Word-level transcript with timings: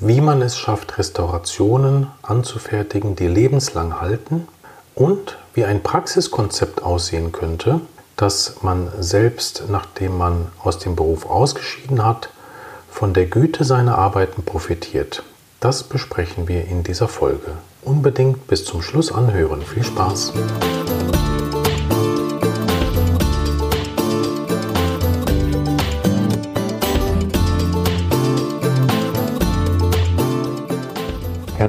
wie 0.00 0.20
man 0.20 0.42
es 0.42 0.58
schafft, 0.58 0.98
Restaurationen 0.98 2.08
anzufertigen, 2.22 3.16
die 3.16 3.28
lebenslang 3.28 4.00
halten 4.00 4.48
und 4.94 5.38
wie 5.54 5.64
ein 5.64 5.82
Praxiskonzept 5.82 6.82
aussehen 6.82 7.32
könnte, 7.32 7.80
das 8.16 8.62
man 8.62 8.88
selbst, 9.00 9.64
nachdem 9.68 10.16
man 10.16 10.48
aus 10.62 10.78
dem 10.78 10.96
Beruf 10.96 11.26
ausgeschieden 11.26 12.04
hat, 12.04 12.30
von 12.90 13.14
der 13.14 13.26
Güte 13.26 13.64
seiner 13.64 13.98
Arbeiten 13.98 14.42
profitiert. 14.42 15.22
Das 15.60 15.82
besprechen 15.82 16.48
wir 16.48 16.64
in 16.64 16.82
dieser 16.82 17.08
Folge. 17.08 17.52
Unbedingt 17.82 18.46
bis 18.46 18.64
zum 18.64 18.82
Schluss 18.82 19.12
anhören. 19.12 19.62
Viel 19.62 19.84
Spaß! 19.84 20.32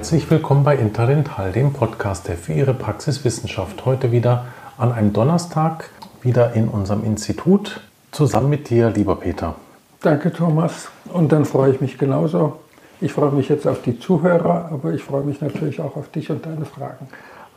Herzlich 0.01 0.31
willkommen 0.31 0.63
bei 0.63 0.77
Interdental, 0.77 1.51
dem 1.51 1.73
Podcast, 1.73 2.27
der 2.27 2.35
für 2.35 2.53
Ihre 2.53 2.73
Praxiswissenschaft 2.73 3.85
heute 3.85 4.11
wieder 4.11 4.45
an 4.79 4.91
einem 4.91 5.13
Donnerstag 5.13 5.91
wieder 6.23 6.53
in 6.53 6.69
unserem 6.69 7.03
Institut 7.03 7.81
zusammen 8.09 8.49
mit 8.49 8.71
dir, 8.71 8.89
lieber 8.89 9.15
Peter. 9.17 9.53
Danke, 10.01 10.33
Thomas. 10.33 10.89
Und 11.13 11.31
dann 11.31 11.45
freue 11.45 11.73
ich 11.73 11.81
mich 11.81 11.99
genauso. 11.99 12.61
Ich 12.99 13.13
freue 13.13 13.29
mich 13.29 13.47
jetzt 13.47 13.67
auf 13.67 13.83
die 13.83 13.99
Zuhörer, 13.99 14.71
aber 14.71 14.91
ich 14.91 15.03
freue 15.03 15.21
mich 15.21 15.39
natürlich 15.39 15.79
auch 15.79 15.95
auf 15.95 16.09
dich 16.09 16.31
und 16.31 16.43
deine 16.47 16.65
Fragen. 16.65 17.07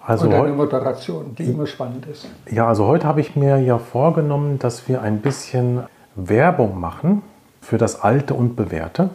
Also 0.05 0.27
und 0.27 0.33
deine 0.33 0.53
Moderation, 0.53 1.35
die 1.37 1.45
immer 1.45 1.67
spannend 1.67 2.05
ist. 2.05 2.29
Ja, 2.51 2.69
also 2.69 2.85
heute 2.85 3.07
habe 3.07 3.23
ich 3.23 3.37
mir 3.37 3.59
ja 3.61 3.79
vorgenommen, 3.79 4.59
dass 4.59 4.87
wir 4.87 5.01
ein 5.01 5.23
bisschen 5.23 5.85
Werbung 6.15 6.79
machen 6.79 7.23
für 7.63 7.79
das 7.79 8.03
Alte 8.03 8.35
und 8.35 8.55
Bewährte. 8.55 9.09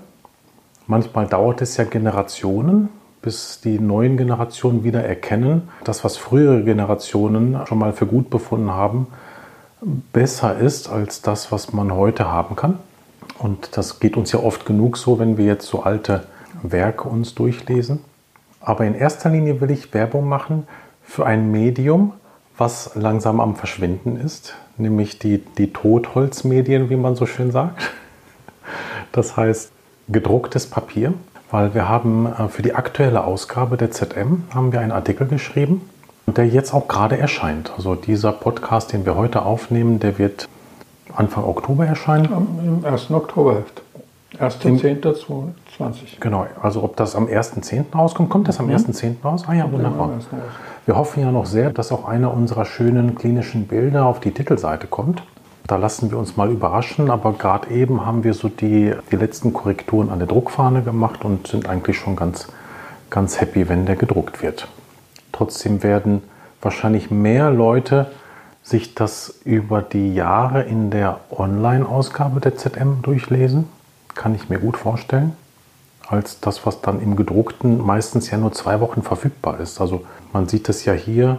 Manchmal 0.87 1.27
dauert 1.27 1.61
es 1.61 1.77
ja 1.77 1.83
Generationen, 1.83 2.89
bis 3.21 3.59
die 3.61 3.79
neuen 3.79 4.17
Generationen 4.17 4.83
wieder 4.83 5.03
erkennen, 5.03 5.69
dass 5.83 6.03
was 6.03 6.17
frühere 6.17 6.63
Generationen 6.63 7.59
schon 7.67 7.79
mal 7.79 7.93
für 7.93 8.05
gut 8.05 8.29
befunden 8.29 8.71
haben, 8.71 9.07
besser 10.13 10.57
ist 10.57 10.89
als 10.89 11.21
das, 11.21 11.51
was 11.51 11.73
man 11.73 11.93
heute 11.93 12.31
haben 12.31 12.55
kann. 12.55 12.79
Und 13.37 13.77
das 13.77 13.99
geht 13.99 14.17
uns 14.17 14.31
ja 14.31 14.39
oft 14.39 14.65
genug 14.65 14.97
so, 14.97 15.19
wenn 15.19 15.37
wir 15.37 15.45
jetzt 15.45 15.67
so 15.67 15.83
alte 15.83 16.23
Werke 16.61 17.07
uns 17.07 17.35
durchlesen. 17.35 17.99
Aber 18.59 18.85
in 18.85 18.95
erster 18.95 19.29
Linie 19.29 19.61
will 19.61 19.71
ich 19.71 19.93
Werbung 19.93 20.27
machen 20.27 20.67
für 21.03 21.25
ein 21.25 21.51
Medium, 21.51 22.13
was 22.57 22.91
langsam 22.95 23.39
am 23.39 23.55
Verschwinden 23.55 24.17
ist, 24.17 24.55
nämlich 24.77 25.17
die, 25.17 25.37
die 25.37 25.71
Totholzmedien, 25.71 26.89
wie 26.89 26.97
man 26.97 27.15
so 27.15 27.25
schön 27.25 27.51
sagt. 27.51 27.91
Das 29.11 29.37
heißt 29.37 29.71
gedrucktes 30.09 30.67
Papier 30.67 31.13
weil 31.51 31.73
wir 31.73 31.89
haben 31.89 32.25
äh, 32.25 32.47
für 32.47 32.61
die 32.61 32.75
aktuelle 32.75 33.23
Ausgabe 33.23 33.77
der 33.77 33.91
ZM 33.91 34.43
haben 34.53 34.71
wir 34.71 34.79
einen 34.79 34.91
Artikel 34.91 35.27
geschrieben, 35.27 35.81
der 36.27 36.47
jetzt 36.47 36.73
auch 36.73 36.87
gerade 36.87 37.17
erscheint. 37.17 37.71
Also 37.75 37.95
dieser 37.95 38.31
Podcast, 38.31 38.93
den 38.93 39.05
wir 39.05 39.15
heute 39.15 39.43
aufnehmen, 39.43 39.99
der 39.99 40.17
wird 40.17 40.47
Anfang 41.15 41.43
Oktober 41.43 41.85
erscheinen. 41.85 42.31
Am 42.31 42.85
1. 42.85 43.11
Oktoberheft. 43.11 43.81
1.10.2020. 44.37 46.19
Genau, 46.19 46.45
also 46.61 46.83
ob 46.83 46.95
das 46.95 47.15
am 47.15 47.25
1.10. 47.25 47.85
rauskommt, 47.95 48.29
kommt 48.29 48.47
das 48.47 48.59
am 48.59 48.67
mhm. 48.67 48.75
1.10. 48.75 49.15
raus? 49.23 49.43
Ah 49.47 49.53
ja, 49.53 49.71
wunderbar. 49.71 50.11
Wir 50.85 50.95
hoffen 50.95 51.21
ja 51.21 51.31
noch 51.31 51.47
sehr, 51.47 51.71
dass 51.71 51.91
auch 51.91 52.07
einer 52.07 52.33
unserer 52.33 52.65
schönen 52.65 53.15
klinischen 53.15 53.67
Bilder 53.67 54.05
auf 54.05 54.19
die 54.19 54.31
Titelseite 54.31 54.87
kommt. 54.87 55.23
Da 55.69 55.75
lassen 55.75 56.09
wir 56.09 56.17
uns 56.17 56.35
mal 56.35 56.49
überraschen, 56.49 57.11
aber 57.11 57.33
gerade 57.33 57.69
eben 57.69 58.03
haben 58.03 58.23
wir 58.23 58.33
so 58.33 58.49
die, 58.49 58.91
die 59.11 59.15
letzten 59.15 59.53
Korrekturen 59.53 60.09
an 60.09 60.17
der 60.17 60.27
Druckfahne 60.27 60.81
gemacht 60.81 61.23
und 61.23 61.45
sind 61.45 61.69
eigentlich 61.69 61.95
schon 61.95 62.15
ganz, 62.15 62.47
ganz 63.11 63.39
happy, 63.39 63.69
wenn 63.69 63.85
der 63.85 63.95
gedruckt 63.95 64.41
wird. 64.41 64.67
Trotzdem 65.31 65.83
werden 65.83 66.23
wahrscheinlich 66.59 67.11
mehr 67.11 67.51
Leute 67.51 68.07
sich 68.63 68.95
das 68.95 69.41
über 69.45 69.83
die 69.83 70.15
Jahre 70.15 70.63
in 70.63 70.89
der 70.89 71.19
Online-Ausgabe 71.29 72.39
der 72.39 72.57
ZM 72.57 73.03
durchlesen, 73.03 73.69
kann 74.15 74.33
ich 74.33 74.49
mir 74.49 74.57
gut 74.57 74.75
vorstellen, 74.75 75.33
als 76.07 76.39
das, 76.39 76.65
was 76.65 76.81
dann 76.81 76.99
im 76.99 77.15
gedruckten 77.15 77.85
meistens 77.85 78.31
ja 78.31 78.39
nur 78.39 78.53
zwei 78.53 78.79
Wochen 78.79 79.03
verfügbar 79.03 79.59
ist. 79.59 79.79
Also 79.79 80.03
man 80.33 80.47
sieht 80.47 80.67
es 80.67 80.83
ja 80.85 80.93
hier, 80.93 81.37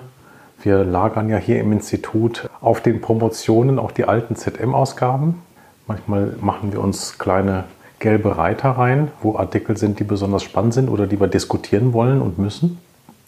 wir 0.63 0.85
lagern 0.85 1.29
ja 1.29 1.39
hier 1.39 1.61
im 1.61 1.73
Institut 1.73 2.49
auf 2.61 2.81
den 2.81 3.01
Promotionen 3.01 3.79
auch 3.79 3.93
die 3.93 4.05
alten 4.05 4.37
ZM-Ausgaben. 4.37 5.43
Manchmal 5.87 6.35
machen 6.41 6.73
wir 6.73 6.81
uns 6.81 7.19
kleine 7.19 7.65
gelbe 7.99 8.37
Reiter 8.37 8.71
rein, 8.71 9.11
wo 9.23 9.37
Artikel 9.37 9.77
sind, 9.77 10.01
die 10.01 10.05
besonders 10.05 10.43
spannend 10.43 10.75
sind 10.75 10.89
oder 10.89 11.07
die 11.07 11.21
wir 11.21 11.29
diskutieren 11.29 11.93
wollen 11.93 12.21
und 12.21 12.39
müssen. 12.39 12.79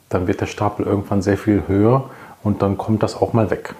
Dann 0.09 0.26
wird 0.26 0.41
der 0.41 0.47
Stapel 0.47 0.87
irgendwann 0.87 1.22
sehr 1.22 1.38
viel 1.38 1.65
höher 1.66 2.10
und 2.42 2.62
dann 2.62 2.76
kommt 2.78 3.03
das 3.03 3.16
auch 3.16 3.32
mal 3.32 3.50
weg. 3.50 3.75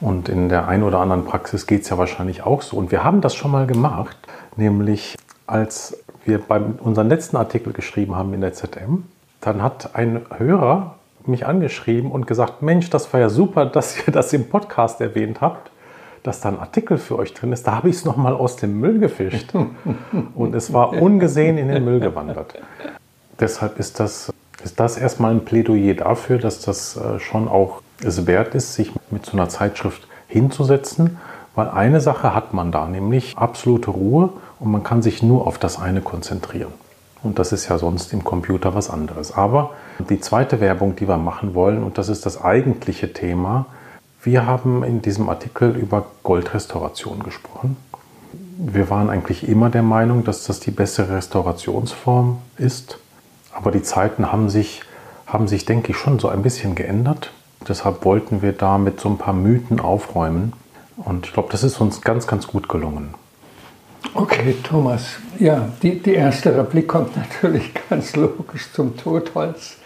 Und 0.00 0.28
in 0.28 0.48
der 0.48 0.68
einen 0.68 0.82
oder 0.82 0.98
anderen 0.98 1.24
Praxis 1.24 1.66
geht 1.66 1.82
es 1.82 1.88
ja 1.88 1.96
wahrscheinlich 1.96 2.42
auch 2.42 2.60
so. 2.60 2.76
Und 2.76 2.90
wir 2.90 3.02
haben 3.02 3.22
das 3.22 3.34
schon 3.34 3.50
mal 3.50 3.66
gemacht, 3.66 4.16
nämlich 4.56 5.16
als 5.46 5.98
wir 6.24 6.38
bei 6.38 6.60
unserem 6.60 7.08
letzten 7.08 7.36
Artikel 7.36 7.72
geschrieben 7.72 8.14
haben 8.14 8.34
in 8.34 8.40
der 8.40 8.52
ZM, 8.52 9.04
dann 9.40 9.62
hat 9.62 9.94
ein 9.94 10.26
Hörer 10.36 10.96
mich 11.28 11.46
angeschrieben 11.46 12.10
und 12.10 12.26
gesagt, 12.26 12.62
Mensch, 12.62 12.90
das 12.90 13.12
war 13.12 13.20
ja 13.20 13.28
super, 13.28 13.66
dass 13.66 14.06
ihr 14.06 14.12
das 14.12 14.32
im 14.32 14.48
Podcast 14.48 15.00
erwähnt 15.00 15.40
habt, 15.40 15.70
dass 16.22 16.40
da 16.40 16.48
ein 16.48 16.58
Artikel 16.58 16.98
für 16.98 17.18
euch 17.18 17.34
drin 17.34 17.52
ist. 17.52 17.66
Da 17.66 17.76
habe 17.76 17.88
ich 17.88 17.96
es 17.96 18.04
nochmal 18.04 18.34
aus 18.34 18.56
dem 18.56 18.80
Müll 18.80 18.98
gefischt 18.98 19.52
und 20.34 20.54
es 20.54 20.72
war 20.72 20.92
ungesehen 20.92 21.58
in 21.58 21.68
den 21.68 21.84
Müll 21.84 22.00
gewandert. 22.00 22.54
Deshalb 23.38 23.78
ist 23.78 24.00
das, 24.00 24.32
ist 24.64 24.80
das 24.80 24.96
erstmal 24.96 25.32
ein 25.32 25.44
Plädoyer 25.44 25.94
dafür, 25.94 26.38
dass 26.38 26.60
das 26.60 26.96
äh, 26.96 27.18
schon 27.20 27.48
auch 27.48 27.82
es 28.02 28.26
wert 28.26 28.54
ist, 28.54 28.74
sich 28.74 28.92
mit 29.10 29.24
so 29.26 29.32
einer 29.32 29.48
Zeitschrift 29.48 30.06
hinzusetzen, 30.28 31.18
weil 31.54 31.68
eine 31.68 32.00
Sache 32.00 32.34
hat 32.34 32.52
man 32.52 32.72
da, 32.72 32.86
nämlich 32.86 33.36
absolute 33.38 33.90
Ruhe 33.90 34.30
und 34.58 34.70
man 34.70 34.82
kann 34.82 35.02
sich 35.02 35.22
nur 35.22 35.46
auf 35.46 35.58
das 35.58 35.80
eine 35.80 36.00
konzentrieren. 36.00 36.72
Und 37.26 37.40
das 37.40 37.50
ist 37.50 37.68
ja 37.68 37.76
sonst 37.76 38.12
im 38.12 38.22
Computer 38.22 38.74
was 38.74 38.88
anderes. 38.88 39.32
Aber 39.32 39.72
die 39.98 40.20
zweite 40.20 40.60
Werbung, 40.60 40.94
die 40.94 41.08
wir 41.08 41.18
machen 41.18 41.54
wollen, 41.54 41.82
und 41.82 41.98
das 41.98 42.08
ist 42.08 42.24
das 42.24 42.40
eigentliche 42.40 43.12
Thema, 43.12 43.66
wir 44.22 44.46
haben 44.46 44.84
in 44.84 45.02
diesem 45.02 45.28
Artikel 45.28 45.76
über 45.76 46.06
Goldrestauration 46.22 47.22
gesprochen. 47.24 47.76
Wir 48.58 48.90
waren 48.90 49.10
eigentlich 49.10 49.48
immer 49.48 49.70
der 49.70 49.82
Meinung, 49.82 50.22
dass 50.22 50.44
das 50.44 50.60
die 50.60 50.70
bessere 50.70 51.16
Restaurationsform 51.16 52.38
ist. 52.58 52.98
Aber 53.52 53.72
die 53.72 53.82
Zeiten 53.82 54.30
haben 54.30 54.48
sich, 54.48 54.82
haben 55.26 55.48
sich, 55.48 55.64
denke 55.64 55.92
ich, 55.92 55.98
schon 55.98 56.20
so 56.20 56.28
ein 56.28 56.42
bisschen 56.42 56.76
geändert. 56.76 57.32
Deshalb 57.68 58.04
wollten 58.04 58.40
wir 58.40 58.52
da 58.52 58.78
mit 58.78 59.00
so 59.00 59.08
ein 59.08 59.18
paar 59.18 59.34
Mythen 59.34 59.80
aufräumen. 59.80 60.52
Und 60.96 61.26
ich 61.26 61.32
glaube, 61.32 61.48
das 61.50 61.64
ist 61.64 61.80
uns 61.80 62.02
ganz, 62.02 62.28
ganz 62.28 62.46
gut 62.46 62.68
gelungen. 62.68 63.14
Okay, 64.14 64.56
Thomas. 64.62 65.16
Ja, 65.38 65.68
die, 65.82 65.98
die 65.98 66.14
erste 66.14 66.56
Replik 66.56 66.88
kommt 66.88 67.16
natürlich 67.16 67.72
ganz 67.88 68.16
logisch 68.16 68.72
zum 68.72 68.96
Totholz. 68.96 69.76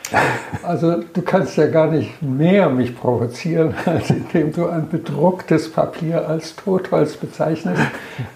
Also 0.62 1.02
du 1.12 1.22
kannst 1.22 1.56
ja 1.56 1.68
gar 1.68 1.88
nicht 1.90 2.20
mehr 2.20 2.68
mich 2.68 2.96
provozieren, 2.96 3.74
als 3.84 4.10
indem 4.10 4.52
du 4.52 4.66
ein 4.66 4.88
bedrucktes 4.88 5.70
Papier 5.70 6.28
als 6.28 6.56
Totholz 6.56 7.16
bezeichnest. 7.16 7.82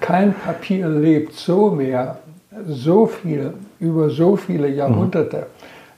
Kein 0.00 0.34
Papier 0.34 0.88
lebt 0.88 1.34
so 1.34 1.70
mehr, 1.70 2.18
so 2.66 3.06
viel, 3.06 3.54
über 3.80 4.10
so 4.10 4.36
viele 4.36 4.68
Jahrhunderte 4.68 5.46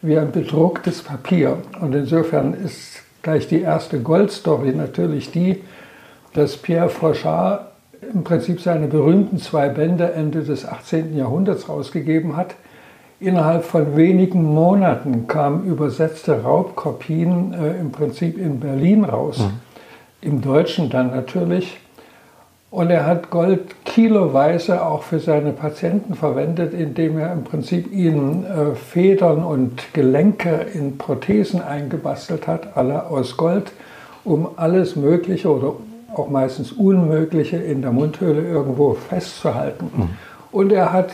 wie 0.03 0.19
ein 0.19 0.33
bedrucktes 0.33 1.03
Papier. 1.03 1.59
Und 1.81 1.95
insofern 1.95 2.55
ist 2.55 3.03
gleich 3.23 3.49
die 3.49 3.61
erste 3.61 4.01
Goldstory 4.01 4.73
natürlich 4.73 5.31
die, 5.31 5.63
dass 6.33 6.57
Pierre 6.57 6.89
Frochard 6.89 7.73
im 8.13 8.25
Prinzip 8.25 8.61
seine 8.61 8.87
berühmten 8.87 9.39
zwei 9.39 9.69
Bände 9.69 10.13
Ende 10.13 10.43
des 10.43 10.67
18. 10.67 11.17
Jahrhunderts 11.17 11.69
rausgegeben 11.69 12.37
hat. 12.37 12.55
Innerhalb 13.19 13.65
von 13.65 13.97
wenigen 13.97 14.43
Monaten 14.43 15.27
kamen 15.27 15.65
übersetzte 15.65 16.43
Raubkopien 16.43 17.55
äh, 17.55 17.81
im 17.81 17.91
Prinzip 17.91 18.37
in 18.39 18.61
Berlin 18.61 19.05
raus, 19.05 19.39
mhm. 19.39 19.61
im 20.21 20.41
Deutschen 20.43 20.91
dann 20.91 21.11
natürlich. 21.11 21.79
Und 22.71 22.91
er 22.91 23.07
hat 23.07 23.31
Gold 23.31 23.85
kiloweise 23.87 24.85
auch 24.85 25.03
für 25.03 25.19
seine 25.19 25.53
Patienten 25.53 26.15
verwendet, 26.15 26.75
indem 26.75 27.19
er 27.19 27.33
im 27.33 27.45
Prinzip 27.45 27.91
ihnen 27.91 28.45
äh, 28.45 28.75
Federn 28.75 29.43
und 29.43 29.95
Gelenke 29.95 30.67
in 30.75 30.99
Prothesen 30.99 31.63
eingebastelt 31.63 32.47
hat, 32.47 32.77
alle 32.77 33.07
aus 33.07 33.39
Gold, 33.39 33.73
um 34.25 34.49
alles 34.57 34.95
Mögliche 34.95 35.49
oder 35.49 35.73
auch 36.19 36.29
meistens 36.29 36.73
Unmögliche 36.73 37.57
in 37.57 37.83
der 37.83 37.93
Mundhöhle 37.93 38.43
irgendwo 38.43 38.95
festzuhalten. 38.95 39.91
Mhm. 39.95 40.09
Und 40.53 40.73
er 40.73 40.93
hat, 40.93 41.13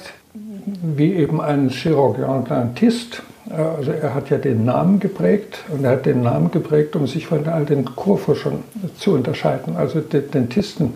wie 0.64 1.14
eben 1.14 1.40
ein 1.40 1.68
Chirurgien 1.68 2.44
Dentist, 2.44 3.22
äh, 3.50 3.54
also 3.54 3.92
er 3.92 4.14
hat 4.14 4.30
ja 4.30 4.38
den 4.38 4.64
Namen 4.64 5.00
geprägt 5.00 5.64
und 5.68 5.84
er 5.84 5.92
hat 5.92 6.06
den 6.06 6.22
Namen 6.22 6.50
geprägt, 6.50 6.96
um 6.96 7.06
sich 7.06 7.26
von 7.26 7.46
all 7.46 7.64
den 7.64 7.84
Kurforschern 7.84 8.62
zu 8.96 9.12
unterscheiden, 9.12 9.76
also 9.76 10.00
den 10.00 10.30
Dentisten. 10.30 10.94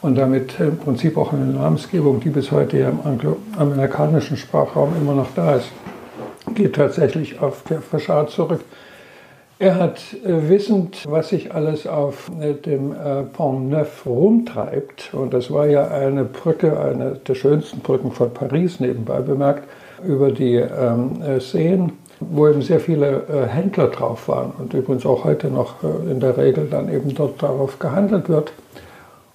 und 0.00 0.16
damit 0.16 0.60
im 0.60 0.76
Prinzip 0.76 1.16
auch 1.16 1.32
eine 1.32 1.46
Namensgebung, 1.46 2.20
die 2.20 2.30
bis 2.30 2.52
heute 2.52 2.78
ja 2.78 2.90
im 2.90 3.00
angloamerikanischen 3.04 4.36
Sprachraum 4.36 4.92
immer 5.00 5.14
noch 5.14 5.28
da 5.34 5.56
ist, 5.56 5.70
geht 6.54 6.76
tatsächlich 6.76 7.40
auf 7.40 7.64
Pierre 7.64 7.82
Fauchard 7.82 8.30
zurück. 8.30 8.60
Er 9.60 9.74
hat 9.74 9.98
äh, 10.24 10.48
wissend, 10.48 11.04
was 11.08 11.30
sich 11.30 11.52
alles 11.52 11.88
auf 11.88 12.30
äh, 12.40 12.54
dem 12.54 12.92
äh, 12.92 13.24
Pont 13.24 13.70
Neuf 13.70 14.06
rumtreibt, 14.06 15.12
und 15.12 15.34
das 15.34 15.50
war 15.50 15.66
ja 15.66 15.88
eine 15.88 16.22
Brücke, 16.22 16.78
eine 16.78 17.16
der 17.26 17.34
schönsten 17.34 17.80
Brücken 17.80 18.12
von 18.12 18.32
Paris 18.32 18.78
nebenbei 18.78 19.20
bemerkt, 19.20 19.64
über 20.06 20.30
die 20.30 20.54
ähm, 20.54 21.40
Seen, 21.40 21.94
wo 22.20 22.46
eben 22.46 22.62
sehr 22.62 22.78
viele 22.78 23.24
äh, 23.28 23.48
Händler 23.48 23.88
drauf 23.88 24.28
waren 24.28 24.52
und 24.58 24.74
übrigens 24.74 25.04
auch 25.04 25.24
heute 25.24 25.48
noch 25.48 25.82
äh, 25.82 26.08
in 26.08 26.20
der 26.20 26.36
Regel 26.36 26.68
dann 26.70 26.92
eben 26.92 27.12
dort 27.16 27.42
darauf 27.42 27.80
gehandelt 27.80 28.28
wird. 28.28 28.52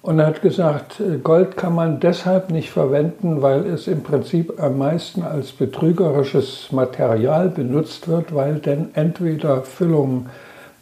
Und 0.04 0.18
er 0.18 0.26
hat 0.26 0.42
gesagt, 0.42 1.00
äh, 1.00 1.16
Gold 1.16 1.56
kann 1.56 1.74
man 1.74 1.98
deshalb 1.98 2.50
nicht 2.50 2.70
verwenden, 2.70 3.40
weil 3.40 3.64
es 3.64 3.88
im 3.88 4.02
Prinzip 4.02 4.62
am 4.62 4.76
meisten 4.76 5.22
als 5.22 5.52
betrügerisches 5.52 6.70
Material 6.72 7.48
benutzt 7.48 8.06
wird, 8.06 8.34
weil 8.34 8.56
denn 8.56 8.90
entweder 8.92 9.62
Füllungen 9.62 10.26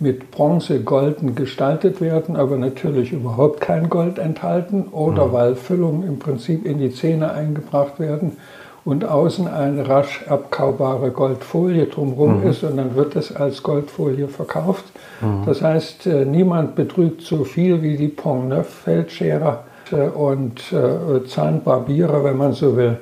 mit 0.01 0.33
Bronze 0.33 0.81
golden 0.81 1.37
gestaltet 1.37 2.01
werden, 2.01 2.35
aber 2.35 2.57
natürlich 2.57 3.13
überhaupt 3.13 3.61
kein 3.61 3.89
Gold 3.89 4.19
enthalten, 4.19 4.89
oder 4.91 5.29
mhm. 5.29 5.33
weil 5.33 5.55
Füllungen 5.55 6.03
im 6.03 6.19
Prinzip 6.19 6.67
in 6.67 6.79
die 6.79 6.91
Zähne 6.91 7.33
eingebracht 7.33 8.01
werden 8.01 8.39
und 8.85 9.05
außen 9.05 9.47
eine 9.47 9.89
rasch 9.89 10.25
abkaubare 10.29 11.11
Goldfolie 11.11 11.87
drumherum 11.87 12.41
mhm. 12.41 12.49
ist 12.49 12.65
und 12.65 12.77
dann 12.77 12.97
wird 12.97 13.15
es 13.15 13.35
als 13.35 13.63
Goldfolie 13.63 14.29
verkauft. 14.29 14.85
Mhm. 15.21 15.45
Das 15.47 15.63
heißt, 15.63 16.07
äh, 16.07 16.25
niemand 16.25 16.75
betrügt 16.75 17.23
so 17.23 17.45
viel 17.45 17.83
wie 17.83 17.97
die 17.97 18.09
Pont 18.09 18.49
Neuf 18.49 18.69
Feldscherer 18.69 19.65
äh, 19.93 20.09
und 20.09 20.61
äh, 20.73 21.25
Zahnbarbierer, 21.27 22.25
wenn 22.25 22.37
man 22.37 22.53
so 22.53 22.77
will, 22.77 22.99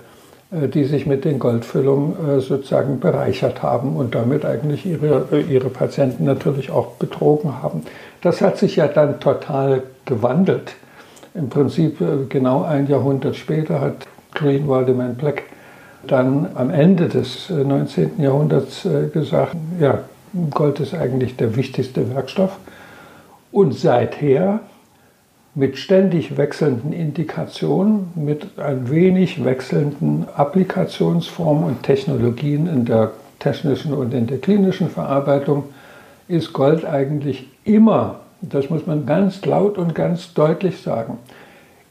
die 0.53 0.82
sich 0.82 1.06
mit 1.06 1.25
den 1.25 1.38
Goldfüllungen 1.38 2.41
sozusagen 2.41 2.99
bereichert 2.99 3.62
haben 3.62 3.94
und 3.94 4.17
damit 4.17 4.44
eigentlich 4.44 4.85
ihre, 4.85 5.25
ihre 5.49 5.69
Patienten 5.69 6.25
natürlich 6.25 6.73
auch 6.73 6.94
betrogen 6.94 7.62
haben. 7.62 7.85
Das 8.21 8.41
hat 8.41 8.59
sich 8.59 8.75
ja 8.75 8.88
dann 8.88 9.21
total 9.21 9.85
gewandelt. 10.06 10.73
Im 11.35 11.50
Prinzip 11.50 11.99
genau 12.29 12.65
ein 12.65 12.88
Jahrhundert 12.88 13.37
später 13.37 13.81
hat 13.81 14.09
Greenwald 14.35 14.88
Man 14.97 15.15
Black 15.15 15.44
dann 16.06 16.49
am 16.55 16.70
Ende 16.70 17.08
des 17.08 17.50
19. 17.50 18.19
Äh, 18.19 18.23
Jahrhunderts 18.25 18.85
äh, 18.85 19.08
gesagt, 19.08 19.56
ja, 19.79 20.00
Gold 20.50 20.81
ist 20.81 20.94
eigentlich 20.94 21.37
der 21.37 21.56
wichtigste 21.56 22.14
Werkstoff. 22.14 22.56
Und 23.52 23.75
seither 23.75 24.61
mit 25.55 25.76
ständig 25.76 26.37
wechselnden 26.37 26.93
Indikationen, 26.93 28.12
mit 28.14 28.58
ein 28.58 28.88
wenig 28.91 29.44
wechselnden 29.44 30.26
Applikationsformen 30.35 31.64
und 31.64 31.82
Technologien 31.82 32.69
in 32.69 32.85
der 32.85 33.11
technischen 33.41 33.93
und 33.93 34.14
in 34.14 34.29
der 34.29 34.38
klinischen 34.38 34.88
Verarbeitung, 34.88 35.64
ist 36.29 36.53
Gold 36.53 36.85
eigentlich 36.85 37.49
immer, 37.64 38.20
das 38.41 38.70
muss 38.70 38.87
man 38.87 39.06
ganz 39.06 39.44
laut 39.44 39.76
und 39.76 39.94
ganz 39.94 40.32
deutlich 40.32 40.81
sagen, 40.81 41.19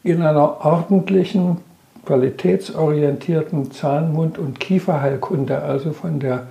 in 0.04 0.22
einer 0.22 0.66
ordentlichen 0.66 1.58
qualitätsorientierten 2.10 3.72
Zahn-, 3.72 4.14
Mund- 4.14 4.40
und 4.40 4.60
Kieferheilkunde, 4.60 5.62
also 5.62 5.92
von 5.92 6.20
der 6.20 6.48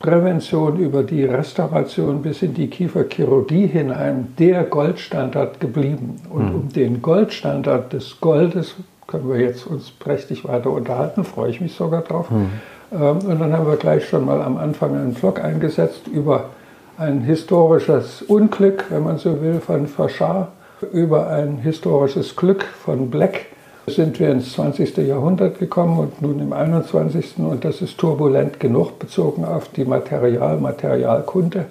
Prävention 0.00 0.78
über 0.78 1.02
die 1.02 1.24
Restauration 1.24 2.20
bis 2.20 2.42
in 2.42 2.52
die 2.52 2.68
Kieferchirurgie 2.68 3.66
hinein, 3.66 4.34
der 4.38 4.64
Goldstandard 4.64 5.60
geblieben. 5.60 6.20
Und 6.28 6.50
mhm. 6.50 6.54
um 6.54 6.68
den 6.68 7.00
Goldstandard 7.00 7.94
des 7.94 8.20
Goldes 8.20 8.74
können 9.06 9.30
wir 9.30 9.40
jetzt 9.40 9.66
uns 9.66 9.90
prächtig 9.90 10.46
weiter 10.46 10.70
unterhalten, 10.70 11.24
freue 11.24 11.50
ich 11.52 11.62
mich 11.62 11.72
sogar 11.74 12.02
drauf. 12.02 12.30
Mhm. 12.30 12.50
Ähm, 12.92 13.18
und 13.30 13.40
dann 13.40 13.54
haben 13.54 13.66
wir 13.66 13.76
gleich 13.76 14.06
schon 14.06 14.26
mal 14.26 14.42
am 14.42 14.58
Anfang 14.58 14.94
einen 14.94 15.14
Vlog 15.14 15.42
eingesetzt 15.42 16.06
über 16.06 16.50
ein 16.98 17.22
historisches 17.22 18.20
Unglück, 18.20 18.84
wenn 18.90 19.04
man 19.04 19.16
so 19.16 19.40
will, 19.40 19.60
von 19.60 19.86
Fauchard, 19.86 20.48
über 20.92 21.28
ein 21.28 21.56
historisches 21.56 22.36
Glück 22.36 22.62
von 22.62 23.08
Black 23.10 23.46
sind 23.94 24.18
wir 24.18 24.30
ins 24.30 24.52
20. 24.52 24.96
Jahrhundert 24.98 25.58
gekommen 25.58 25.98
und 25.98 26.22
nun 26.22 26.40
im 26.40 26.52
21. 26.52 27.38
und 27.38 27.64
das 27.64 27.82
ist 27.82 27.98
turbulent 27.98 28.60
genug 28.60 28.98
bezogen 28.98 29.44
auf 29.44 29.68
die 29.68 29.84
Material, 29.84 30.58
Materialkunde 30.58 31.66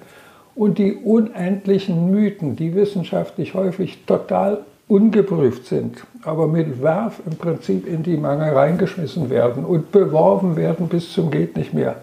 und 0.56 0.78
die 0.78 0.96
unendlichen 0.96 2.12
Mythen, 2.12 2.56
die 2.56 2.76
wissenschaftlich 2.76 3.54
häufig 3.54 4.06
total 4.06 4.60
ungeprüft 4.88 5.66
sind, 5.66 5.98
aber 6.24 6.48
mit 6.48 6.82
Werf 6.82 7.20
im 7.26 7.36
Prinzip 7.36 7.86
in 7.86 8.04
die 8.04 8.18
Mangel 8.18 8.54
reingeschmissen 8.54 9.30
werden 9.30 9.66
und 9.66 9.92
beworben 9.92 10.56
werden 10.56 10.88
bis 10.88 11.12
zum 11.12 11.30
geht 11.30 11.58
nicht 11.58 11.74
mehr, 11.74 11.96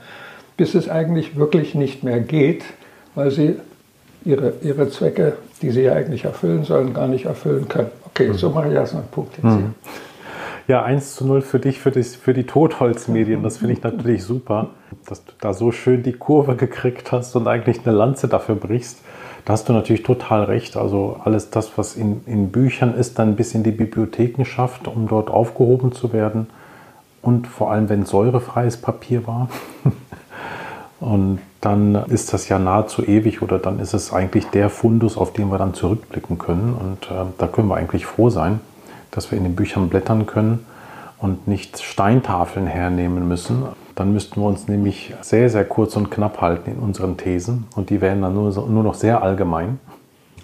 bis 0.57 0.75
es 0.75 0.89
eigentlich 0.89 1.37
wirklich 1.37 1.75
nicht 1.75 2.05
mehr 2.05 2.21
geht, 2.21 2.65
weil 3.15 3.31
sie 3.31 3.57
ihre, 4.25 4.55
ihre 4.63 4.91
Zwecke, 4.91 5.35
die 5.63 5.71
sie 5.71 5.83
ja 5.83 5.95
eigentlich 5.95 6.25
erfüllen 6.25 6.65
sollen, 6.65 6.93
gar 6.95 7.09
nicht 7.09 7.25
erfüllen 7.25 7.69
können. 7.69 8.04
Okay, 8.15 8.33
so 8.33 8.51
mache 8.51 8.69
ich 8.69 8.75
erstmal 8.75 9.03
einen 9.03 9.11
Punkt 9.11 9.37
jetzt 9.37 9.43
hier. 9.43 9.75
Ja, 10.69 10.85
1 10.85 11.17
zu 11.17 11.27
0 11.27 11.43
für 11.43 11.59
dich, 11.59 11.81
für, 11.81 11.91
das, 11.91 12.15
für 12.15 12.33
die 12.33 12.45
Totholzmedien. 12.45 13.43
Das 13.43 13.57
finde 13.57 13.75
ich 13.75 13.83
natürlich 13.83 14.23
super, 14.23 14.69
dass 15.07 15.25
du 15.25 15.33
da 15.41 15.53
so 15.53 15.73
schön 15.73 16.05
die 16.05 16.13
Kurve 16.13 16.55
gekriegt 16.55 17.11
hast 17.11 17.35
und 17.35 17.49
eigentlich 17.49 17.85
eine 17.85 17.95
Lanze 17.95 18.29
dafür 18.29 18.55
brichst. 18.55 19.01
Da 19.45 19.55
hast 19.55 19.69
du 19.69 19.73
natürlich 19.73 20.05
total 20.05 20.45
recht. 20.45 20.77
Also 20.77 21.21
alles 21.25 21.51
das, 21.51 21.77
was 21.77 21.97
in, 21.97 22.23
in 22.27 22.53
Büchern 22.53 22.95
ist, 22.95 23.19
dann 23.19 23.35
bis 23.35 23.53
in 23.53 23.65
die 23.65 23.73
Bibliotheken 23.73 24.45
schafft, 24.45 24.87
um 24.87 25.09
dort 25.09 25.29
aufgehoben 25.29 25.91
zu 25.91 26.13
werden. 26.13 26.47
Und 27.21 27.49
vor 27.49 27.73
allem, 27.73 27.89
wenn 27.89 28.05
säurefreies 28.05 28.77
Papier 28.77 29.27
war. 29.27 29.49
Und 31.01 31.41
dann 31.65 31.95
ist 31.95 32.33
das 32.35 32.49
ja 32.49 32.59
nahezu 32.59 33.03
ewig 33.03 33.41
oder 33.41 33.59
dann 33.59 33.79
ist 33.81 33.95
es 33.95 34.13
eigentlich 34.13 34.47
der 34.47 34.69
Fundus, 34.69 35.17
auf 35.17 35.33
den 35.33 35.49
wir 35.49 35.59
dann 35.59 35.73
zurückblicken 35.73 36.39
können. 36.39 36.75
Und 36.75 37.11
äh, 37.11 37.25
da 37.39 37.47
können 37.47 37.69
wir 37.69 37.77
eigentlich 37.77 38.05
froh 38.05 38.29
sein, 38.29 38.61
dass 39.11 39.31
wir 39.31 39.39
in 39.39 39.45
den 39.45 39.55
Büchern 39.55 39.89
blättern 39.89 40.27
können 40.27 40.67
und 41.19 41.49
nicht 41.49 41.81
Steintafeln 41.81 42.67
hernehmen 42.67 43.27
müssen. 43.27 43.65
Dann 43.95 44.13
müssten 44.13 44.41
wir 44.41 44.47
uns 44.47 44.69
nämlich 44.69 45.15
sehr, 45.23 45.49
sehr 45.49 45.65
kurz 45.65 45.97
und 45.97 46.11
knapp 46.11 46.41
halten 46.41 46.73
in 46.73 46.79
unseren 46.79 47.17
Thesen 47.17 47.67
und 47.77 47.89
die 47.91 48.01
wären 48.01 48.21
dann 48.21 48.35
nur, 48.35 48.51
nur 48.69 48.83
noch 48.83 48.95
sehr 48.95 49.23
allgemein. 49.23 49.79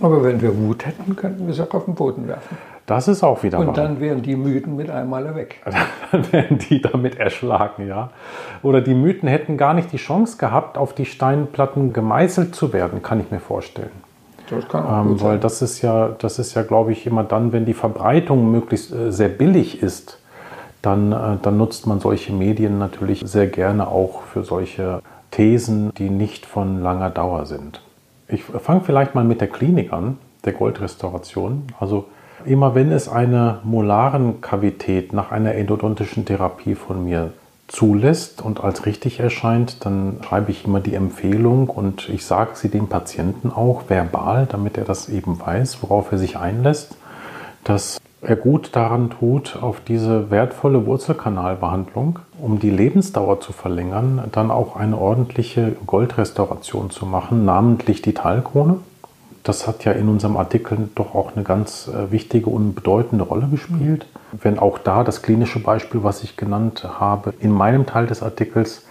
Aber 0.00 0.22
wenn 0.24 0.40
wir 0.40 0.56
Wut 0.56 0.86
hätten, 0.86 1.14
könnten 1.16 1.46
wir 1.46 1.52
sie 1.52 1.62
auch 1.62 1.74
auf 1.74 1.84
den 1.84 1.94
Boden 1.94 2.26
werfen. 2.28 2.56
Das 2.90 3.06
ist 3.06 3.22
auch 3.22 3.44
wieder 3.44 3.60
Und 3.60 3.68
wahr. 3.68 3.74
dann 3.74 4.00
wären 4.00 4.20
die 4.20 4.34
Mythen 4.34 4.74
mit 4.74 4.90
einmal 4.90 5.32
weg. 5.36 5.62
dann 6.10 6.32
wären 6.32 6.58
die 6.58 6.82
damit 6.82 7.20
erschlagen, 7.20 7.86
ja. 7.86 8.10
Oder 8.64 8.80
die 8.80 8.94
Mythen 8.94 9.28
hätten 9.28 9.56
gar 9.56 9.74
nicht 9.74 9.92
die 9.92 9.96
Chance 9.96 10.38
gehabt, 10.38 10.76
auf 10.76 10.92
die 10.92 11.04
Steinplatten 11.04 11.92
gemeißelt 11.92 12.52
zu 12.52 12.72
werden, 12.72 13.00
kann 13.00 13.20
ich 13.20 13.30
mir 13.30 13.38
vorstellen. 13.38 13.92
Das 14.50 14.66
kann 14.66 14.84
auch 14.84 15.02
ähm, 15.02 15.20
Weil 15.20 15.38
das 15.38 15.62
ist 15.62 15.82
ja, 15.82 16.08
das 16.18 16.40
ist 16.40 16.54
ja, 16.54 16.62
glaube 16.62 16.90
ich, 16.90 17.06
immer 17.06 17.22
dann, 17.22 17.52
wenn 17.52 17.64
die 17.64 17.74
Verbreitung 17.74 18.50
möglichst 18.50 18.92
äh, 18.92 19.12
sehr 19.12 19.28
billig 19.28 19.84
ist, 19.84 20.18
dann, 20.82 21.12
äh, 21.12 21.36
dann 21.40 21.58
nutzt 21.58 21.86
man 21.86 22.00
solche 22.00 22.32
Medien 22.32 22.80
natürlich 22.80 23.22
sehr 23.24 23.46
gerne 23.46 23.86
auch 23.86 24.22
für 24.22 24.42
solche 24.42 25.00
Thesen, 25.30 25.94
die 25.94 26.10
nicht 26.10 26.44
von 26.44 26.82
langer 26.82 27.10
Dauer 27.10 27.46
sind. 27.46 27.82
Ich 28.26 28.42
fange 28.42 28.80
vielleicht 28.80 29.14
mal 29.14 29.22
mit 29.22 29.40
der 29.40 29.48
Klinik 29.48 29.92
an, 29.92 30.18
der 30.44 30.54
Goldrestauration. 30.54 31.68
Also 31.78 32.06
Immer 32.44 32.74
wenn 32.74 32.90
es 32.90 33.08
eine 33.08 33.58
Molarenkavität 33.64 35.12
nach 35.12 35.30
einer 35.30 35.54
endodontischen 35.54 36.24
Therapie 36.24 36.74
von 36.74 37.04
mir 37.04 37.32
zulässt 37.68 38.42
und 38.42 38.64
als 38.64 38.86
richtig 38.86 39.20
erscheint, 39.20 39.84
dann 39.84 40.18
schreibe 40.22 40.50
ich 40.50 40.64
immer 40.64 40.80
die 40.80 40.94
Empfehlung 40.94 41.68
und 41.68 42.08
ich 42.08 42.24
sage 42.24 42.52
sie 42.54 42.68
dem 42.68 42.88
Patienten 42.88 43.50
auch 43.50 43.84
verbal, 43.88 44.46
damit 44.50 44.76
er 44.78 44.84
das 44.84 45.08
eben 45.08 45.38
weiß, 45.38 45.82
worauf 45.82 46.10
er 46.12 46.18
sich 46.18 46.36
einlässt, 46.36 46.96
dass 47.62 48.00
er 48.22 48.36
gut 48.36 48.70
daran 48.72 49.10
tut, 49.10 49.58
auf 49.60 49.80
diese 49.80 50.30
wertvolle 50.30 50.84
Wurzelkanalbehandlung, 50.86 52.18
um 52.40 52.58
die 52.58 52.70
Lebensdauer 52.70 53.40
zu 53.40 53.52
verlängern, 53.52 54.24
dann 54.32 54.50
auch 54.50 54.76
eine 54.76 54.98
ordentliche 54.98 55.76
Goldrestauration 55.86 56.90
zu 56.90 57.06
machen, 57.06 57.44
namentlich 57.44 58.02
die 58.02 58.14
Talkrone 58.14 58.78
das 59.42 59.66
hat 59.66 59.84
ja 59.84 59.92
in 59.92 60.08
unserem 60.08 60.36
Artikel 60.36 60.88
doch 60.94 61.14
auch 61.14 61.34
eine 61.34 61.44
ganz 61.44 61.88
äh, 61.88 62.10
wichtige 62.10 62.50
und 62.50 62.74
bedeutende 62.74 63.24
Rolle 63.24 63.48
gespielt. 63.48 64.06
Wenn 64.32 64.58
auch 64.58 64.78
da 64.78 65.02
das 65.04 65.22
klinische 65.22 65.60
Beispiel, 65.60 66.02
was 66.02 66.22
ich 66.22 66.36
genannt 66.36 66.84
habe, 66.84 67.32
in 67.40 67.50
meinem 67.50 67.86
Teil 67.86 68.06
des 68.06 68.22
Artikels 68.22 68.82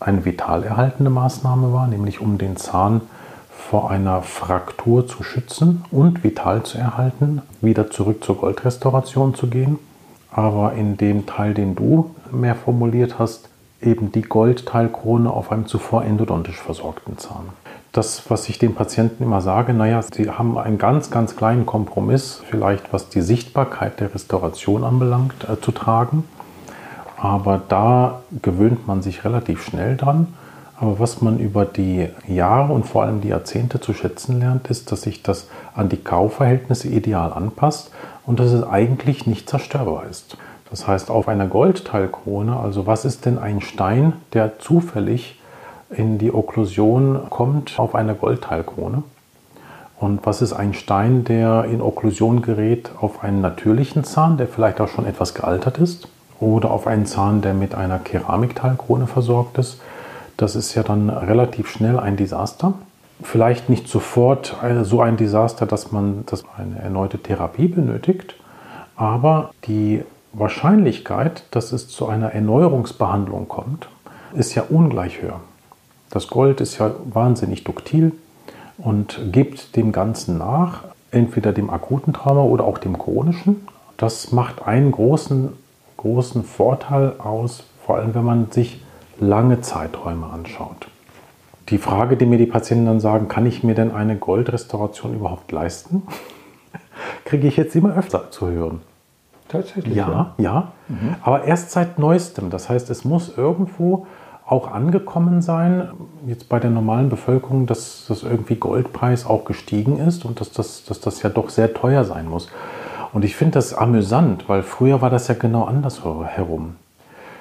eine 0.00 0.24
vital 0.24 0.64
erhaltende 0.64 1.10
Maßnahme 1.10 1.72
war, 1.72 1.86
nämlich 1.86 2.20
um 2.20 2.38
den 2.38 2.56
Zahn 2.56 3.02
vor 3.50 3.90
einer 3.90 4.22
Fraktur 4.22 5.06
zu 5.06 5.22
schützen 5.22 5.84
und 5.90 6.24
vital 6.24 6.62
zu 6.62 6.78
erhalten, 6.78 7.42
wieder 7.60 7.90
zurück 7.90 8.24
zur 8.24 8.38
Goldrestauration 8.38 9.34
zu 9.34 9.48
gehen. 9.48 9.78
Aber 10.32 10.72
in 10.72 10.96
dem 10.96 11.26
Teil, 11.26 11.54
den 11.54 11.76
du 11.76 12.14
mehr 12.32 12.54
formuliert 12.54 13.18
hast, 13.18 13.48
eben 13.82 14.10
die 14.12 14.22
Goldteilkrone 14.22 15.30
auf 15.30 15.52
einem 15.52 15.66
zuvor 15.66 16.04
endodontisch 16.04 16.58
versorgten 16.58 17.18
Zahn. 17.18 17.48
Das, 17.92 18.30
was 18.30 18.48
ich 18.48 18.58
den 18.58 18.74
Patienten 18.74 19.24
immer 19.24 19.40
sage, 19.40 19.74
naja, 19.74 20.00
sie 20.02 20.30
haben 20.30 20.56
einen 20.58 20.78
ganz, 20.78 21.10
ganz 21.10 21.36
kleinen 21.36 21.66
Kompromiss, 21.66 22.42
vielleicht 22.48 22.92
was 22.92 23.08
die 23.08 23.20
Sichtbarkeit 23.20 23.98
der 24.00 24.14
Restauration 24.14 24.84
anbelangt, 24.84 25.34
äh, 25.48 25.60
zu 25.60 25.72
tragen. 25.72 26.24
Aber 27.16 27.60
da 27.68 28.22
gewöhnt 28.42 28.86
man 28.86 29.02
sich 29.02 29.24
relativ 29.24 29.64
schnell 29.64 29.96
dran. 29.96 30.28
Aber 30.78 30.98
was 30.98 31.20
man 31.20 31.38
über 31.38 31.66
die 31.66 32.08
Jahre 32.26 32.72
und 32.72 32.86
vor 32.86 33.02
allem 33.02 33.20
die 33.20 33.28
Jahrzehnte 33.28 33.80
zu 33.80 33.92
schätzen 33.92 34.40
lernt, 34.40 34.68
ist, 34.68 34.90
dass 34.90 35.02
sich 35.02 35.22
das 35.22 35.48
an 35.74 35.90
die 35.90 35.98
Kauverhältnisse 35.98 36.88
ideal 36.88 37.34
anpasst 37.34 37.90
und 38.24 38.40
dass 38.40 38.52
es 38.52 38.62
eigentlich 38.62 39.26
nicht 39.26 39.50
zerstörbar 39.50 40.04
ist. 40.08 40.38
Das 40.70 40.86
heißt, 40.86 41.10
auf 41.10 41.28
einer 41.28 41.48
Goldteilkrone, 41.48 42.56
also 42.56 42.86
was 42.86 43.04
ist 43.04 43.26
denn 43.26 43.38
ein 43.38 43.60
Stein, 43.60 44.14
der 44.32 44.58
zufällig 44.58 45.39
in 45.90 46.18
die 46.18 46.32
Okklusion 46.32 47.20
kommt 47.30 47.78
auf 47.78 47.94
einer 47.94 48.14
Goldteilkrone? 48.14 49.02
Und 49.98 50.24
was 50.24 50.40
ist 50.40 50.54
ein 50.54 50.72
Stein, 50.72 51.24
der 51.24 51.64
in 51.66 51.82
Okklusion 51.82 52.40
gerät 52.40 52.90
auf 53.00 53.22
einen 53.22 53.42
natürlichen 53.42 54.02
Zahn, 54.04 54.38
der 54.38 54.48
vielleicht 54.48 54.80
auch 54.80 54.88
schon 54.88 55.06
etwas 55.06 55.34
gealtert 55.34 55.78
ist? 55.78 56.08
Oder 56.40 56.70
auf 56.70 56.86
einen 56.86 57.04
Zahn, 57.04 57.42
der 57.42 57.52
mit 57.52 57.74
einer 57.74 57.98
Keramikteilkrone 57.98 59.06
versorgt 59.06 59.58
ist? 59.58 59.80
Das 60.38 60.56
ist 60.56 60.74
ja 60.74 60.82
dann 60.82 61.10
relativ 61.10 61.68
schnell 61.68 61.98
ein 61.98 62.16
Desaster. 62.16 62.72
Vielleicht 63.22 63.68
nicht 63.68 63.88
sofort 63.88 64.56
so 64.84 65.02
ein 65.02 65.18
Desaster, 65.18 65.66
dass 65.66 65.92
man 65.92 66.24
dass 66.24 66.44
eine 66.56 66.78
erneute 66.78 67.18
Therapie 67.18 67.68
benötigt, 67.68 68.36
aber 68.96 69.50
die 69.66 70.02
Wahrscheinlichkeit, 70.32 71.44
dass 71.50 71.72
es 71.72 71.88
zu 71.88 72.06
einer 72.06 72.32
Erneuerungsbehandlung 72.32 73.48
kommt, 73.48 73.88
ist 74.32 74.54
ja 74.54 74.62
ungleich 74.66 75.20
höher. 75.20 75.40
Das 76.10 76.26
Gold 76.28 76.60
ist 76.60 76.78
ja 76.78 76.92
wahnsinnig 77.04 77.64
duktil 77.64 78.12
und 78.78 79.20
gibt 79.30 79.76
dem 79.76 79.92
Ganzen 79.92 80.38
nach, 80.38 80.84
entweder 81.12 81.52
dem 81.52 81.70
akuten 81.70 82.12
Trauma 82.12 82.42
oder 82.42 82.64
auch 82.64 82.78
dem 82.78 82.98
chronischen. 82.98 83.66
Das 83.96 84.32
macht 84.32 84.66
einen 84.66 84.90
großen, 84.90 85.52
großen 85.96 86.42
Vorteil 86.42 87.14
aus, 87.18 87.64
vor 87.86 87.96
allem 87.96 88.14
wenn 88.14 88.24
man 88.24 88.50
sich 88.50 88.82
lange 89.20 89.60
Zeiträume 89.60 90.26
anschaut. 90.26 90.88
Die 91.68 91.78
Frage, 91.78 92.16
die 92.16 92.26
mir 92.26 92.38
die 92.38 92.46
Patienten 92.46 92.86
dann 92.86 93.00
sagen, 93.00 93.28
kann 93.28 93.46
ich 93.46 93.62
mir 93.62 93.74
denn 93.74 93.92
eine 93.92 94.16
Goldrestauration 94.16 95.14
überhaupt 95.14 95.52
leisten, 95.52 96.02
kriege 97.24 97.46
ich 97.46 97.56
jetzt 97.56 97.76
immer 97.76 97.96
öfter 97.96 98.30
zu 98.32 98.48
hören. 98.48 98.80
Tatsächlich. 99.48 99.94
Ja, 99.94 100.34
ja. 100.38 100.44
ja. 100.44 100.72
Mhm. 100.88 101.16
Aber 101.22 101.44
erst 101.44 101.70
seit 101.70 101.98
neuestem. 101.98 102.50
Das 102.50 102.68
heißt, 102.68 102.90
es 102.90 103.04
muss 103.04 103.36
irgendwo 103.36 104.06
auch 104.50 104.70
angekommen 104.70 105.42
sein, 105.42 105.90
jetzt 106.26 106.48
bei 106.48 106.58
der 106.58 106.70
normalen 106.70 107.08
Bevölkerung, 107.08 107.66
dass 107.66 108.06
das 108.08 108.24
irgendwie 108.24 108.56
Goldpreis 108.56 109.24
auch 109.24 109.44
gestiegen 109.44 109.98
ist 109.98 110.24
und 110.24 110.40
dass 110.40 110.50
das, 110.50 110.84
dass 110.84 111.00
das 111.00 111.22
ja 111.22 111.30
doch 111.30 111.50
sehr 111.50 111.72
teuer 111.72 112.04
sein 112.04 112.28
muss. 112.28 112.48
Und 113.12 113.24
ich 113.24 113.36
finde 113.36 113.54
das 113.54 113.72
amüsant, 113.72 114.48
weil 114.48 114.64
früher 114.64 115.00
war 115.00 115.08
das 115.08 115.28
ja 115.28 115.34
genau 115.34 115.64
andersherum. 115.64 116.74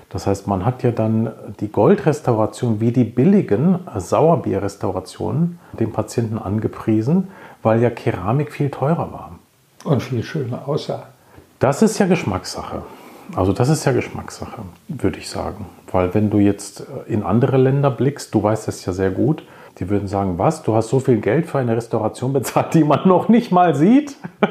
Das 0.10 0.28
heißt, 0.28 0.48
man 0.48 0.66
hat 0.66 0.84
ja 0.84 0.92
dann 0.92 1.32
die 1.60 1.72
Goldrestauration 1.72 2.80
wie 2.80 2.92
die 2.92 3.04
billigen 3.04 3.80
Sauerbierrestaurationen 3.96 5.60
dem 5.80 5.92
Patienten 5.92 6.38
angepriesen, 6.38 7.30
weil 7.64 7.82
ja 7.82 7.90
Keramik 7.90 8.52
viel 8.52 8.70
teurer 8.70 9.12
war. 9.12 9.32
Und 9.84 10.04
viel 10.04 10.22
schöner 10.22 10.68
aussah. 10.68 11.08
Das 11.58 11.82
ist 11.82 11.98
ja 11.98 12.06
Geschmackssache. 12.06 12.84
Also 13.36 13.54
das 13.54 13.70
ist 13.70 13.86
ja 13.86 13.92
Geschmackssache, 13.92 14.62
würde 14.88 15.18
ich 15.18 15.30
sagen. 15.30 15.66
Weil 15.92 16.14
wenn 16.14 16.30
du 16.30 16.40
jetzt 16.40 16.84
in 17.08 17.24
andere 17.24 17.58
Länder 17.58 17.92
blickst, 17.92 18.34
du 18.34 18.44
weißt 18.44 18.68
das 18.68 18.86
ja 18.86 18.94
sehr 18.94 19.12
gut, 19.12 19.44
die 19.80 19.90
würden 19.90 20.08
sagen, 20.08 20.38
was, 20.38 20.64
du 20.64 20.76
hast 20.76 20.90
so 20.90 21.00
viel 21.00 21.18
Geld 21.18 21.48
für 21.48 21.60
eine 21.60 21.76
Restauration 21.76 22.34
bezahlt, 22.40 22.74
die 22.74 22.84
man 22.84 23.08
noch 23.08 23.30
nicht 23.30 23.52
mal 23.52 23.76
sieht. 23.76 24.16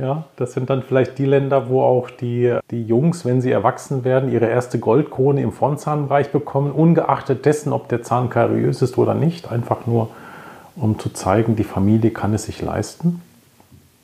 Ja, 0.00 0.24
das 0.36 0.52
sind 0.52 0.70
dann 0.70 0.84
vielleicht 0.84 1.18
die 1.18 1.24
Länder, 1.24 1.68
wo 1.68 1.82
auch 1.82 2.08
die, 2.08 2.56
die 2.70 2.84
Jungs, 2.84 3.24
wenn 3.24 3.40
sie 3.40 3.50
erwachsen 3.50 4.04
werden, 4.04 4.30
ihre 4.30 4.46
erste 4.46 4.78
Goldkrone 4.78 5.42
im 5.42 5.50
Frontzahnbereich 5.50 6.30
bekommen, 6.30 6.70
ungeachtet 6.70 7.44
dessen, 7.44 7.72
ob 7.72 7.88
der 7.88 8.04
Zahn 8.04 8.30
kariös 8.30 8.80
ist 8.80 8.96
oder 8.96 9.14
nicht. 9.14 9.50
Einfach 9.50 9.86
nur, 9.86 10.10
um 10.76 11.00
zu 11.00 11.10
zeigen, 11.10 11.56
die 11.56 11.64
Familie 11.64 12.12
kann 12.12 12.32
es 12.32 12.44
sich 12.44 12.62
leisten. 12.62 13.22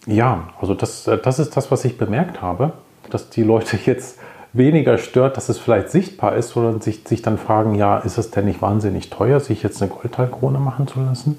Ja, 0.06 0.48
also 0.60 0.74
das, 0.74 1.04
das 1.04 1.38
ist 1.38 1.56
das, 1.56 1.70
was 1.70 1.84
ich 1.84 1.96
bemerkt 1.96 2.42
habe, 2.42 2.72
dass 3.10 3.30
die 3.30 3.44
Leute 3.44 3.78
jetzt 3.86 4.18
weniger 4.56 4.98
stört, 4.98 5.36
dass 5.36 5.48
es 5.48 5.58
vielleicht 5.58 5.90
sichtbar 5.90 6.36
ist, 6.36 6.50
sondern 6.50 6.80
sich, 6.80 7.02
sich 7.06 7.22
dann 7.22 7.38
fragen, 7.38 7.74
ja, 7.74 7.98
ist 7.98 8.18
es 8.18 8.30
denn 8.30 8.46
nicht 8.46 8.62
wahnsinnig 8.62 9.10
teuer, 9.10 9.40
sich 9.40 9.62
jetzt 9.62 9.82
eine 9.82 9.90
Goldteilkrone 9.90 10.58
machen 10.58 10.86
zu 10.86 11.00
lassen? 11.00 11.38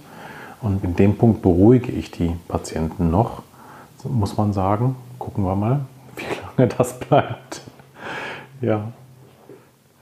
Und 0.62 0.84
in 0.84 0.96
dem 0.96 1.18
Punkt 1.18 1.42
beruhige 1.42 1.92
ich 1.92 2.12
die 2.12 2.32
Patienten 2.48 3.12
noch 3.12 3.44
muss 4.10 4.38
man 4.38 4.54
sagen. 4.54 4.96
Gucken 5.20 5.44
wir 5.46 5.56
mal, 5.56 5.82
wie 6.16 6.24
lange 6.58 6.74
das 6.78 7.00
bleibt. 7.00 7.62
Ja. 8.62 8.92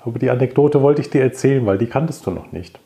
Aber 0.06 0.20
die 0.20 0.30
Anekdote 0.30 0.82
wollte 0.82 1.02
ich 1.02 1.10
dir 1.10 1.22
erzählen, 1.22 1.66
weil 1.66 1.78
die 1.78 1.88
kanntest 1.88 2.26
du 2.26 2.32
noch 2.32 2.52
nicht. 2.52 2.80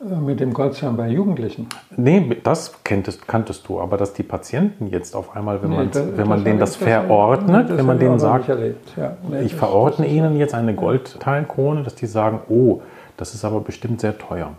Äh, 0.00 0.14
mit 0.20 0.38
dem 0.38 0.52
Goldzahn 0.52 0.96
bei 0.96 1.08
Jugendlichen? 1.08 1.66
Nee, 1.96 2.36
das 2.44 2.72
kanntest, 2.84 3.26
kanntest 3.26 3.68
du, 3.68 3.80
aber 3.80 3.96
dass 3.96 4.12
die 4.12 4.22
Patienten 4.22 4.86
jetzt 4.86 5.16
auf 5.16 5.34
einmal, 5.34 5.60
wenn, 5.60 5.70
nee, 5.70 5.76
man, 5.76 5.90
das, 5.90 6.16
wenn 6.16 6.28
man 6.28 6.44
denen 6.44 6.60
das 6.60 6.76
verordnet, 6.76 7.68
das 7.68 7.78
wenn 7.78 7.86
man 7.86 7.98
denen 7.98 8.20
sagt, 8.20 8.48
ja, 8.48 9.16
nee, 9.28 9.42
ich 9.42 9.56
verordne 9.56 10.06
ihnen 10.06 10.36
jetzt 10.36 10.54
eine 10.54 10.74
Goldteilkrone, 10.74 11.82
dass 11.82 11.96
die 11.96 12.06
sagen, 12.06 12.40
oh, 12.48 12.80
das 13.16 13.34
ist 13.34 13.44
aber 13.44 13.60
bestimmt 13.60 14.00
sehr 14.00 14.16
teuer. 14.16 14.52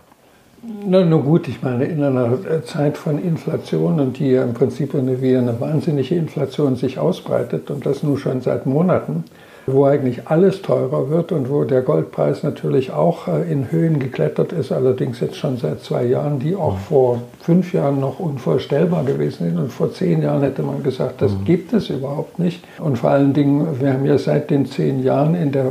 Na, 0.86 1.02
nur 1.06 1.22
gut, 1.22 1.48
ich 1.48 1.62
meine, 1.62 1.86
in 1.86 2.04
einer 2.04 2.62
Zeit 2.64 2.98
von 2.98 3.18
Inflation 3.18 3.98
und 3.98 4.18
die 4.18 4.32
ja 4.32 4.42
im 4.42 4.52
Prinzip 4.52 4.94
eine, 4.94 5.22
wie 5.22 5.34
eine 5.34 5.58
wahnsinnige 5.58 6.16
Inflation 6.16 6.76
sich 6.76 6.98
ausbreitet 6.98 7.70
und 7.70 7.86
das 7.86 8.02
nun 8.02 8.18
schon 8.18 8.42
seit 8.42 8.66
Monaten, 8.66 9.24
wo 9.66 9.84
eigentlich 9.84 10.28
alles 10.28 10.62
teurer 10.62 11.10
wird 11.10 11.32
und 11.32 11.50
wo 11.50 11.64
der 11.64 11.82
Goldpreis 11.82 12.42
natürlich 12.42 12.92
auch 12.92 13.28
äh, 13.28 13.50
in 13.50 13.70
Höhen 13.70 13.98
geklettert 13.98 14.52
ist, 14.52 14.72
allerdings 14.72 15.20
jetzt 15.20 15.36
schon 15.36 15.56
seit 15.56 15.80
zwei 15.80 16.04
Jahren, 16.04 16.38
die 16.38 16.56
auch 16.56 16.78
vor 16.78 17.22
fünf 17.40 17.72
Jahren 17.72 18.00
noch 18.00 18.18
unvorstellbar 18.18 19.04
gewesen 19.04 19.44
sind. 19.44 19.58
Und 19.58 19.72
vor 19.72 19.92
zehn 19.92 20.22
Jahren 20.22 20.42
hätte 20.42 20.62
man 20.62 20.82
gesagt, 20.82 21.22
das 21.22 21.32
mhm. 21.32 21.44
gibt 21.44 21.72
es 21.72 21.90
überhaupt 21.90 22.38
nicht. 22.38 22.64
Und 22.78 22.98
vor 22.98 23.10
allen 23.10 23.32
Dingen, 23.32 23.80
wir 23.80 23.92
haben 23.92 24.04
ja 24.06 24.18
seit 24.18 24.50
den 24.50 24.66
zehn 24.66 25.02
Jahren 25.02 25.34
in 25.34 25.52
der 25.52 25.66
äh, 25.66 25.70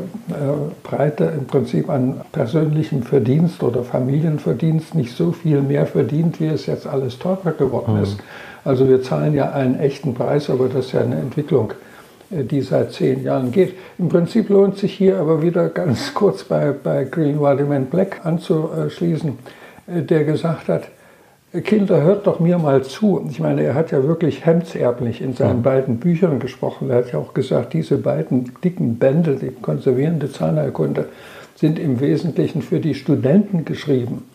Breite 0.84 1.25
im 1.38 1.46
Prinzip 1.46 1.89
an 1.89 2.22
persönlichem 2.31 3.03
Verdienst 3.03 3.63
oder 3.63 3.84
Familienverdienst 3.84 4.96
nicht 4.96 5.15
so 5.15 5.31
viel 5.31 5.62
mehr 5.62 5.86
verdient, 5.86 6.39
wie 6.39 6.48
es 6.48 6.65
jetzt 6.65 6.88
alles 6.88 7.19
teurer 7.19 7.51
geworden 7.51 7.98
mhm. 7.98 8.03
ist. 8.03 8.17
Also 8.65 8.88
wir 8.88 9.01
zahlen 9.01 9.34
ja 9.34 9.51
einen 9.51 9.79
echten 9.79 10.13
Preis, 10.13 10.50
aber 10.50 10.67
das 10.67 10.88
ist 10.88 10.91
ja 10.91 11.01
eine 11.01 11.15
Entwicklung 11.15 11.74
die 12.30 12.62
seit 12.62 12.92
zehn 12.94 13.24
Jahren 13.24 13.52
geht. 13.52 13.74
Im 13.98 14.10
Prinzip 14.10 14.50
lohnt 14.50 14.78
sich 14.78 14.94
hier 14.94 15.18
aber 15.18 15.42
wieder 15.42 15.70
ganz 15.70 16.14
kurz 16.14 16.44
bei, 16.44 16.72
bei 16.72 17.06
Green 17.06 17.40
Vitamin 17.40 17.86
Black 17.86 18.26
anzuschließen, 18.26 19.38
äh, 19.88 20.02
der 20.02 20.24
gesagt 20.24 20.68
hat, 20.68 20.84
Kinder, 21.64 22.04
hört 22.04 22.28
doch 22.28 22.40
mir 22.40 22.60
mal 22.60 22.84
zu. 22.84 23.26
Ich 23.28 23.40
meine, 23.40 23.64
er 23.64 23.74
hat 23.74 23.90
ja 23.90 24.04
wirklich 24.04 24.46
hemdserblich 24.46 25.20
in 25.20 25.34
seinen 25.34 25.64
beiden 25.64 25.98
Büchern 25.98 26.38
gesprochen. 26.38 26.92
Er 26.92 26.98
hat 26.98 27.12
ja 27.12 27.18
auch 27.18 27.34
gesagt, 27.34 27.74
diese 27.74 27.98
beiden 27.98 28.52
dicken 28.64 29.00
Bände, 29.00 29.36
die 29.36 29.50
konservierende 29.50 30.32
Zahnheilkunde, 30.32 31.06
sind 31.56 31.80
im 31.80 32.00
Wesentlichen 32.00 32.62
für 32.62 32.80
die 32.80 32.94
Studenten 32.94 33.66
geschrieben. 33.66 34.26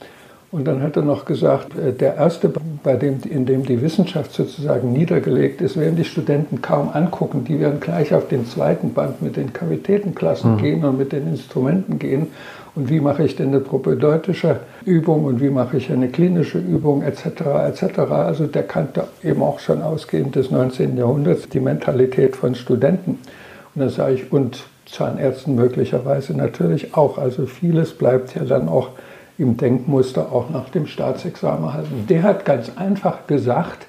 Und 0.54 0.66
dann 0.66 0.84
hat 0.84 0.94
er 0.94 1.02
noch 1.02 1.25
gesagt, 1.25 1.76
äh, 1.76 1.92
der 1.92 2.14
erste, 2.14 2.49
bei 2.84 2.94
dem, 2.94 3.18
in 3.28 3.44
dem 3.44 3.64
die 3.64 3.82
Wissenschaft 3.82 4.32
sozusagen 4.32 4.92
niedergelegt 4.92 5.61
ist, 5.61 5.76
werden 5.76 5.96
die 5.96 6.04
Studenten 6.04 6.62
kaum 6.62 6.90
angucken. 6.90 7.42
Die 7.42 7.58
werden 7.58 7.80
gleich 7.80 8.14
auf 8.14 8.28
den 8.28 8.46
zweiten 8.46 8.94
Band 8.94 9.20
mit 9.20 9.37
den 9.37 9.52
Kavitätenklassen 9.52 10.52
mhm. 10.52 10.58
gehen 10.58 10.84
und 10.84 10.96
mit 10.96 11.11
den 11.11 11.26
Instrumenten 11.26 11.99
gehen. 11.99 12.28
Und 12.76 12.88
wie 12.88 13.00
mache 13.00 13.25
ich 13.25 13.34
denn 13.34 13.49
eine 13.49 13.58
propedeutische 13.58 14.61
Übung 14.84 15.25
und 15.25 15.40
wie 15.40 15.50
mache 15.50 15.76
ich 15.76 15.90
eine 15.90 16.06
klinische 16.06 16.58
Übung 16.58 17.02
etc. 17.02 17.26
etc. 17.66 17.99
Also 18.11 18.46
der 18.46 18.62
kannte 18.62 19.08
eben 19.25 19.42
auch 19.42 19.58
schon 19.58 19.82
ausgehend 19.82 20.37
des 20.37 20.52
19. 20.52 20.96
Jahrhunderts 20.96 21.49
die 21.49 21.58
Mentalität 21.58 22.37
von 22.37 22.54
Studenten. 22.54 23.18
Und 23.75 23.80
dann 23.80 23.88
sage 23.88 24.14
ich, 24.14 24.30
und 24.30 24.62
Zahnärzten 24.87 25.56
möglicherweise 25.56 26.32
natürlich 26.32 26.94
auch. 26.94 27.18
Also 27.18 27.46
vieles 27.46 27.94
bleibt 27.94 28.37
ja 28.37 28.44
dann 28.44 28.68
auch 28.68 28.90
im 29.38 29.57
Denkmuster 29.57 30.33
auch 30.33 30.50
nach 30.50 30.69
dem 30.71 30.87
Staatsexamen 30.87 31.73
halten. 31.73 32.07
Der 32.09 32.23
hat 32.23 32.45
ganz 32.45 32.73
einfach 32.76 33.26
gesagt, 33.26 33.87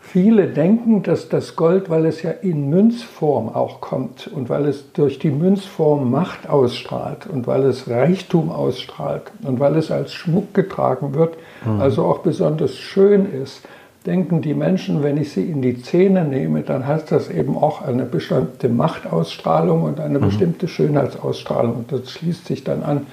viele 0.00 0.46
denken, 0.46 1.02
dass 1.02 1.28
das 1.28 1.56
Gold, 1.56 1.90
weil 1.90 2.06
es 2.06 2.22
ja 2.22 2.30
in 2.30 2.70
Münzform 2.70 3.50
auch 3.50 3.80
kommt 3.80 4.26
und 4.28 4.48
weil 4.48 4.66
es 4.66 4.92
durch 4.92 5.18
die 5.18 5.30
Münzform 5.30 6.10
Macht 6.10 6.48
ausstrahlt 6.48 7.26
und 7.26 7.46
weil 7.46 7.64
es 7.64 7.88
Reichtum 7.88 8.50
ausstrahlt 8.50 9.30
und 9.42 9.60
weil 9.60 9.76
es 9.76 9.90
als 9.90 10.14
Schmuck 10.14 10.54
getragen 10.54 11.14
wird, 11.14 11.36
mhm. 11.64 11.80
also 11.80 12.04
auch 12.04 12.20
besonders 12.20 12.76
schön 12.76 13.30
ist, 13.30 13.62
denken 14.06 14.40
die 14.40 14.54
Menschen, 14.54 15.02
wenn 15.02 15.18
ich 15.18 15.32
sie 15.32 15.44
in 15.44 15.60
die 15.60 15.82
Zähne 15.82 16.24
nehme, 16.24 16.62
dann 16.62 16.86
hat 16.86 17.12
das 17.12 17.28
eben 17.28 17.58
auch 17.58 17.82
eine 17.82 18.04
bestimmte 18.04 18.70
Machtausstrahlung 18.70 19.82
und 19.82 20.00
eine 20.00 20.18
mhm. 20.18 20.24
bestimmte 20.24 20.66
Schönheitsausstrahlung. 20.66 21.74
Und 21.74 21.92
das 21.92 22.10
schließt 22.12 22.46
sich 22.46 22.64
dann 22.64 22.82
an 22.82 23.06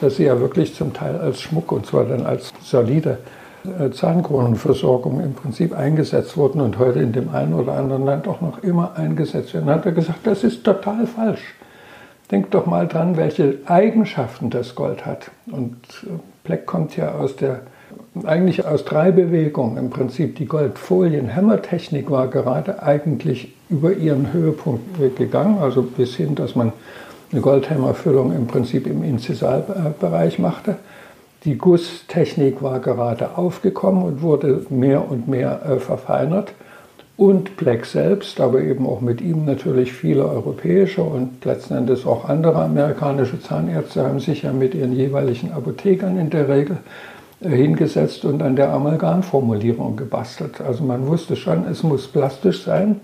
dass 0.00 0.16
sie 0.16 0.24
ja 0.24 0.40
wirklich 0.40 0.74
zum 0.74 0.92
Teil 0.92 1.16
als 1.16 1.40
Schmuck, 1.40 1.72
und 1.72 1.86
zwar 1.86 2.04
dann 2.04 2.24
als 2.24 2.52
solide 2.62 3.18
äh, 3.64 3.90
Zahnkronenversorgung 3.90 5.20
im 5.20 5.34
Prinzip 5.34 5.76
eingesetzt 5.76 6.36
wurden 6.36 6.60
und 6.60 6.78
heute 6.78 7.00
in 7.00 7.12
dem 7.12 7.30
einen 7.30 7.54
oder 7.54 7.72
anderen 7.74 8.04
Land 8.04 8.28
auch 8.28 8.40
noch 8.40 8.62
immer 8.62 8.92
eingesetzt 8.96 9.54
werden. 9.54 9.66
Dann 9.66 9.76
hat 9.76 9.86
er 9.86 9.92
gesagt, 9.92 10.20
das 10.26 10.44
ist 10.44 10.64
total 10.64 11.06
falsch. 11.06 11.54
Denkt 12.30 12.54
doch 12.54 12.66
mal 12.66 12.86
dran, 12.86 13.16
welche 13.16 13.58
Eigenschaften 13.66 14.50
das 14.50 14.74
Gold 14.74 15.06
hat. 15.06 15.30
Und 15.50 15.76
Black 16.44 16.66
kommt 16.66 16.96
ja 16.96 17.12
aus 17.12 17.36
der, 17.36 17.62
eigentlich 18.24 18.66
aus 18.66 18.84
drei 18.84 19.10
Bewegungen. 19.10 19.78
Im 19.78 19.90
Prinzip 19.90 20.36
die 20.36 20.44
Goldfolien-Hämmertechnik 20.44 22.10
war 22.10 22.28
gerade 22.28 22.82
eigentlich 22.82 23.54
über 23.70 23.92
ihren 23.92 24.32
Höhepunkt 24.32 25.16
gegangen, 25.16 25.58
also 25.60 25.82
bis 25.82 26.16
hin, 26.16 26.34
dass 26.34 26.54
man 26.54 26.72
eine 27.30 27.40
Goldhämmerfüllung 27.40 28.34
im 28.34 28.46
Prinzip 28.46 28.86
im 28.86 29.02
Inzisalbereich 29.02 30.38
machte. 30.38 30.76
Die 31.44 31.56
Gusstechnik 31.56 32.62
war 32.62 32.80
gerade 32.80 33.36
aufgekommen 33.36 34.02
und 34.02 34.22
wurde 34.22 34.66
mehr 34.70 35.08
und 35.10 35.28
mehr 35.28 35.60
äh, 35.64 35.78
verfeinert. 35.78 36.52
Und 37.16 37.56
Black 37.56 37.84
selbst, 37.84 38.40
aber 38.40 38.60
eben 38.60 38.86
auch 38.86 39.00
mit 39.00 39.20
ihm 39.20 39.44
natürlich 39.44 39.92
viele 39.92 40.24
europäische 40.24 41.02
und 41.02 41.44
letzten 41.44 41.74
Endes 41.74 42.06
auch 42.06 42.28
andere 42.28 42.62
amerikanische 42.62 43.40
Zahnärzte 43.40 44.04
haben 44.04 44.20
sich 44.20 44.42
ja 44.42 44.52
mit 44.52 44.74
ihren 44.74 44.92
jeweiligen 44.92 45.50
Apothekern 45.50 46.16
in 46.16 46.30
der 46.30 46.48
Regel 46.48 46.78
äh, 47.40 47.50
hingesetzt 47.50 48.24
und 48.24 48.42
an 48.42 48.56
der 48.56 48.72
Amalgamformulierung 48.72 49.96
gebastelt. 49.96 50.60
Also 50.60 50.84
man 50.84 51.06
wusste 51.06 51.36
schon, 51.36 51.66
es 51.66 51.82
muss 51.82 52.06
plastisch 52.08 52.64
sein, 52.64 53.00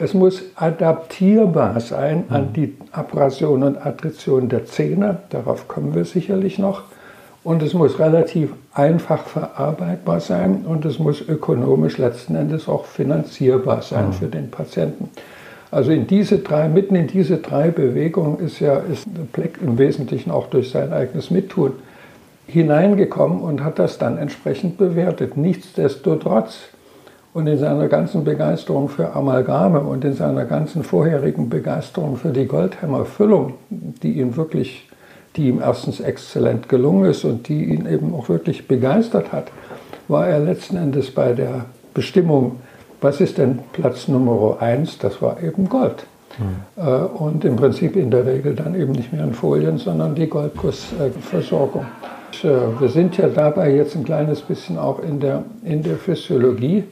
es 0.00 0.14
muss 0.14 0.42
adaptierbar 0.56 1.78
sein 1.80 2.24
an 2.30 2.52
die 2.54 2.76
Abrasion 2.92 3.62
und 3.62 3.84
Adtrition 3.84 4.48
der 4.48 4.64
Zähne, 4.64 5.18
darauf 5.30 5.68
kommen 5.68 5.94
wir 5.94 6.04
sicherlich 6.04 6.58
noch. 6.58 6.82
Und 7.42 7.62
es 7.62 7.72
muss 7.72 7.98
relativ 7.98 8.52
einfach 8.74 9.24
verarbeitbar 9.24 10.20
sein 10.20 10.64
und 10.66 10.84
es 10.84 10.98
muss 10.98 11.22
ökonomisch 11.26 11.96
letzten 11.96 12.34
Endes 12.34 12.68
auch 12.68 12.84
finanzierbar 12.84 13.80
sein 13.82 14.08
mhm. 14.08 14.12
für 14.12 14.26
den 14.26 14.50
Patienten. 14.50 15.08
Also 15.70 15.92
in 15.92 16.06
diese 16.06 16.38
drei, 16.38 16.68
mitten 16.68 16.96
in 16.96 17.06
diese 17.06 17.38
drei 17.38 17.70
Bewegungen 17.70 18.40
ist 18.40 18.60
ja 18.60 18.78
ist 18.78 19.06
Black 19.32 19.58
im 19.62 19.78
Wesentlichen 19.78 20.30
auch 20.30 20.48
durch 20.48 20.70
sein 20.70 20.92
eigenes 20.92 21.30
Mittun 21.30 21.72
hineingekommen 22.46 23.40
und 23.40 23.62
hat 23.62 23.78
das 23.78 23.98
dann 23.98 24.18
entsprechend 24.18 24.76
bewertet. 24.76 25.36
Nichtsdestotrotz 25.36 26.58
und 27.32 27.46
in 27.46 27.58
seiner 27.58 27.88
ganzen 27.88 28.24
Begeisterung 28.24 28.88
für 28.88 29.12
Amalgame 29.14 29.80
und 29.80 30.04
in 30.04 30.14
seiner 30.14 30.44
ganzen 30.44 30.82
vorherigen 30.82 31.48
Begeisterung 31.48 32.16
für 32.16 32.30
die 32.30 32.46
Goldhammerfüllung, 32.46 33.54
die 33.70 34.20
ihn 34.20 34.36
wirklich, 34.36 34.88
die 35.36 35.48
ihm 35.48 35.60
erstens 35.60 36.00
exzellent 36.00 36.68
gelungen 36.68 37.08
ist 37.10 37.24
und 37.24 37.48
die 37.48 37.64
ihn 37.64 37.86
eben 37.86 38.14
auch 38.14 38.28
wirklich 38.28 38.66
begeistert 38.66 39.32
hat, 39.32 39.52
war 40.08 40.26
er 40.26 40.40
letzten 40.40 40.76
Endes 40.76 41.12
bei 41.12 41.32
der 41.32 41.66
Bestimmung, 41.94 42.56
was 43.00 43.20
ist 43.20 43.38
denn 43.38 43.60
Platz 43.72 44.08
Nummer 44.08 44.60
eins? 44.60 44.98
Das 44.98 45.22
war 45.22 45.42
eben 45.42 45.68
Gold. 45.68 46.04
Mhm. 46.38 46.84
Und 47.16 47.44
im 47.44 47.56
Prinzip 47.56 47.96
in 47.96 48.10
der 48.10 48.26
Regel 48.26 48.54
dann 48.54 48.74
eben 48.74 48.92
nicht 48.92 49.12
mehr 49.12 49.24
in 49.24 49.34
Folien, 49.34 49.78
sondern 49.78 50.14
die 50.14 50.28
Goldgussversorgung. 50.28 51.86
Äh, 52.42 52.48
wir 52.78 52.88
sind 52.88 53.16
ja 53.16 53.28
dabei 53.28 53.74
jetzt 53.74 53.96
ein 53.96 54.04
kleines 54.04 54.40
bisschen 54.40 54.78
auch 54.78 55.00
in 55.02 55.20
der, 55.20 55.44
in 55.64 55.82
der 55.82 55.96
Physiologie. 55.96 56.84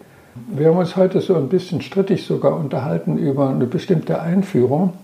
Wir 0.48 0.68
haben 0.68 0.78
uns 0.78 0.96
heute 0.96 1.20
so 1.20 1.36
ein 1.36 1.48
bisschen 1.48 1.82
strittig 1.82 2.24
sogar 2.24 2.56
unterhalten 2.56 3.18
über 3.18 3.50
eine 3.50 3.66
bestimmte 3.66 4.20
Einführung 4.20 4.94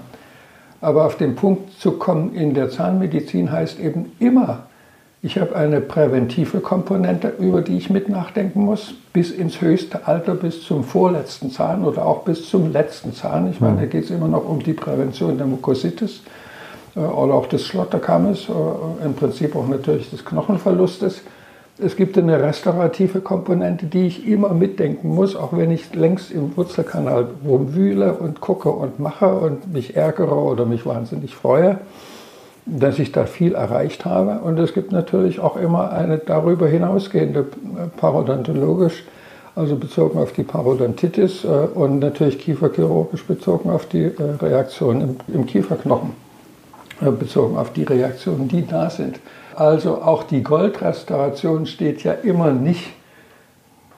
Aber 0.81 1.05
auf 1.05 1.19
den 1.19 1.37
Punkt 1.37 1.79
zu 1.81 1.99
kommen 1.99 2.35
in 2.35 2.55
der 2.55 2.71
Zahnmedizin 2.71 3.53
heißt 3.53 3.79
eben 3.79 4.13
immer 4.21 4.61
ich 5.25 5.39
habe 5.39 5.55
eine 5.55 5.81
präventive 5.81 6.59
Komponente, 6.59 7.33
über 7.39 7.63
die 7.63 7.77
ich 7.77 7.91
mit 7.91 8.09
nachdenken 8.09 8.65
muss, 8.65 8.95
bis 9.13 9.31
ins 9.31 9.61
höchste 9.61 10.09
Alter, 10.09 10.35
bis 10.35 10.63
zum 10.63 10.83
vorletzten 10.83 11.53
Zahn 11.53 11.85
oder 11.85 12.05
auch 12.05 12.25
bis 12.25 12.51
zum 12.51 12.73
letzten 12.73 13.13
Zahn. 13.13 13.49
Ich 13.49 13.61
meine, 13.61 13.83
da 13.83 13.87
geht 13.87 14.05
es 14.05 14.11
immer 14.11 14.27
noch 14.27 14.49
um 14.49 14.61
die 14.61 14.73
Prävention 14.73 15.39
der 15.39 15.47
Mukositis 15.47 16.23
äh, 16.97 16.99
oder 16.99 17.35
auch 17.35 17.47
des 17.47 17.65
Schlotterkammes, 17.65 18.49
äh, 18.49 19.05
im 19.05 19.15
Prinzip 19.15 19.55
auch 19.55 19.69
natürlich 19.69 20.11
des 20.11 20.25
Knochenverlustes. 20.25 21.23
Es 21.79 21.95
gibt 21.95 22.19
eine 22.19 22.43
restaurative 22.43 23.21
Komponente, 23.21 23.87
die 23.87 24.09
ich 24.09 24.27
immer 24.27 24.53
mitdenken 24.55 25.15
muss, 25.15 25.37
auch 25.37 25.57
wenn 25.57 25.71
ich 25.71 25.95
längst 25.95 26.33
im 26.33 26.57
Wurzelkanal 26.57 27.29
rumwühle 27.47 28.15
und 28.15 28.41
gucke 28.41 28.71
und 28.71 28.99
mache 28.99 29.33
und 29.33 29.73
mich 29.73 29.95
ärgere 29.95 30.37
oder 30.37 30.67
mich 30.67 30.85
wahnsinnig 30.85 31.37
freue 31.37 31.79
dass 32.65 32.99
ich 32.99 33.13
da 33.13 33.25
viel 33.27 33.55
erreicht 33.55 34.05
habe. 34.05 34.41
Und 34.43 34.59
es 34.59 34.73
gibt 34.73 34.93
natürlich 34.93 35.41
auch 35.41 35.57
immer 35.57 35.93
eine 35.93 36.19
darüber 36.19 36.69
hinausgehende 36.69 37.41
äh, 37.41 37.89
parodontologisch, 37.99 39.05
also 39.55 39.77
bezogen 39.77 40.19
auf 40.19 40.33
die 40.33 40.45
Parodontitis 40.45 41.45
äh, 41.45 41.49
und 41.49 41.99
natürlich 41.99 42.39
kieferchirurgisch 42.39 43.25
bezogen 43.25 43.71
auf 43.71 43.87
die 43.87 44.05
äh, 44.05 44.13
Reaktionen 44.41 45.19
im, 45.29 45.35
im 45.35 45.47
Kieferknochen, 45.47 46.11
bezogen 47.19 47.57
auf 47.57 47.73
die 47.73 47.83
Reaktionen, 47.83 48.47
die 48.47 48.65
da 48.65 48.89
sind. 48.89 49.19
Also 49.57 50.01
auch 50.03 50.23
die 50.23 50.43
Goldrestauration 50.43 51.67
steht 51.67 52.05
ja 52.05 52.13
immer 52.13 52.53
nicht 52.53 52.93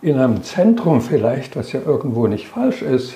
in 0.00 0.18
einem 0.18 0.42
Zentrum 0.42 1.03
vielleicht, 1.03 1.55
was 1.55 1.72
ja 1.72 1.81
irgendwo 1.85 2.27
nicht 2.27 2.48
falsch 2.48 2.83
ist, 2.83 3.14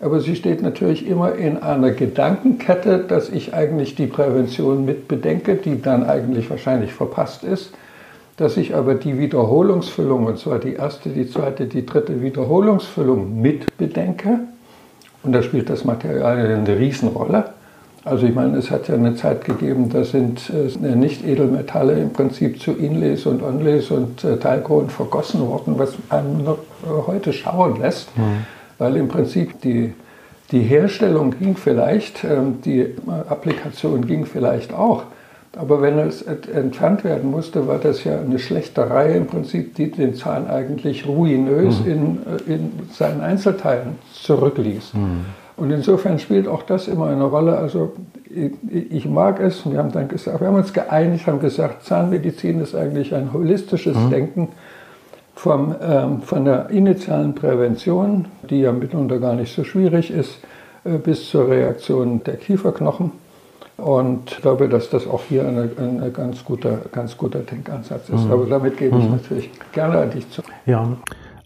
aber 0.00 0.20
sie 0.20 0.36
steht 0.36 0.62
natürlich 0.62 1.06
immer 1.06 1.34
in 1.34 1.58
einer 1.58 1.90
Gedankenkette, 1.90 2.98
dass 2.98 3.28
ich 3.30 3.54
eigentlich 3.54 3.96
die 3.96 4.06
Prävention 4.06 4.84
mit 4.84 5.08
bedenke, 5.08 5.56
die 5.56 5.82
dann 5.82 6.04
eigentlich 6.04 6.48
wahrscheinlich 6.50 6.92
verpasst 6.92 7.42
ist, 7.42 7.72
dass 8.36 8.56
ich 8.56 8.76
aber 8.76 8.94
die 8.94 9.18
Wiederholungsfüllung, 9.18 10.26
und 10.26 10.38
zwar 10.38 10.60
die 10.60 10.74
erste, 10.74 11.08
die 11.08 11.28
zweite, 11.28 11.66
die 11.66 11.84
dritte 11.84 12.22
Wiederholungsfüllung 12.22 13.40
mit 13.40 13.76
bedenke. 13.76 14.38
Und 15.24 15.32
da 15.32 15.42
spielt 15.42 15.68
das 15.68 15.84
Material 15.84 16.38
eine 16.38 16.78
Riesenrolle. 16.78 17.50
Also 18.04 18.26
ich 18.26 18.34
meine, 18.34 18.56
es 18.56 18.70
hat 18.70 18.86
ja 18.86 18.94
eine 18.94 19.16
Zeit 19.16 19.44
gegeben, 19.44 19.90
da 19.90 20.04
sind 20.04 20.50
äh, 20.50 20.94
Nicht-Edelmetalle 20.94 21.94
im 21.94 22.12
Prinzip 22.12 22.60
zu 22.60 22.70
Inlays 22.70 23.26
und 23.26 23.42
Onlays 23.42 23.90
und 23.90 24.22
äh, 24.22 24.36
Teilkronen 24.36 24.88
vergossen 24.88 25.40
worden, 25.40 25.74
was 25.76 25.94
einem 26.08 26.44
noch 26.44 26.58
äh, 26.58 27.06
heute 27.08 27.32
schauen 27.32 27.80
lässt. 27.80 28.16
Mhm 28.16 28.46
weil 28.78 28.96
im 28.96 29.08
Prinzip 29.08 29.60
die, 29.60 29.92
die 30.50 30.60
Herstellung 30.60 31.34
ging 31.38 31.56
vielleicht, 31.56 32.24
ähm, 32.24 32.60
die 32.64 32.94
Applikation 33.28 34.06
ging 34.06 34.24
vielleicht 34.24 34.72
auch. 34.72 35.04
Aber 35.56 35.82
wenn 35.82 35.98
es 35.98 36.22
entfernt 36.22 37.04
werden 37.04 37.30
musste, 37.30 37.66
war 37.66 37.78
das 37.78 38.04
ja 38.04 38.20
eine 38.20 38.38
Schlechtereihe 38.38 39.16
im 39.16 39.26
Prinzip, 39.26 39.74
die 39.74 39.90
den 39.90 40.14
Zahn 40.14 40.46
eigentlich 40.46 41.06
ruinös 41.06 41.80
mhm. 41.80 41.90
in, 41.90 42.18
äh, 42.48 42.54
in 42.54 42.72
seinen 42.92 43.20
Einzelteilen 43.20 43.98
zurückließ. 44.12 44.94
Mhm. 44.94 45.24
Und 45.56 45.72
insofern 45.72 46.20
spielt 46.20 46.46
auch 46.46 46.62
das 46.62 46.86
immer 46.86 47.06
eine 47.06 47.24
Rolle. 47.24 47.58
Also 47.58 47.92
ich, 48.30 48.52
ich, 48.92 49.06
mag 49.06 49.40
es, 49.40 49.68
wir 49.68 49.78
haben 49.78 49.90
dann 49.90 50.06
gesagt, 50.06 50.40
wir 50.40 50.46
haben 50.46 50.54
uns 50.54 50.72
geeinigt, 50.72 51.26
haben 51.26 51.40
gesagt, 51.40 51.84
Zahnmedizin 51.84 52.60
ist 52.60 52.76
eigentlich 52.76 53.12
ein 53.12 53.32
holistisches 53.32 53.96
mhm. 53.96 54.10
Denken 54.10 54.48
vom, 55.38 55.72
ähm, 55.80 56.20
von 56.22 56.44
der 56.44 56.68
initialen 56.70 57.32
Prävention, 57.32 58.26
die 58.50 58.60
ja 58.62 58.72
mitunter 58.72 59.20
gar 59.20 59.34
nicht 59.36 59.54
so 59.54 59.62
schwierig 59.62 60.10
ist, 60.10 60.40
äh, 60.82 60.98
bis 60.98 61.30
zur 61.30 61.48
Reaktion 61.48 62.24
der 62.24 62.36
Kieferknochen. 62.36 63.12
Und 63.76 64.32
ich 64.32 64.38
glaube, 64.38 64.68
dass 64.68 64.90
das 64.90 65.06
auch 65.06 65.22
hier 65.22 65.46
ein, 65.46 66.12
ganz, 66.12 66.44
guter, 66.44 66.78
ganz 66.90 67.16
guter 67.16 67.38
Denkansatz 67.38 68.08
ist. 68.08 68.24
Mhm. 68.24 68.32
Aber 68.32 68.46
damit 68.46 68.76
gebe 68.78 68.98
ich 68.98 69.04
mhm. 69.04 69.12
natürlich 69.12 69.50
gerne 69.70 69.98
an 69.98 70.10
dich 70.10 70.28
zu. 70.28 70.42
Ja. 70.66 70.96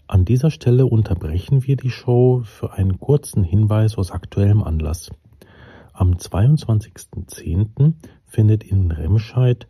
An 0.07 0.25
dieser 0.25 0.49
Stelle 0.49 0.87
unterbrechen 0.87 1.67
wir 1.67 1.75
die 1.75 1.91
Show 1.91 2.41
für 2.45 2.73
einen 2.73 2.99
kurzen 2.99 3.43
Hinweis 3.43 3.95
aus 3.99 4.11
aktuellem 4.11 4.63
Anlass. 4.63 5.11
Am 5.93 6.15
22.10. 6.15 7.93
findet 8.25 8.63
in 8.63 8.89
Remscheid 8.89 9.67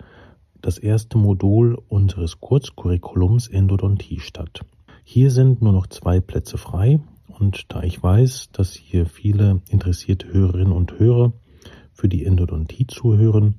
das 0.64 0.80
erste 0.80 1.20
Modul 1.20 1.78
unseres 1.90 2.40
Kurzcurriculums 2.40 3.48
Endodontie 3.48 4.20
statt. 4.20 4.62
Hier 5.04 5.30
sind 5.30 5.62
nur 5.62 5.74
noch 5.74 5.86
zwei 5.88 6.22
Plätze 6.22 6.58
frei 6.58 7.02
Und 7.28 7.74
da 7.74 7.84
ich 7.84 8.02
weiß, 8.02 8.52
dass 8.54 8.74
hier 8.74 9.06
viele 9.06 9.62
interessierte 9.70 10.32
Hörerinnen 10.32 10.72
und 10.72 10.98
Hörer 10.98 11.34
für 11.92 12.08
die 12.08 12.26
Endodontie 12.26 12.88
zuhören, 12.88 13.56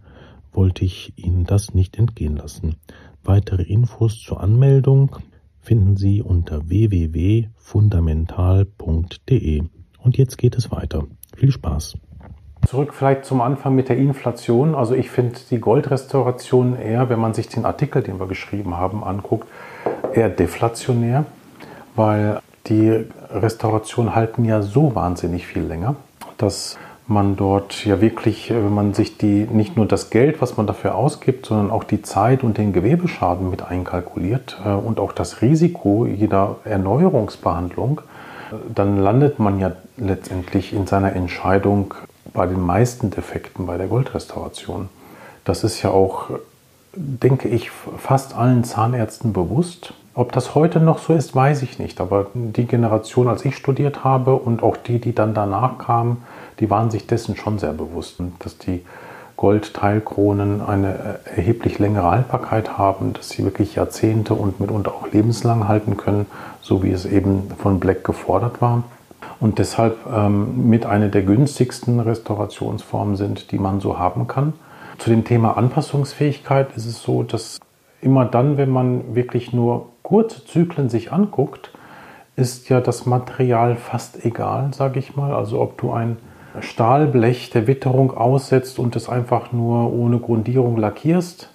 wollte 0.53 0.85
ich 0.85 1.12
Ihnen 1.17 1.45
das 1.45 1.75
nicht 1.75 1.99
entgehen 1.99 2.37
lassen. 2.37 2.77
Weitere 3.23 3.62
Infos 3.62 4.21
zur 4.21 4.40
Anmeldung 4.40 5.17
finden 5.61 5.97
Sie 5.97 6.23
unter 6.23 6.69
www.fundamental.de. 6.69 9.62
Und 9.99 10.17
jetzt 10.17 10.38
geht 10.38 10.57
es 10.57 10.71
weiter. 10.71 11.07
Viel 11.37 11.51
Spaß. 11.51 11.99
Zurück 12.66 12.94
vielleicht 12.94 13.24
zum 13.24 13.40
Anfang 13.40 13.74
mit 13.74 13.88
der 13.88 13.96
Inflation. 13.96 14.74
Also 14.74 14.94
ich 14.94 15.11
finde 15.11 15.38
die 15.50 15.61
Goldrestauration 15.61 16.79
eher, 16.79 17.09
wenn 17.09 17.20
man 17.20 17.35
sich 17.35 17.48
den 17.48 17.64
Artikel, 17.64 18.03
den 18.03 18.18
wir 18.18 18.27
geschrieben 18.27 18.77
haben, 18.77 19.05
anguckt, 19.05 19.48
eher 20.12 20.29
deflationär, 20.29 21.24
weil 21.96 22.40
die 22.66 23.07
Restaurationen 23.31 24.14
halten 24.14 24.44
ja 24.44 24.62
so 24.62 24.94
wahnsinnig 24.94 25.46
viel 25.46 25.62
länger, 25.62 25.96
dass 26.38 26.79
man 27.07 27.37
dort 27.37 27.85
ja 27.85 28.00
wirklich, 28.00 28.50
wenn 28.50 28.72
man 28.72 28.94
sich 28.94 29.18
die 29.18 29.46
nicht 29.50 29.77
nur 29.77 29.87
das 29.87 30.09
Geld, 30.09 30.40
was 30.40 30.57
man 30.57 30.66
dafür 30.66 30.94
ausgibt, 30.94 31.46
sondern 31.46 31.70
auch 31.70 31.85
die 31.85 32.00
Zeit 32.00 32.42
und 32.42 32.57
den 32.57 32.72
Gewebeschaden 32.72 33.50
mit 33.50 33.62
einkalkuliert 33.62 34.59
äh, 34.64 34.70
und 34.70 34.98
auch 34.98 35.12
das 35.12 35.42
Risiko 35.42 36.07
jeder 36.07 36.57
Erneuerungsbehandlung, 36.64 38.00
äh, 38.50 38.55
dann 38.74 38.96
landet 38.96 39.38
man 39.38 39.59
ja 39.59 39.72
letztendlich 39.98 40.72
in 40.72 40.87
seiner 40.87 41.14
Entscheidung 41.14 41.92
bei 42.35 42.47
den 42.47 42.61
meisten 42.61 43.11
Defekten 43.11 43.64
bei 43.64 43.79
der 43.79 43.87
Goldrestauration. 43.87 44.90
Das 45.44 45.64
ist 45.64 45.81
ja 45.83 45.90
auch, 45.90 46.31
denke 46.94 47.49
ich, 47.49 47.70
fast 47.70 48.35
allen 48.35 48.64
Zahnärzten 48.64 49.33
bewusst. 49.33 49.94
Ob 50.14 50.33
das 50.33 50.55
heute 50.55 50.81
noch 50.81 50.99
so 50.99 51.14
ist, 51.14 51.35
weiß 51.35 51.62
ich 51.62 51.79
nicht. 51.79 52.01
Aber 52.01 52.27
die 52.35 52.66
Generation, 52.66 53.29
als 53.29 53.44
ich 53.44 53.57
studiert 53.57 54.05
habe 54.05 54.35
und 54.35 54.62
auch 54.62 54.77
die, 54.77 55.01
die 55.01 55.14
dann 55.14 55.33
danach 55.33 55.79
kamen, 55.79 56.25
die 56.61 56.68
waren 56.70 56.90
sich 56.90 57.07
dessen 57.07 57.37
schon 57.37 57.59
sehr 57.59 57.73
bewusst, 57.73 58.16
dass 58.40 58.59
die 58.59 58.85
Goldteilkronen 59.37 60.61
eine 60.61 61.20
erheblich 61.25 61.79
längere 61.79 62.11
Haltbarkeit 62.11 62.79
haben, 62.79 63.12
dass 63.12 63.31
sie 63.31 63.44
wirklich 63.44 63.75
Jahrzehnte 63.75 64.35
und 64.35 64.61
mitunter 64.61 64.92
auch 64.92 65.11
lebenslang 65.12 65.66
halten 65.66 65.97
können, 65.97 66.27
so 66.62 66.83
wie 66.83 66.92
es 66.92 67.05
eben 67.05 67.51
von 67.59 67.81
Black 67.81 68.05
gefordert 68.05 68.61
war 68.61 68.85
und 69.40 69.58
deshalb 69.58 69.98
ähm, 70.12 70.68
mit 70.68 70.87
einer 70.87 71.08
der 71.08 71.22
günstigsten 71.22 72.00
Restaurationsformen 72.00 73.16
sind, 73.16 73.50
die 73.50 73.58
man 73.58 73.80
so 73.80 73.98
haben 73.98 74.26
kann. 74.26 74.54
Zu 74.98 75.10
dem 75.10 75.24
Thema 75.24 75.56
Anpassungsfähigkeit 75.56 76.76
ist 76.76 76.87
es 76.87 77.02
so, 77.02 77.22
dass 77.22 77.58
immer 78.00 78.24
dann, 78.24 78.56
wenn 78.56 78.70
man 78.70 79.14
wirklich 79.14 79.52
nur 79.52 79.88
kurze 80.02 80.44
Zyklen 80.44 80.88
sich 80.88 81.12
anguckt, 81.12 81.72
ist 82.37 82.68
ja 82.68 82.80
das 82.80 83.06
Material 83.06 83.76
fast 83.76 84.24
egal, 84.24 84.72
sage 84.72 84.98
ich 84.98 85.16
mal. 85.16 85.32
Also 85.34 85.60
ob 85.60 85.78
du 85.78 85.92
ein 85.92 86.18
Stahlblech 86.60 87.50
der 87.50 87.66
Witterung 87.66 88.16
aussetzt 88.16 88.78
und 88.78 88.94
es 88.96 89.08
einfach 89.08 89.52
nur 89.52 89.92
ohne 89.92 90.18
Grundierung 90.18 90.76
lackierst, 90.76 91.50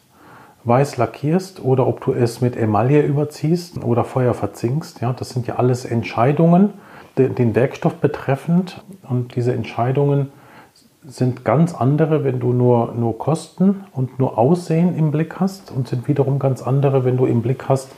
weiß 0.66 0.98
lackierst 0.98 1.64
oder 1.64 1.88
ob 1.88 2.02
du 2.02 2.12
es 2.12 2.42
mit 2.42 2.58
Emaille 2.58 3.02
überziehst 3.02 3.84
oder 3.84 4.04
Feuer 4.04 4.34
verzinkst. 4.34 5.02
Ja, 5.02 5.14
das 5.14 5.30
sind 5.30 5.48
ja 5.48 5.56
alles 5.56 5.86
Entscheidungen, 5.86 6.74
den 7.28 7.56
Werkstoff 7.56 7.96
betreffend. 7.96 8.82
Und 9.08 9.36
diese 9.36 9.54
Entscheidungen 9.54 10.32
sind 11.06 11.44
ganz 11.46 11.74
andere, 11.74 12.24
wenn 12.24 12.40
du 12.40 12.54
nur, 12.54 12.94
nur 12.94 13.18
Kosten 13.18 13.84
und 13.94 14.20
nur 14.20 14.38
Aussehen 14.38 14.96
im 14.96 15.12
Blick 15.12 15.40
hast 15.40 15.72
und 15.72 15.88
sind 15.88 16.08
wiederum 16.08 16.40
ganz 16.40 16.62
andere, 16.62 17.04
wenn 17.06 17.18
du 17.18 17.26
im 17.26 17.42
Blick 17.42 17.66
hast, 17.68 17.90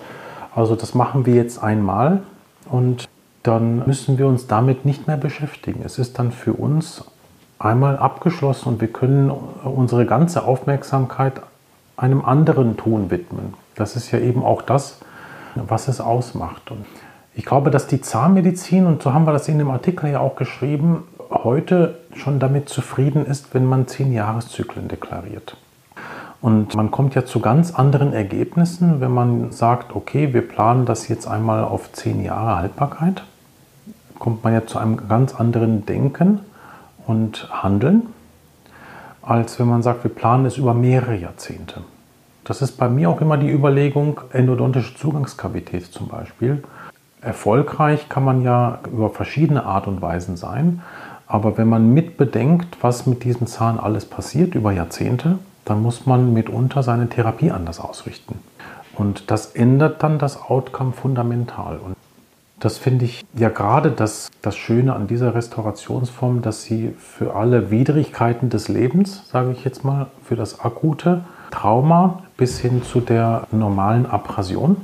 also 0.56 0.76
das 0.76 0.94
machen 0.94 1.26
wir 1.26 1.36
jetzt 1.36 1.62
einmal 1.64 2.24
und 2.70 3.08
dann 3.44 3.86
müssen 3.88 4.18
wir 4.18 4.28
uns 4.28 4.48
damit 4.48 4.86
nicht 4.86 5.08
mehr 5.08 5.18
beschäftigen. 5.18 5.82
Es 5.84 5.98
ist 5.98 6.20
dann 6.20 6.32
für 6.32 6.54
uns 6.54 7.06
einmal 7.58 7.98
abgeschlossen 7.98 8.70
und 8.70 8.82
wir 8.82 8.88
können 8.88 9.32
unsere 9.32 10.06
ganze 10.06 10.44
Aufmerksamkeit 10.44 11.42
einem 11.98 12.24
anderen 12.24 12.78
Tun 12.78 13.10
widmen. 13.10 13.54
Das 13.76 13.96
ist 13.96 14.12
ja 14.12 14.20
eben 14.20 14.44
auch 14.44 14.62
das, 14.62 15.00
was 15.56 15.88
es 15.88 16.02
ausmacht. 16.02 16.72
Und 16.72 16.86
ich 17.34 17.46
glaube, 17.46 17.72
dass 17.72 17.88
die 17.88 18.02
Zahnmedizin, 18.02 18.86
und 18.86 19.02
so 19.02 19.14
haben 19.14 19.26
wir 19.26 19.34
das 19.34 19.48
in 19.48 19.58
dem 19.58 19.72
Artikel 19.72 20.10
ja 20.10 20.20
auch 20.20 20.36
geschrieben, 20.36 21.04
heute 21.30 22.00
schon 22.16 22.40
damit 22.40 22.68
zufrieden 22.70 23.26
ist, 23.26 23.54
wenn 23.54 23.66
man 23.66 23.88
zehn 23.88 24.12
Jahreszyklen 24.12 24.88
deklariert. 24.88 25.56
Und 26.42 26.76
man 26.76 26.92
kommt 26.92 27.16
ja 27.16 27.24
zu 27.24 27.40
ganz 27.40 27.74
anderen 27.74 28.14
Ergebnissen, 28.14 29.00
wenn 29.00 29.12
man 29.12 29.52
sagt, 29.52 29.96
okay, 29.96 30.34
wir 30.34 30.48
planen 30.48 30.86
das 30.86 31.08
jetzt 31.08 31.28
einmal 31.28 31.64
auf 31.64 31.92
zehn 31.92 32.24
Jahre 32.24 32.58
Haltbarkeit, 32.58 33.24
kommt 34.18 34.44
man 34.44 34.54
ja 34.54 34.66
zu 34.66 34.80
einem 34.80 35.08
ganz 35.08 35.36
anderen 35.36 35.86
Denken 35.86 36.40
und 37.08 37.48
Handeln, 37.52 38.08
als 39.22 39.60
wenn 39.60 39.68
man 39.68 39.84
sagt, 39.84 40.04
wir 40.04 40.12
planen 40.12 40.46
es 40.46 40.58
über 40.58 40.74
mehrere 40.74 41.16
Jahrzehnte. 41.16 41.82
Das 42.44 42.62
ist 42.62 42.78
bei 42.78 42.90
mir 42.90 43.10
auch 43.10 43.22
immer 43.22 43.38
die 43.38 43.50
Überlegung, 43.50 44.20
endodontische 44.34 44.96
Zugangskavität 44.96 45.86
zum 45.86 46.08
Beispiel. 46.08 46.64
Erfolgreich 47.22 48.10
kann 48.10 48.24
man 48.24 48.42
ja 48.42 48.80
über 48.92 49.10
verschiedene 49.10 49.66
Art 49.66 49.88
und 49.88 50.02
Weisen 50.02 50.38
sein. 50.38 50.82
Aber 51.28 51.58
wenn 51.58 51.70
man 51.70 51.94
mitbedenkt, 51.94 52.78
was 52.82 53.06
mit 53.06 53.24
diesem 53.24 53.48
Zahn 53.48 53.80
alles 53.80 54.06
passiert 54.06 54.56
über 54.56 54.72
Jahrzehnte, 54.72 55.40
dann 55.64 55.82
muss 55.82 56.06
man 56.06 56.34
mitunter 56.34 56.84
seine 56.84 57.08
Therapie 57.08 57.52
anders 57.52 57.80
ausrichten. 57.80 58.40
Und 58.98 59.32
das 59.32 59.48
ändert 59.48 60.04
dann 60.04 60.20
das 60.20 60.42
Outcome 60.42 60.92
fundamental. 60.92 61.78
Und 61.78 61.96
das 62.60 62.78
finde 62.78 63.06
ich 63.06 63.24
ja 63.34 63.50
gerade 63.50 63.92
das, 63.92 64.30
das 64.42 64.58
Schöne 64.58 64.94
an 64.94 65.08
dieser 65.08 65.34
Restaurationsform, 65.34 66.42
dass 66.42 66.64
sie 66.64 66.94
für 67.00 67.36
alle 67.36 67.72
Widrigkeiten 67.72 68.50
des 68.50 68.68
Lebens, 68.68 69.28
sage 69.30 69.52
ich 69.52 69.64
jetzt 69.64 69.84
mal, 69.84 70.08
für 70.24 70.36
das 70.36 70.60
akute 70.60 71.24
Trauma 71.52 72.24
bis 72.38 72.60
hin 72.60 72.84
zu 72.84 73.00
der 73.00 73.48
normalen 73.52 74.06
Abrasion, 74.06 74.78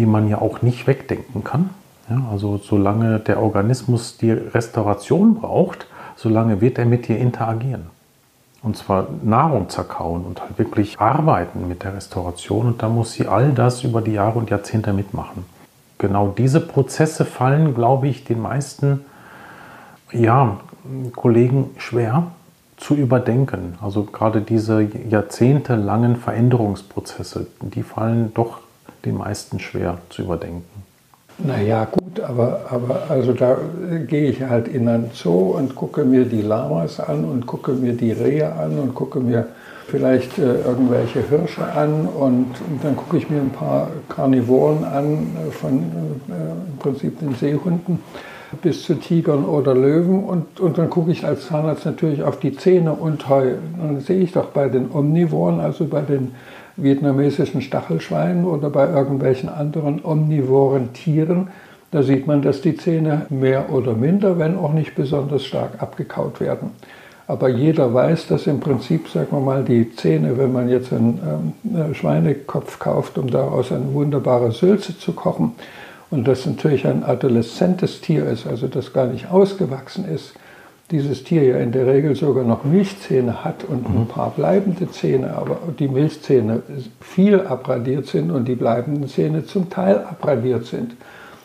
die 0.00 0.06
man 0.06 0.28
ja 0.28 0.40
auch 0.40 0.62
nicht 0.62 0.86
wegdenken 0.86 1.44
kann. 1.44 1.68
Ja, 2.08 2.22
also 2.32 2.56
solange 2.56 3.20
der 3.20 3.42
Organismus 3.42 4.16
die 4.16 4.30
Restauration 4.30 5.34
braucht, 5.34 5.86
solange 6.16 6.62
wird 6.62 6.78
er 6.78 6.86
mit 6.86 7.06
dir 7.06 7.18
interagieren. 7.18 7.86
Und 8.62 8.78
zwar 8.78 9.08
Nahrung 9.22 9.68
zerkauen 9.68 10.24
und 10.24 10.40
halt 10.40 10.58
wirklich 10.58 11.00
arbeiten 11.00 11.68
mit 11.68 11.82
der 11.82 11.94
Restauration. 11.94 12.66
Und 12.66 12.82
da 12.82 12.88
muss 12.88 13.12
sie 13.12 13.28
all 13.28 13.52
das 13.52 13.84
über 13.84 14.00
die 14.00 14.12
Jahre 14.12 14.38
und 14.38 14.48
Jahrzehnte 14.48 14.94
mitmachen. 14.94 15.44
Genau 15.98 16.28
diese 16.28 16.60
Prozesse 16.60 17.26
fallen, 17.26 17.74
glaube 17.74 18.08
ich, 18.08 18.24
den 18.24 18.40
meisten 18.40 19.04
ja, 20.12 20.60
Kollegen 21.14 21.70
schwer 21.76 22.28
zu 22.78 22.94
überdenken. 22.94 23.76
Also 23.82 24.04
gerade 24.04 24.40
diese 24.40 24.80
jahrzehntelangen 24.82 26.16
Veränderungsprozesse, 26.16 27.48
die 27.60 27.82
fallen 27.82 28.32
doch 28.32 28.60
den 29.04 29.16
meisten 29.16 29.58
schwer 29.58 29.98
zu 30.10 30.22
überdenken. 30.22 30.80
Naja, 31.38 31.86
gut, 31.90 32.20
aber, 32.20 32.66
aber 32.70 33.04
also 33.08 33.32
da 33.32 33.56
gehe 34.06 34.30
ich 34.30 34.42
halt 34.42 34.68
in 34.68 34.88
ein 34.88 35.10
Zoo 35.14 35.56
und 35.56 35.74
gucke 35.74 36.04
mir 36.04 36.24
die 36.24 36.42
Lamas 36.42 37.00
an 37.00 37.24
und 37.24 37.46
gucke 37.46 37.72
mir 37.72 37.94
die 37.94 38.12
Rehe 38.12 38.52
an 38.52 38.78
und 38.78 38.94
gucke 38.94 39.20
mir 39.20 39.46
vielleicht 39.90 40.38
äh, 40.38 40.60
irgendwelche 40.60 41.20
Hirsche 41.28 41.64
an 41.64 42.06
und, 42.06 42.54
und, 42.68 42.84
dann 42.84 42.94
gucke 42.94 43.16
ich 43.16 43.28
mir 43.28 43.40
ein 43.40 43.50
paar 43.50 43.90
Karnivoren 44.08 44.84
an, 44.84 45.14
äh, 45.48 45.50
von 45.50 45.78
äh, 45.78 46.70
im 46.70 46.78
Prinzip 46.78 47.18
den 47.18 47.34
Seehunden 47.34 47.98
bis 48.62 48.82
zu 48.84 48.94
Tigern 48.94 49.44
oder 49.44 49.74
Löwen 49.74 50.24
und, 50.24 50.60
und 50.60 50.78
dann 50.78 50.90
gucke 50.90 51.12
ich 51.12 51.24
als 51.24 51.46
Zahnarzt 51.46 51.86
natürlich 51.86 52.22
auf 52.22 52.38
die 52.38 52.56
Zähne 52.56 52.92
und 52.92 53.28
Heu. 53.28 53.54
Dann 53.78 54.00
sehe 54.00 54.20
ich 54.20 54.32
doch 54.32 54.46
bei 54.46 54.68
den 54.68 54.90
Omnivoren, 54.92 55.60
also 55.60 55.84
bei 55.86 56.02
den 56.02 56.32
vietnamesischen 56.82 57.62
Stachelschweinen 57.62 58.44
oder 58.44 58.70
bei 58.70 58.88
irgendwelchen 58.88 59.48
anderen 59.48 60.04
omnivoren 60.04 60.92
Tieren, 60.92 61.48
da 61.90 62.02
sieht 62.02 62.26
man, 62.26 62.42
dass 62.42 62.60
die 62.60 62.76
Zähne 62.76 63.26
mehr 63.30 63.72
oder 63.72 63.94
minder, 63.94 64.38
wenn 64.38 64.56
auch 64.56 64.72
nicht 64.72 64.94
besonders 64.94 65.44
stark 65.44 65.82
abgekaut 65.82 66.40
werden. 66.40 66.70
Aber 67.26 67.48
jeder 67.48 67.92
weiß, 67.94 68.26
dass 68.28 68.46
im 68.46 68.60
Prinzip, 68.60 69.08
sagen 69.08 69.28
wir 69.30 69.40
mal, 69.40 69.62
die 69.62 69.94
Zähne, 69.94 70.36
wenn 70.36 70.52
man 70.52 70.68
jetzt 70.68 70.92
einen 70.92 71.54
ähm, 71.64 71.94
Schweinekopf 71.94 72.78
kauft, 72.78 73.18
um 73.18 73.30
daraus 73.30 73.70
eine 73.70 73.92
wunderbare 73.92 74.52
Sülze 74.52 74.98
zu 74.98 75.12
kochen, 75.12 75.52
und 76.10 76.26
das 76.26 76.44
natürlich 76.44 76.86
ein 76.86 77.04
adoleszentes 77.04 78.00
Tier 78.00 78.26
ist, 78.26 78.46
also 78.46 78.66
das 78.66 78.92
gar 78.92 79.06
nicht 79.06 79.30
ausgewachsen 79.30 80.04
ist, 80.04 80.34
dieses 80.90 81.24
Tier 81.24 81.44
ja 81.44 81.56
in 81.58 81.72
der 81.72 81.86
Regel 81.86 82.14
sogar 82.14 82.44
noch 82.44 82.64
Milchzähne 82.64 83.44
hat 83.44 83.64
und 83.64 83.86
ein 83.86 84.00
mhm. 84.00 84.06
paar 84.06 84.30
bleibende 84.30 84.90
Zähne, 84.90 85.36
aber 85.36 85.58
die 85.78 85.88
Milchzähne 85.88 86.62
viel 87.00 87.40
abradiert 87.40 88.06
sind 88.06 88.30
und 88.30 88.48
die 88.48 88.56
bleibenden 88.56 89.08
Zähne 89.08 89.44
zum 89.44 89.70
Teil 89.70 89.98
abradiert 89.98 90.66
sind. 90.66 90.92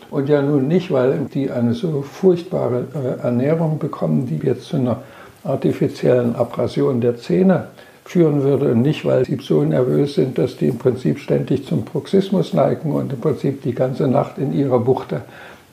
Und 0.09 0.29
ja 0.29 0.41
nun 0.41 0.67
nicht, 0.67 0.91
weil 0.91 1.27
die 1.33 1.51
eine 1.51 1.73
so 1.73 2.01
furchtbare 2.01 2.85
äh, 2.93 3.23
Ernährung 3.23 3.79
bekommen, 3.79 4.27
die 4.27 4.45
jetzt 4.45 4.65
zu 4.65 4.77
einer 4.77 5.01
artifiziellen 5.43 6.35
Abrasion 6.35 7.01
der 7.01 7.17
Zähne 7.17 7.67
führen 8.05 8.43
würde 8.43 8.71
und 8.71 8.81
nicht, 8.81 9.03
weil 9.03 9.25
sie 9.25 9.37
so 9.41 9.63
nervös 9.63 10.15
sind, 10.15 10.37
dass 10.37 10.57
die 10.57 10.67
im 10.67 10.77
Prinzip 10.77 11.19
ständig 11.19 11.65
zum 11.65 11.83
Bruxismus 11.83 12.53
neigen 12.53 12.91
und 12.91 13.11
im 13.11 13.19
Prinzip 13.19 13.63
die 13.63 13.73
ganze 13.73 14.07
Nacht 14.07 14.37
in 14.37 14.53
ihrer 14.53 14.79
Buchte 14.79 15.21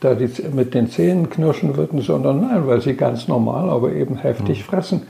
da 0.04 0.14
die 0.14 0.28
mit 0.52 0.74
den 0.74 0.88
Zähnen 0.88 1.30
knirschen 1.30 1.76
würden, 1.76 2.00
sondern 2.00 2.40
nein, 2.40 2.66
weil 2.66 2.80
sie 2.80 2.94
ganz 2.94 3.28
normal, 3.28 3.70
aber 3.70 3.92
eben 3.92 4.16
heftig 4.16 4.60
mhm. 4.60 4.64
fressen. 4.64 5.02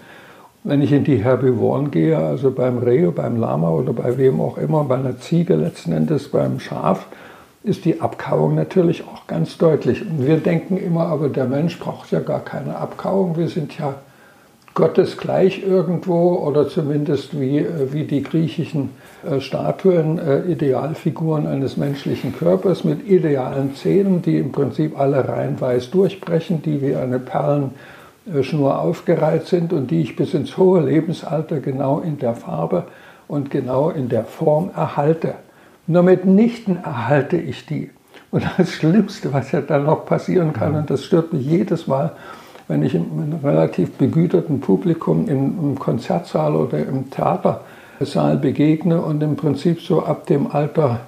Wenn 0.64 0.80
ich 0.80 0.92
in 0.92 1.02
die 1.02 1.16
Herbivoren 1.16 1.90
gehe, 1.90 2.16
also 2.16 2.52
beim 2.52 2.78
Reh, 2.78 3.06
beim 3.06 3.36
Lama 3.36 3.70
oder 3.70 3.92
bei 3.92 4.16
wem 4.16 4.40
auch 4.40 4.58
immer, 4.58 4.84
bei 4.84 4.96
einer 4.96 5.18
Ziege 5.18 5.56
letzten 5.56 5.92
Endes, 5.92 6.28
beim 6.28 6.60
Schaf, 6.60 7.06
ist 7.64 7.84
die 7.84 8.00
Abkauung 8.00 8.54
natürlich 8.54 9.04
auch 9.06 9.26
ganz 9.26 9.58
deutlich. 9.58 10.02
Und 10.02 10.26
wir 10.26 10.36
denken 10.36 10.76
immer, 10.76 11.06
aber 11.06 11.28
der 11.28 11.46
Mensch 11.46 11.78
braucht 11.78 12.10
ja 12.10 12.20
gar 12.20 12.40
keine 12.40 12.76
Abkauung. 12.76 13.36
Wir 13.36 13.48
sind 13.48 13.76
ja 13.78 13.94
Gottes 14.74 15.18
gleich 15.18 15.62
irgendwo 15.62 16.34
oder 16.36 16.68
zumindest 16.68 17.38
wie, 17.38 17.58
äh, 17.58 17.92
wie 17.92 18.04
die 18.04 18.22
griechischen 18.22 18.90
äh, 19.28 19.40
Statuen, 19.40 20.18
äh, 20.18 20.40
Idealfiguren 20.50 21.46
eines 21.46 21.76
menschlichen 21.76 22.34
Körpers 22.34 22.82
mit 22.82 23.06
idealen 23.06 23.74
Zähnen, 23.74 24.22
die 24.22 24.38
im 24.38 24.50
Prinzip 24.50 24.98
alle 24.98 25.28
rein 25.28 25.60
weiß 25.60 25.90
durchbrechen, 25.90 26.62
die 26.62 26.80
wie 26.80 26.96
eine 26.96 27.18
Perlenschnur 27.18 28.80
aufgereiht 28.80 29.46
sind 29.46 29.74
und 29.74 29.90
die 29.90 30.00
ich 30.00 30.16
bis 30.16 30.32
ins 30.32 30.56
hohe 30.56 30.80
Lebensalter 30.80 31.60
genau 31.60 32.00
in 32.00 32.18
der 32.18 32.34
Farbe 32.34 32.84
und 33.28 33.50
genau 33.50 33.90
in 33.90 34.08
der 34.08 34.24
Form 34.24 34.70
erhalte. 34.74 35.34
Nur 35.86 36.02
mitnichten 36.02 36.78
erhalte 36.82 37.36
ich 37.36 37.66
die. 37.66 37.90
Und 38.30 38.44
das 38.56 38.70
Schlimmste, 38.70 39.32
was 39.34 39.52
ja 39.52 39.60
dann 39.60 39.84
noch 39.84 40.06
passieren 40.06 40.54
kann, 40.54 40.74
und 40.74 40.88
das 40.88 41.04
stört 41.04 41.34
mich 41.34 41.44
jedes 41.44 41.86
Mal, 41.86 42.12
wenn 42.72 42.82
ich 42.82 42.94
in 42.94 43.04
einem 43.12 43.38
relativ 43.44 43.92
begüterten 43.98 44.60
Publikum 44.60 45.28
im 45.28 45.78
Konzertsaal 45.78 46.56
oder 46.56 46.78
im 46.78 47.10
Theatersaal 47.10 48.38
begegne 48.38 49.02
und 49.02 49.22
im 49.22 49.36
Prinzip 49.36 49.82
so 49.82 50.02
ab 50.02 50.26
dem 50.26 50.50
Alter, 50.50 51.00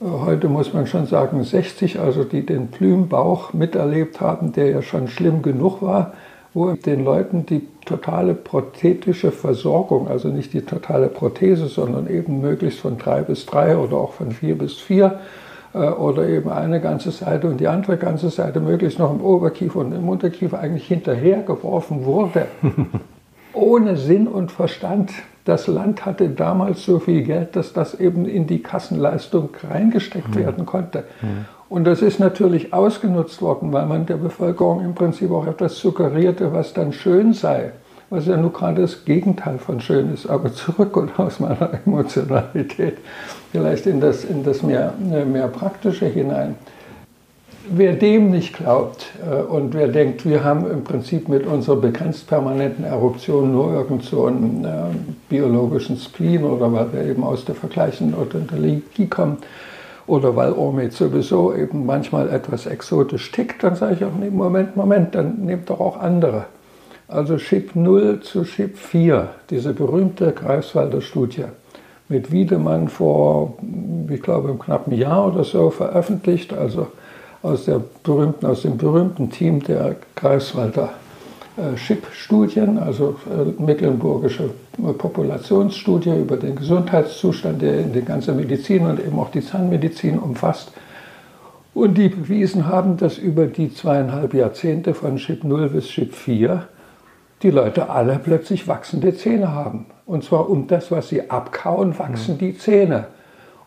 äh, 0.00 0.04
heute 0.06 0.48
muss 0.48 0.72
man 0.72 0.86
schon 0.86 1.06
sagen 1.06 1.44
60, 1.44 2.00
also 2.00 2.24
die 2.24 2.46
den 2.46 2.68
Plümbauch 2.68 3.52
miterlebt 3.52 4.22
haben, 4.22 4.52
der 4.52 4.70
ja 4.70 4.80
schon 4.80 5.08
schlimm 5.08 5.42
genug 5.42 5.82
war, 5.82 6.14
wo 6.54 6.70
den 6.72 7.04
Leuten 7.04 7.44
die 7.44 7.68
totale 7.84 8.32
prothetische 8.32 9.30
Versorgung, 9.30 10.08
also 10.08 10.28
nicht 10.28 10.54
die 10.54 10.62
totale 10.62 11.08
Prothese, 11.08 11.66
sondern 11.66 12.08
eben 12.08 12.40
möglichst 12.40 12.80
von 12.80 12.96
drei 12.96 13.20
bis 13.20 13.44
drei 13.44 13.76
oder 13.76 13.98
auch 13.98 14.14
von 14.14 14.30
vier 14.30 14.56
bis 14.56 14.78
vier 14.78 15.20
oder 15.74 16.28
eben 16.28 16.50
eine 16.50 16.80
ganze 16.80 17.10
Seite 17.10 17.48
und 17.48 17.58
die 17.58 17.66
andere 17.66 17.96
ganze 17.96 18.30
Seite 18.30 18.60
möglichst 18.60 18.98
noch 18.98 19.12
im 19.12 19.20
Oberkiefer 19.20 19.80
und 19.80 19.92
im 19.92 20.08
Unterkiefer 20.08 20.60
eigentlich 20.60 20.86
hinterhergeworfen 20.86 22.04
wurde. 22.04 22.46
Ohne 23.52 23.96
Sinn 23.96 24.26
und 24.28 24.52
Verstand. 24.52 25.12
Das 25.44 25.66
Land 25.66 26.06
hatte 26.06 26.30
damals 26.30 26.84
so 26.84 26.98
viel 26.98 27.22
Geld, 27.22 27.54
dass 27.54 27.72
das 27.72 27.98
eben 28.00 28.24
in 28.26 28.46
die 28.46 28.62
Kassenleistung 28.62 29.50
reingesteckt 29.68 30.34
mhm. 30.34 30.40
werden 30.40 30.66
konnte. 30.66 31.04
Mhm. 31.20 31.44
Und 31.68 31.84
das 31.84 32.02
ist 32.02 32.20
natürlich 32.20 32.72
ausgenutzt 32.72 33.42
worden, 33.42 33.72
weil 33.72 33.86
man 33.86 34.06
der 34.06 34.16
Bevölkerung 34.16 34.84
im 34.84 34.94
Prinzip 34.94 35.30
auch 35.32 35.46
etwas 35.46 35.78
suggerierte, 35.78 36.52
was 36.52 36.72
dann 36.72 36.92
schön 36.92 37.32
sei. 37.32 37.72
Was 38.14 38.26
ja 38.26 38.36
nur 38.36 38.52
gerade 38.52 38.82
das 38.82 39.04
Gegenteil 39.04 39.58
von 39.58 39.80
schön 39.80 40.14
ist. 40.14 40.26
Aber 40.26 40.52
zurück 40.52 40.96
und 40.96 41.18
aus 41.18 41.40
meiner 41.40 41.70
Emotionalität 41.84 42.98
vielleicht 43.50 43.86
in 43.86 44.00
das, 44.00 44.24
in 44.24 44.44
das 44.44 44.62
mehr, 44.62 44.94
mehr 45.00 45.48
Praktische 45.48 46.06
hinein. 46.06 46.54
Wer 47.68 47.94
dem 47.94 48.30
nicht 48.30 48.54
glaubt 48.54 49.06
äh, 49.28 49.42
und 49.42 49.74
wer 49.74 49.88
denkt, 49.88 50.24
wir 50.26 50.44
haben 50.44 50.70
im 50.70 50.84
Prinzip 50.84 51.28
mit 51.28 51.44
unserer 51.44 51.74
begrenzt 51.74 52.28
permanenten 52.28 52.84
Eruption 52.84 53.50
nur 53.50 53.72
irgend 53.72 54.04
so 54.04 54.26
einen 54.26 54.64
äh, 54.64 54.94
biologischen 55.28 55.96
Spleen 55.96 56.44
oder 56.44 56.72
weil 56.72 56.92
wir 56.92 57.02
eben 57.02 57.24
aus 57.24 57.44
der 57.44 57.56
Vergleichen 57.56 58.14
oder 58.14 58.38
der 58.38 58.58
Ligie 58.58 59.08
kommen, 59.08 59.38
oder 60.06 60.36
weil 60.36 60.52
Ormet 60.52 60.92
sowieso 60.92 61.52
eben 61.52 61.84
manchmal 61.84 62.28
etwas 62.28 62.66
exotisch 62.66 63.32
tickt, 63.32 63.64
dann 63.64 63.74
sage 63.74 63.94
ich 63.94 64.04
auch, 64.04 64.12
nee, 64.20 64.30
Moment, 64.30 64.76
Moment, 64.76 65.16
dann 65.16 65.44
nehmt 65.46 65.68
doch 65.70 65.80
auch 65.80 65.98
andere. 65.98 66.44
Also 67.14 67.36
Chip 67.36 67.76
0 67.76 68.18
zu 68.22 68.42
Chip 68.42 68.76
4, 68.76 69.28
diese 69.48 69.72
berühmte 69.72 70.32
Greifswalder 70.32 71.00
Studie, 71.00 71.44
mit 72.08 72.32
Wiedemann 72.32 72.88
vor, 72.88 73.56
ich 74.10 74.20
glaube, 74.20 74.50
im 74.50 74.58
knappen 74.58 74.92
Jahr 74.92 75.28
oder 75.28 75.44
so 75.44 75.70
veröffentlicht, 75.70 76.52
also 76.52 76.88
aus, 77.40 77.66
der 77.66 77.80
berühmten, 78.02 78.44
aus 78.44 78.62
dem 78.62 78.78
berühmten 78.78 79.30
Team 79.30 79.62
der 79.62 79.94
Greifswalder 80.16 80.90
SHIP-Studien, 81.76 82.78
also 82.78 83.14
äh, 83.30 83.62
mecklenburgische 83.62 84.50
Populationsstudie 84.98 86.18
über 86.18 86.36
den 86.36 86.56
Gesundheitszustand, 86.56 87.62
der 87.62 87.78
in 87.78 87.92
die 87.92 88.02
ganze 88.02 88.32
Medizin 88.32 88.86
und 88.86 88.98
eben 88.98 89.16
auch 89.20 89.30
die 89.30 89.40
Zahnmedizin 89.40 90.18
umfasst. 90.18 90.72
Und 91.74 91.96
die 91.96 92.08
bewiesen 92.08 92.66
haben, 92.66 92.96
dass 92.96 93.18
über 93.18 93.46
die 93.46 93.72
zweieinhalb 93.72 94.34
Jahrzehnte 94.34 94.94
von 94.94 95.16
SHIP 95.16 95.44
0 95.44 95.68
bis 95.68 95.88
SHIP 95.88 96.12
4 96.12 96.66
die 97.44 97.50
Leute 97.50 97.90
alle 97.90 98.18
plötzlich 98.18 98.66
wachsende 98.66 99.14
Zähne 99.14 99.52
haben. 99.52 99.86
Und 100.06 100.24
zwar 100.24 100.48
um 100.48 100.66
das, 100.66 100.90
was 100.90 101.10
sie 101.10 101.30
abkauen, 101.30 101.96
wachsen 101.98 102.34
mhm. 102.34 102.38
die 102.38 102.58
Zähne. 102.58 103.06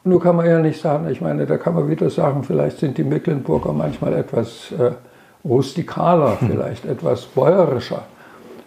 Und 0.03 0.11
nun 0.11 0.19
kann 0.19 0.35
man 0.35 0.47
ja 0.47 0.59
nicht 0.59 0.81
sagen, 0.81 1.07
ich 1.09 1.21
meine, 1.21 1.45
da 1.45 1.57
kann 1.57 1.75
man 1.75 1.87
wieder 1.87 2.09
sagen, 2.09 2.43
vielleicht 2.43 2.79
sind 2.79 2.97
die 2.97 3.03
Mecklenburger 3.03 3.73
manchmal 3.73 4.13
etwas 4.13 4.71
äh, 4.71 4.91
rustikaler, 5.47 6.39
hm. 6.39 6.49
vielleicht 6.49 6.85
etwas 6.85 7.25
bäuerischer 7.25 8.03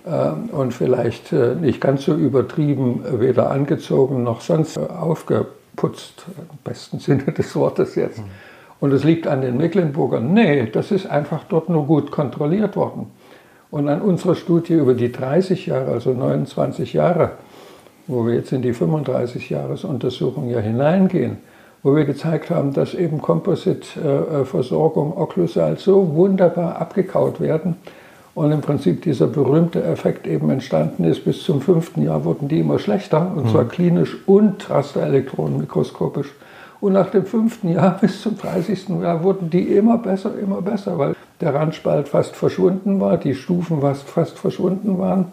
äh, 0.05 0.55
und 0.55 0.75
vielleicht 0.75 1.33
äh, 1.33 1.55
nicht 1.55 1.81
ganz 1.81 2.05
so 2.05 2.15
übertrieben, 2.15 3.05
weder 3.21 3.51
angezogen 3.51 4.23
noch 4.23 4.41
sonst 4.41 4.79
aufgeputzt, 4.79 6.27
im 6.37 6.59
besten 6.63 6.99
Sinne 6.99 7.25
des 7.37 7.55
Wortes 7.57 7.95
jetzt. 7.95 8.19
Hm. 8.19 8.25
Und 8.81 8.93
es 8.93 9.05
liegt 9.05 9.27
an 9.27 9.43
den 9.43 9.57
Mecklenburgern. 9.59 10.33
Nee, 10.33 10.67
das 10.71 10.91
ist 10.91 11.07
einfach 11.07 11.45
dort 11.49 11.69
nur 11.69 11.87
gut 11.87 12.11
kontrolliert 12.11 12.77
worden. 12.77 13.11
Und 13.71 13.89
an 13.89 14.03
unserer 14.03 14.35
Studie 14.35 14.75
über 14.75 14.95
die 14.95 15.13
30 15.13 15.67
Jahre, 15.67 15.93
also 15.93 16.13
29 16.13 16.93
Jahre, 16.93 17.33
wo 18.09 18.27
wir 18.27 18.35
jetzt 18.35 18.53
in 18.53 18.63
die 18.63 18.75
35-Jahres-Untersuchung 18.75 20.51
ja 20.51 20.59
hineingehen, 20.59 21.39
wo 21.83 21.95
wir 21.95 22.05
gezeigt 22.05 22.51
haben, 22.51 22.73
dass 22.73 22.95
eben 22.95 23.23
Composite-Versorgung, 23.23 25.17
Okklusal 25.17 25.79
so 25.79 26.15
wunderbar 26.15 26.81
abgekaut 26.81 27.41
werden 27.41 27.77
und 28.35 28.51
im 28.53 28.61
Prinzip 28.61 29.03
dieser 29.03 29.29
berühmte 29.29 29.83
Effekt 29.85 30.27
eben 30.27 30.51
entstanden 30.51 31.05
ist. 31.05 31.25
Bis 31.25 31.43
zum 31.43 31.61
fünften 31.61 32.03
Jahr 32.03 32.25
wurden 32.25 32.49
die 32.49 32.61
immer 32.61 32.79
schlechter, 32.79 33.33
und 33.35 33.51
zwar 33.51 33.65
mhm. 33.65 33.69
klinisch 33.69 34.17
und 34.27 34.69
rasterelektronenmikroskopisch. 34.69 36.33
Und 36.81 36.95
nach 36.95 37.11
dem 37.11 37.27
fünften 37.27 37.69
Jahr 37.73 37.99
bis 38.01 38.21
zum 38.23 38.37
30. 38.37 38.89
Jahr 39.01 39.23
wurden 39.23 39.49
die 39.51 39.63
immer 39.63 39.99
besser, 39.99 40.33
immer 40.41 40.61
besser, 40.61 40.99
weil 40.99 41.15
der 41.41 41.55
Randspalt 41.55 42.09
fast 42.09 42.37
verschwunden 42.37 43.01
war, 43.01 43.17
die 43.17 43.35
Stufen 43.35 43.81
fast, 43.81 44.09
fast 44.09 44.39
verschwunden 44.39 44.99
waren. 44.99 45.33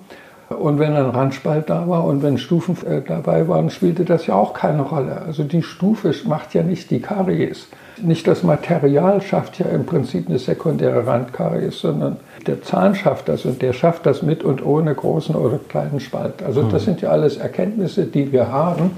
Und 0.50 0.80
wenn 0.80 0.93
ein 0.93 1.10
Randspalt 1.10 1.70
da 1.70 1.89
war 1.89 2.06
und 2.06 2.24
wenn 2.24 2.38
Stufen 2.38 2.78
äh, 2.88 3.02
dabei 3.02 3.50
waren, 3.50 3.70
spielte 3.70 4.06
das 4.06 4.28
ja 4.28 4.36
auch 4.36 4.54
keine 4.54 4.82
Rolle. 4.82 5.22
Also 5.26 5.43
die 5.43 5.62
Stufe 5.62 6.13
macht 6.26 6.54
ja 6.54 6.63
nicht 6.63 6.89
die 6.89 7.02
Karies. 7.02 7.67
Nicht 8.02 8.28
das 8.28 8.43
Material 8.43 9.22
schafft 9.22 9.60
ja 9.60 9.65
im 9.65 9.86
Prinzip 9.86 10.30
eine 10.30 10.39
sekundäre 10.39 11.06
Randkaries, 11.06 11.80
sondern 11.80 12.17
der 12.46 12.62
Zahn 12.62 12.96
schafft 12.96 13.28
das 13.28 13.43
und 13.43 13.62
der 13.62 13.74
schafft 13.74 14.06
das 14.06 14.22
mit 14.22 14.43
und 14.43 14.65
ohne 14.65 14.96
großen 14.96 15.36
oder 15.36 15.60
kleinen 15.67 16.00
Spalt. 16.00 16.41
Also 16.41 16.62
das 16.62 16.84
hm. 16.84 16.93
sind 16.93 17.02
ja 17.02 17.10
alles 17.10 17.36
Erkenntnisse, 17.38 18.06
die 18.06 18.32
wir 18.32 18.50
haben. 18.50 18.91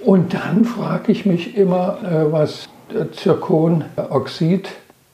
Und 0.00 0.34
dann 0.34 0.64
frage 0.64 1.12
ich 1.12 1.24
mich 1.24 1.56
immer, 1.56 1.98
äh, 2.02 2.30
was 2.30 2.68
Zirkonoxid 3.12 4.68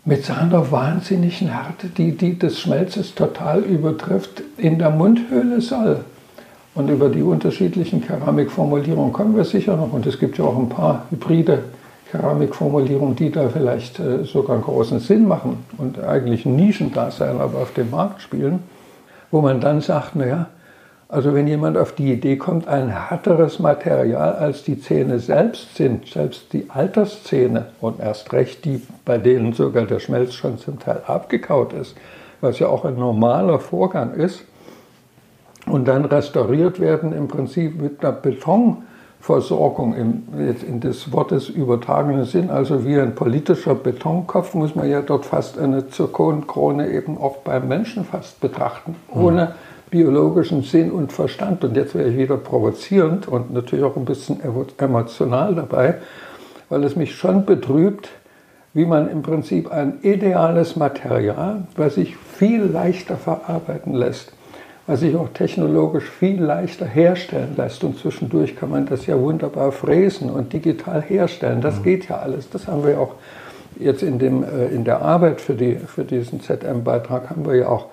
mit 0.07 0.25
seiner 0.25 0.71
wahnsinnigen 0.71 1.49
Härte, 1.49 1.89
die 1.89 2.17
die 2.17 2.39
des 2.39 2.61
Schmelzes 2.61 3.15
total 3.15 3.61
übertrifft, 3.61 4.43
in 4.57 4.79
der 4.79 4.91
Mundhöhle 4.91 5.61
soll. 5.61 6.01
Und 6.77 6.89
über 6.89 7.09
die 7.09 7.23
unterschiedlichen 7.23 8.01
Keramikformulierungen 8.07 9.13
kommen 9.13 9.37
wir 9.37 9.45
sicher 9.45 9.77
noch. 9.77 9.93
Und 9.93 10.07
es 10.07 10.19
gibt 10.19 10.39
ja 10.39 10.45
auch 10.45 10.57
ein 10.57 10.69
paar 10.69 11.07
hybride 11.11 11.65
Keramikformulierungen, 12.13 13.17
die 13.17 13.33
da 13.33 13.49
vielleicht 13.49 13.99
äh, 13.99 14.25
sogar 14.25 14.59
großen 14.59 15.01
Sinn 15.01 15.27
machen 15.27 15.65
und 15.77 15.99
eigentlich 15.99 16.47
ein 16.47 16.55
Nischendasein 16.55 17.41
aber 17.41 17.59
auf 17.59 17.73
dem 17.73 17.91
Markt 17.91 18.23
spielen, 18.23 18.61
wo 19.33 19.41
man 19.41 19.61
dann 19.61 19.81
sagt, 19.81 20.15
naja, 20.15 20.47
also 21.09 21.35
wenn 21.35 21.47
jemand 21.47 21.77
auf 21.77 21.93
die 21.93 22.13
Idee 22.13 22.37
kommt, 22.37 22.67
ein 22.67 22.89
härteres 22.89 23.61
Material 23.61 24.35
als 24.35 24.65
die 24.65 24.81
Zähne 24.81 25.21
selbst 25.21 25.77
sind, 25.77 26.09
selbst 26.09 26.53
die 26.53 26.69
Alterszähne 26.69 27.67
und 27.81 28.01
erst 28.01 28.33
recht 28.33 28.65
die, 28.65 28.83
bei 29.05 29.19
denen 29.19 29.53
sogar 29.53 29.85
der 29.85 30.01
Schmelz 30.01 30.35
schon 30.35 30.59
zum 30.59 30.81
Teil 30.81 31.03
abgekaut 31.07 31.73
ist, 31.73 31.95
was 32.41 32.59
ja 32.59 32.67
auch 32.67 32.85
ein 32.85 32.97
normaler 32.97 33.61
Vorgang 33.61 34.15
ist, 34.15 34.45
und 35.67 35.87
dann 35.87 36.05
restauriert 36.05 36.81
werden 36.81 37.13
im 37.13 37.27
Prinzip 37.29 37.81
mit 37.81 38.05
einer 38.05 38.13
Betonversorgung 38.13 39.95
im, 39.95 40.23
in 40.69 40.81
des 40.81 41.13
Wortes 41.13 41.49
übertragenen 41.49 42.25
Sinn, 42.25 42.51
also 42.51 42.85
wie 42.85 42.99
ein 42.99 43.15
politischer 43.15 43.75
Betonkopf, 43.75 44.55
muss 44.55 44.75
man 44.75 44.89
ja 44.89 45.03
dort 45.03 45.25
fast 45.25 45.59
eine 45.59 45.89
Zirkonkrone 45.89 46.91
eben 46.91 47.19
auch 47.19 47.39
beim 47.39 47.69
Menschen 47.69 48.05
fast 48.05 48.41
betrachten, 48.41 48.97
ohne 49.13 49.45
mhm 49.47 49.66
biologischen 49.91 50.63
Sinn 50.63 50.91
und 50.91 51.13
Verstand. 51.13 51.65
Und 51.65 51.77
jetzt 51.77 51.95
wäre 51.95 52.09
ich 52.09 52.17
wieder 52.17 52.37
provozierend 52.37 53.29
und 53.29 53.53
natürlich 53.53 53.85
auch 53.85 53.97
ein 53.97 54.05
bisschen 54.05 54.41
emotional 54.79 55.55
dabei, 55.55 55.97
weil 56.69 56.85
es 56.85 56.97
mich 56.97 57.15
schon 57.15 57.45
betrübt, 57.45 58.11
wie 58.75 58.85
man 58.85 59.09
im 59.09 59.23
Prinzip 59.23 59.73
ein 59.73 60.01
ideales 60.03 60.77
Material, 60.77 61.67
was 61.77 61.95
sich 61.95 62.17
viel 62.17 62.63
leichter 62.63 63.17
verarbeiten 63.17 63.95
lässt, 63.95 64.33
was 64.87 65.01
sich 65.01 65.17
auch 65.17 65.31
technologisch 65.31 66.05
viel 66.05 66.43
leichter 66.43 66.85
herstellen 66.85 67.55
lässt. 67.57 67.83
Und 67.85 67.99
zwischendurch 67.99 68.55
kann 68.55 68.71
man 68.71 68.85
das 68.85 69.07
ja 69.07 69.19
wunderbar 69.19 69.73
fräsen 69.73 70.29
und 70.29 70.53
digital 70.53 71.01
herstellen. 71.01 71.63
Das 71.63 71.79
mhm. 71.79 71.83
geht 71.85 72.09
ja 72.09 72.19
alles. 72.19 72.51
Das 72.51 72.69
haben 72.69 72.85
wir 72.85 73.01
auch 73.01 73.15
jetzt 73.79 74.03
in, 74.03 74.19
dem, 74.19 74.45
äh, 74.45 74.67
in 74.67 74.85
der 74.85 75.01
Arbeit 75.01 75.41
für, 75.41 75.55
die, 75.55 75.77
für 75.77 76.05
diesen 76.05 76.41
ZM-Beitrag 76.41 77.31
haben 77.31 77.47
wir 77.47 77.57
ja 77.57 77.69
auch 77.69 77.87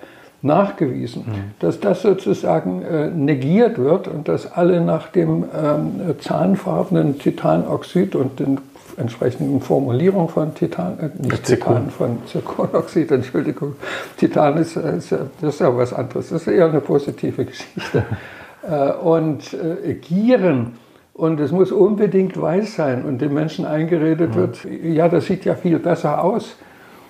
nachgewiesen, 0.44 1.24
mhm. 1.26 1.32
dass 1.58 1.80
das 1.80 2.02
sozusagen 2.02 2.82
äh, 2.82 3.08
negiert 3.08 3.78
wird 3.78 4.08
und 4.08 4.28
dass 4.28 4.50
alle 4.50 4.80
nach 4.80 5.08
dem 5.08 5.44
ähm, 5.54 6.14
zahnfarbenen 6.20 7.18
Titanoxid 7.18 8.14
und 8.14 8.38
den 8.40 8.58
entsprechenden 8.96 9.60
Formulierung 9.60 10.28
von 10.28 10.54
Titan, 10.54 10.98
äh, 11.00 11.26
nicht 11.26 11.44
Titan, 11.44 11.90
von 11.90 12.18
Zirkonoxid, 12.26 13.10
Entschuldigung. 13.10 13.76
Titan 14.16 14.58
ist, 14.58 14.76
äh, 14.76 14.98
ist, 14.98 15.12
das 15.12 15.54
ist 15.54 15.60
ja 15.60 15.76
was 15.76 15.92
anderes, 15.92 16.28
das 16.28 16.42
ist 16.42 16.48
eher 16.48 16.68
eine 16.68 16.80
positive 16.80 17.44
Geschichte. 17.44 18.04
äh, 18.68 18.92
und 18.92 19.54
äh, 19.54 19.94
Gieren, 19.94 20.74
und 21.14 21.38
es 21.38 21.52
muss 21.52 21.70
unbedingt 21.70 22.40
weiß 22.40 22.74
sein 22.74 23.04
und 23.04 23.20
den 23.20 23.32
Menschen 23.32 23.64
eingeredet 23.64 24.30
mhm. 24.30 24.34
wird, 24.34 24.58
ja, 24.82 25.08
das 25.08 25.26
sieht 25.26 25.44
ja 25.44 25.54
viel 25.54 25.78
besser 25.78 26.22
aus. 26.22 26.56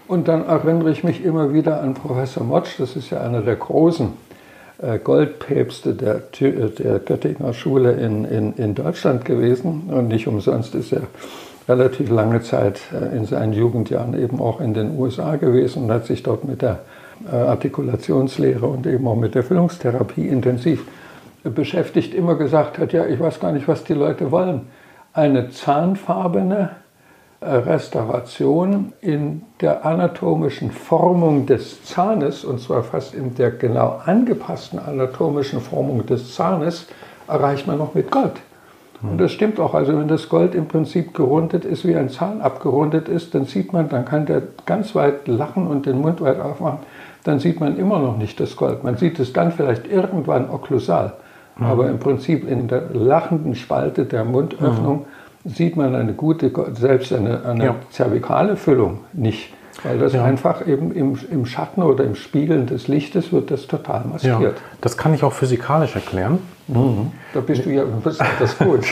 Und 0.06 0.28
dann 0.28 0.46
erinnere 0.46 0.90
ich 0.90 1.02
mich 1.02 1.24
immer 1.24 1.52
wieder 1.52 1.80
an 1.80 1.94
Professor 1.94 2.44
Motsch, 2.44 2.78
das 2.78 2.94
ist 2.96 3.10
ja 3.10 3.20
einer 3.20 3.40
der 3.40 3.56
großen 3.56 4.12
äh, 4.82 4.98
Goldpäpste 4.98 5.94
der, 5.94 6.20
der 6.38 6.98
Göttinger 6.98 7.54
Schule 7.54 7.92
in, 7.92 8.24
in, 8.24 8.52
in 8.54 8.74
Deutschland 8.74 9.24
gewesen. 9.24 9.84
Und 9.88 10.08
nicht 10.08 10.26
umsonst 10.26 10.74
ist 10.74 10.92
er 10.92 11.02
relativ 11.68 12.10
lange 12.10 12.42
Zeit 12.42 12.80
äh, 12.92 13.16
in 13.16 13.24
seinen 13.24 13.54
Jugendjahren 13.54 14.18
eben 14.18 14.40
auch 14.40 14.60
in 14.60 14.74
den 14.74 14.98
USA 14.98 15.36
gewesen 15.36 15.84
und 15.84 15.90
hat 15.90 16.06
sich 16.06 16.22
dort 16.22 16.44
mit 16.44 16.60
der 16.60 16.80
äh, 17.30 17.36
Artikulationslehre 17.36 18.66
und 18.66 18.86
eben 18.86 19.06
auch 19.06 19.16
mit 19.16 19.34
der 19.34 19.42
Füllungstherapie 19.42 20.28
intensiv 20.28 20.84
beschäftigt, 21.44 22.14
immer 22.14 22.34
gesagt 22.34 22.78
hat, 22.78 22.92
ja, 22.92 23.06
ich 23.06 23.20
weiß 23.20 23.40
gar 23.40 23.52
nicht, 23.52 23.68
was 23.68 23.84
die 23.84 23.94
Leute 23.94 24.30
wollen. 24.30 24.62
Eine 25.12 25.50
zahnfarbene 25.50 26.70
äh, 26.70 26.83
Restauration 27.44 28.92
in 29.00 29.42
der 29.60 29.84
anatomischen 29.84 30.70
Formung 30.70 31.46
des 31.46 31.84
Zahnes, 31.84 32.44
und 32.44 32.60
zwar 32.60 32.82
fast 32.82 33.14
in 33.14 33.34
der 33.34 33.50
genau 33.50 34.00
angepassten 34.04 34.78
anatomischen 34.78 35.60
Formung 35.60 36.06
des 36.06 36.34
Zahnes, 36.34 36.86
erreicht 37.28 37.66
man 37.66 37.78
noch 37.78 37.94
mit 37.94 38.10
Gold. 38.10 38.40
Und 39.10 39.18
das 39.18 39.32
stimmt 39.32 39.60
auch. 39.60 39.74
Also 39.74 39.98
wenn 39.98 40.08
das 40.08 40.28
Gold 40.28 40.54
im 40.54 40.66
Prinzip 40.66 41.12
gerundet 41.14 41.64
ist, 41.64 41.86
wie 41.86 41.94
ein 41.94 42.08
Zahn 42.08 42.40
abgerundet 42.40 43.08
ist, 43.08 43.34
dann 43.34 43.44
sieht 43.44 43.72
man, 43.72 43.88
dann 43.88 44.04
kann 44.04 44.24
der 44.24 44.42
ganz 44.64 44.94
weit 44.94 45.28
lachen 45.28 45.66
und 45.66 45.84
den 45.86 46.00
Mund 46.00 46.20
weit 46.22 46.40
aufmachen, 46.40 46.78
dann 47.24 47.38
sieht 47.38 47.60
man 47.60 47.76
immer 47.76 47.98
noch 47.98 48.16
nicht 48.16 48.40
das 48.40 48.56
Gold. 48.56 48.82
Man 48.82 48.96
sieht 48.96 49.18
es 49.18 49.32
dann 49.32 49.52
vielleicht 49.52 49.86
irgendwann 49.86 50.48
okklusal. 50.48 51.14
Mhm. 51.56 51.66
Aber 51.66 51.88
im 51.88 51.98
Prinzip 51.98 52.48
in 52.48 52.66
der 52.68 52.82
lachenden 52.92 53.54
Spalte 53.54 54.06
der 54.06 54.24
Mundöffnung 54.24 55.00
mhm. 55.00 55.04
Sieht 55.44 55.76
man 55.76 55.94
eine 55.94 56.14
gute, 56.14 56.50
selbst 56.74 57.12
eine, 57.12 57.44
eine 57.44 57.64
ja. 57.64 57.76
zervikale 57.90 58.56
Füllung 58.56 59.00
nicht. 59.12 59.52
Weil 59.82 59.98
das 59.98 60.12
ja. 60.12 60.24
einfach 60.24 60.66
eben 60.66 60.92
im, 60.92 61.18
im, 61.30 61.46
Schatten 61.46 61.82
oder 61.82 62.04
im 62.04 62.14
Spiegeln 62.14 62.66
des 62.66 62.88
Lichtes 62.88 63.32
wird 63.32 63.50
das 63.50 63.66
total 63.66 64.04
maskiert. 64.04 64.40
Ja, 64.40 64.50
das 64.80 64.96
kann 64.96 65.12
ich 65.12 65.24
auch 65.24 65.32
physikalisch 65.32 65.94
erklären. 65.94 66.38
Mhm. 66.68 67.10
Da 67.34 67.40
bist 67.40 67.66
du 67.66 67.70
ja 67.70 67.84
das 68.38 68.56
gut. 68.58 68.84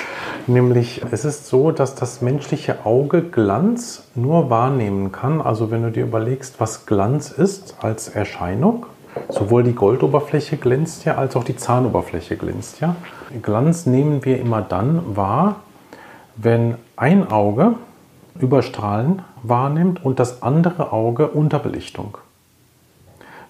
Nämlich, 0.47 1.01
es 1.11 1.25
ist 1.25 1.47
so, 1.47 1.71
dass 1.71 1.95
das 1.95 2.21
menschliche 2.21 2.85
Auge 2.85 3.23
Glanz 3.23 4.09
nur 4.15 4.51
wahrnehmen 4.51 5.13
kann. 5.13 5.41
Also 5.41 5.71
wenn 5.71 5.83
du 5.83 5.91
dir 5.91 6.03
überlegst, 6.03 6.59
was 6.59 6.85
Glanz 6.85 7.31
ist 7.31 7.77
als 7.81 8.09
Erscheinung, 8.09 8.87
sowohl 9.29 9.63
die 9.63 9.75
Goldoberfläche 9.75 10.57
glänzt 10.57 11.05
ja, 11.05 11.17
als 11.17 11.37
auch 11.37 11.45
die 11.45 11.57
Zahnoberfläche 11.57 12.37
glänzt 12.37 12.81
ja. 12.81 12.97
Glanz 13.43 13.87
nehmen 13.87 14.25
wir 14.25 14.41
immer 14.41 14.63
dann 14.63 15.17
wahr, 15.17 15.57
wenn 16.37 16.77
ein 16.97 17.31
Auge 17.31 17.75
Überstrahlen 18.39 19.23
wahrnimmt 19.43 20.05
und 20.05 20.19
das 20.19 20.43
andere 20.43 20.93
Auge 20.93 21.29
Unterbelichtung. 21.29 22.19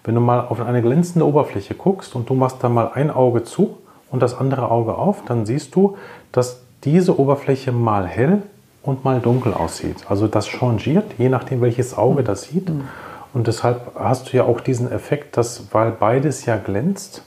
Wenn 0.05 0.15
du 0.17 0.21
mal 0.21 0.41
auf 0.41 0.61
eine 0.61 0.83
glänzende 0.83 1.27
Oberfläche 1.27 1.75
guckst 1.75 2.17
und 2.17 2.29
du 2.29 2.35
machst 2.35 2.57
da 2.61 2.69
mal 2.69 2.91
ein 2.95 3.11
Auge 3.11 3.45
zu 3.45 3.79
und 4.11 4.21
das 4.21 4.37
andere 4.37 4.71
Auge 4.71 4.97
auf, 4.97 5.25
dann 5.25 5.47
siehst 5.47 5.75
du, 5.77 5.97
dass 6.33 6.63
diese 6.83 7.19
Oberfläche 7.19 7.71
mal 7.71 8.07
hell 8.07 8.43
und 8.83 9.05
mal 9.05 9.21
dunkel 9.21 9.55
aussieht. 9.55 10.05
Also 10.09 10.27
das 10.27 10.49
changiert, 10.49 11.05
je 11.19 11.29
nachdem 11.29 11.61
welches 11.61 11.97
Auge 11.97 12.25
das 12.25 12.43
sieht. 12.43 12.69
Mhm. 12.69 12.89
Und 13.33 13.47
deshalb 13.47 13.93
hast 13.95 14.33
du 14.33 14.37
ja 14.37 14.45
auch 14.45 14.61
diesen 14.61 14.91
Effekt, 14.91 15.37
dass, 15.37 15.73
weil 15.73 15.93
beides 15.93 16.45
ja 16.45 16.57
glänzt, 16.57 17.23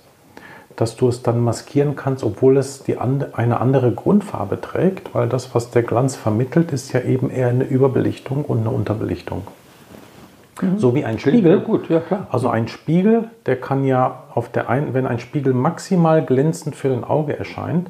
dass 0.76 0.96
du 0.96 1.08
es 1.08 1.24
dann 1.24 1.40
maskieren 1.40 1.96
kannst, 1.96 2.24
obwohl 2.24 2.58
es 2.58 2.84
die 2.84 2.98
eine 2.98 3.60
andere 3.62 3.92
Grundfarbe 3.92 4.60
trägt, 4.60 5.14
weil 5.14 5.30
das, 5.30 5.56
was 5.56 5.72
der 5.72 5.84
Glanz 5.84 6.16
vermittelt, 6.16 6.72
ist 6.72 6.94
ja 6.94 7.02
eben 7.02 7.30
eher 7.30 7.48
eine 7.48 7.64
Überbelichtung 7.64 8.44
und 8.44 8.60
eine 8.60 8.70
Unterbelichtung. 8.70 9.44
Mhm. 10.62 10.78
So 10.78 10.96
wie 10.96 11.06
ein 11.06 11.20
Spiegel. 11.20 11.60
Gut, 11.62 11.90
ja, 11.90 12.00
klar. 12.00 12.28
Also 12.32 12.50
ein 12.50 12.68
Spiegel, 12.68 13.26
der 13.46 13.60
kann 13.60 13.86
ja 13.86 14.24
auf 14.34 14.50
der 14.50 14.70
einen, 14.70 14.94
wenn 14.94 15.06
ein 15.06 15.20
Spiegel 15.20 15.54
maximal 15.54 16.24
glänzend 16.24 16.76
für 16.76 16.90
dein 16.90 17.04
Auge 17.04 17.38
erscheint, 17.38 17.90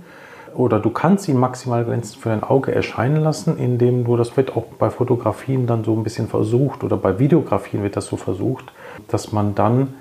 oder 0.53 0.79
du 0.79 0.89
kannst 0.89 1.27
ihn 1.27 1.37
maximal 1.37 1.83
glänzend 1.83 2.21
für 2.21 2.29
dein 2.29 2.41
Auge 2.41 2.73
erscheinen 2.73 3.17
lassen, 3.17 3.57
indem 3.57 4.05
du, 4.05 4.15
das 4.15 4.37
wird 4.37 4.55
auch 4.55 4.63
bei 4.79 4.89
Fotografien 4.89 5.67
dann 5.67 5.83
so 5.83 5.93
ein 5.93 6.03
bisschen 6.03 6.27
versucht, 6.27 6.83
oder 6.83 6.97
bei 6.97 7.19
Videografien 7.19 7.83
wird 7.83 7.97
das 7.97 8.05
so 8.05 8.15
versucht, 8.15 8.71
dass 9.09 9.33
man 9.33 9.53
dann 9.53 9.95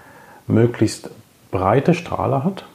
möglichst 0.47 1.11
breite 1.51 1.95
Strahler 1.95 2.45
hat, 2.45 2.67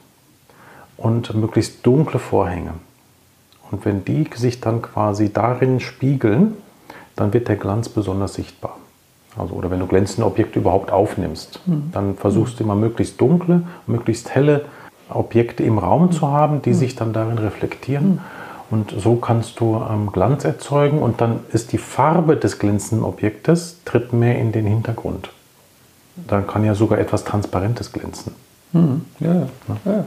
und 1.00 1.34
möglichst 1.34 1.84
dunkle 1.84 2.20
Vorhänge. 2.20 2.74
Und 3.70 3.84
wenn 3.84 4.04
die 4.04 4.28
sich 4.34 4.60
dann 4.60 4.82
quasi 4.82 5.32
darin 5.32 5.80
spiegeln, 5.80 6.56
dann 7.16 7.32
wird 7.32 7.48
der 7.48 7.56
Glanz 7.56 7.88
besonders 7.88 8.34
sichtbar. 8.34 8.76
Also, 9.36 9.54
oder 9.54 9.70
wenn 9.70 9.78
du 9.78 9.86
glänzende 9.86 10.26
Objekte 10.26 10.58
überhaupt 10.58 10.90
aufnimmst, 10.90 11.60
mhm. 11.66 11.90
dann 11.92 12.16
versuchst 12.16 12.58
du 12.58 12.64
immer 12.64 12.74
möglichst 12.74 13.20
dunkle, 13.20 13.62
möglichst 13.86 14.34
helle 14.34 14.66
Objekte 15.08 15.62
im 15.62 15.78
Raum 15.78 16.06
mhm. 16.06 16.12
zu 16.12 16.28
haben, 16.28 16.62
die 16.62 16.70
mhm. 16.70 16.74
sich 16.74 16.96
dann 16.96 17.12
darin 17.12 17.38
reflektieren. 17.38 18.08
Mhm. 18.08 18.20
Und 18.70 18.94
so 18.96 19.16
kannst 19.16 19.58
du 19.60 19.82
ähm, 19.88 20.10
Glanz 20.12 20.44
erzeugen 20.44 21.00
und 21.00 21.20
dann 21.20 21.40
ist 21.52 21.72
die 21.72 21.78
Farbe 21.78 22.36
des 22.36 22.58
glänzenden 22.58 23.04
Objektes 23.04 23.78
tritt 23.84 24.12
mehr 24.12 24.38
in 24.38 24.52
den 24.52 24.66
Hintergrund. 24.66 25.30
Dann 26.28 26.46
kann 26.46 26.64
ja 26.64 26.74
sogar 26.74 26.98
etwas 26.98 27.24
Transparentes 27.24 27.92
glänzen. 27.92 28.34
Mhm. 28.72 29.04
Ja, 29.20 29.34
ja. 29.34 29.46
ja 29.84 30.04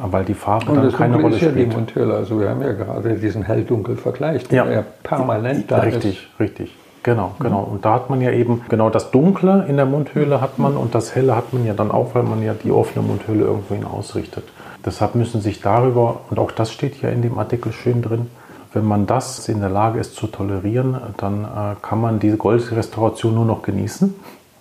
weil 0.00 0.24
die 0.24 0.34
Farbe 0.34 0.72
und 0.72 0.76
dann 0.76 0.92
keine 0.92 1.20
Rolle 1.20 1.36
ist 1.36 1.42
ja 1.42 1.50
spielt. 1.50 1.72
die 1.72 1.76
Monthöle. 1.76 2.14
Also 2.14 2.40
wir 2.40 2.50
haben 2.50 2.62
ja 2.62 2.72
gerade 2.72 3.14
diesen 3.14 3.42
hell-dunkel-Vergleich, 3.42 4.46
der 4.48 4.64
ja. 4.64 4.70
ja 4.70 4.84
permanent 5.02 5.70
da 5.70 5.78
richtig, 5.78 5.94
ist. 5.96 6.40
Richtig, 6.40 6.40
richtig. 6.40 6.74
Genau, 7.02 7.32
genau. 7.38 7.62
Und 7.62 7.84
da 7.84 7.94
hat 7.94 8.10
man 8.10 8.20
ja 8.20 8.32
eben 8.32 8.62
genau 8.68 8.90
das 8.90 9.10
Dunkle 9.10 9.64
in 9.68 9.76
der 9.76 9.86
Mundhöhle 9.86 10.40
hat 10.40 10.58
man 10.58 10.76
und 10.76 10.94
das 10.94 11.14
Helle 11.14 11.36
hat 11.36 11.52
man 11.52 11.64
ja 11.64 11.72
dann 11.72 11.90
auch, 11.90 12.14
weil 12.14 12.22
man 12.22 12.42
ja 12.42 12.54
die 12.54 12.70
offene 12.70 13.06
Mundhöhle 13.06 13.44
irgendwo 13.44 13.74
hin 13.74 13.84
ausrichtet. 13.84 14.44
Deshalb 14.84 15.14
müssen 15.14 15.40
sich 15.40 15.60
darüber, 15.60 16.20
und 16.30 16.38
auch 16.38 16.50
das 16.50 16.72
steht 16.72 17.00
ja 17.00 17.08
in 17.08 17.22
dem 17.22 17.38
Artikel 17.38 17.72
schön 17.72 18.02
drin, 18.02 18.26
wenn 18.72 18.84
man 18.84 19.06
das 19.06 19.48
in 19.48 19.60
der 19.60 19.70
Lage 19.70 19.98
ist 19.98 20.14
zu 20.16 20.26
tolerieren, 20.26 20.96
dann 21.16 21.44
äh, 21.44 21.76
kann 21.80 22.00
man 22.00 22.20
diese 22.20 22.36
Goldrestauration 22.36 23.34
nur 23.34 23.44
noch 23.44 23.62
genießen. 23.62 24.14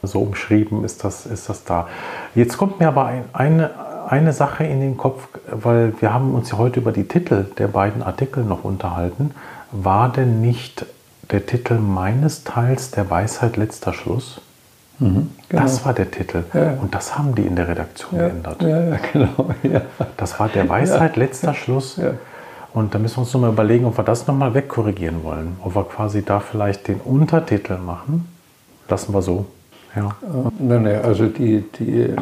So 0.03 0.19
umschrieben 0.19 0.85
ist 0.85 1.03
das, 1.03 1.25
ist 1.25 1.49
das 1.49 1.65
da. 1.65 1.87
Jetzt 2.35 2.57
kommt 2.57 2.79
mir 2.79 2.87
aber 2.87 3.05
ein, 3.05 3.25
eine, 3.33 3.71
eine 4.07 4.33
Sache 4.33 4.63
in 4.63 4.79
den 4.79 4.97
Kopf, 4.97 5.27
weil 5.51 5.93
wir 5.99 6.13
haben 6.13 6.33
uns 6.33 6.51
ja 6.51 6.57
heute 6.57 6.79
über 6.79 6.91
die 6.91 7.07
Titel 7.07 7.45
der 7.57 7.67
beiden 7.67 8.01
Artikel 8.01 8.43
noch 8.43 8.63
unterhalten. 8.63 9.31
War 9.71 10.09
denn 10.09 10.41
nicht 10.41 10.85
der 11.29 11.45
Titel 11.45 11.75
meines 11.75 12.43
Teils 12.43 12.91
der 12.91 13.09
Weisheit 13.09 13.57
letzter 13.57 13.93
Schluss? 13.93 14.39
Mhm, 14.99 15.29
genau. 15.49 15.61
Das 15.61 15.85
war 15.85 15.93
der 15.93 16.09
Titel. 16.09 16.45
Ja. 16.53 16.77
Und 16.81 16.95
das 16.95 17.17
haben 17.17 17.35
die 17.35 17.43
in 17.43 17.55
der 17.55 17.67
Redaktion 17.67 18.19
ja, 18.19 18.27
geändert. 18.29 18.61
Ja, 18.61 18.83
ja, 18.83 18.97
genau. 19.13 19.49
Das 20.15 20.39
war 20.39 20.47
der 20.47 20.67
Weisheit 20.69 21.17
letzter 21.17 21.53
Schluss. 21.53 21.99
Und 22.73 22.95
da 22.95 22.99
müssen 22.99 23.17
wir 23.17 23.21
uns 23.21 23.33
nochmal 23.33 23.51
überlegen, 23.51 23.85
ob 23.85 23.97
wir 23.97 24.03
das 24.03 24.25
nochmal 24.25 24.53
wegkorrigieren 24.53 25.23
wollen. 25.23 25.57
Ob 25.63 25.75
wir 25.75 25.83
quasi 25.83 26.23
da 26.23 26.39
vielleicht 26.39 26.87
den 26.87 27.01
Untertitel 27.01 27.77
machen. 27.77 28.27
Lassen 28.87 29.13
wir 29.13 29.21
so. 29.21 29.45
Ja. 29.95 30.15
Nein, 30.59 30.83
nein, 30.83 31.01
also 31.03 31.27
die, 31.27 31.63
die 31.77 32.15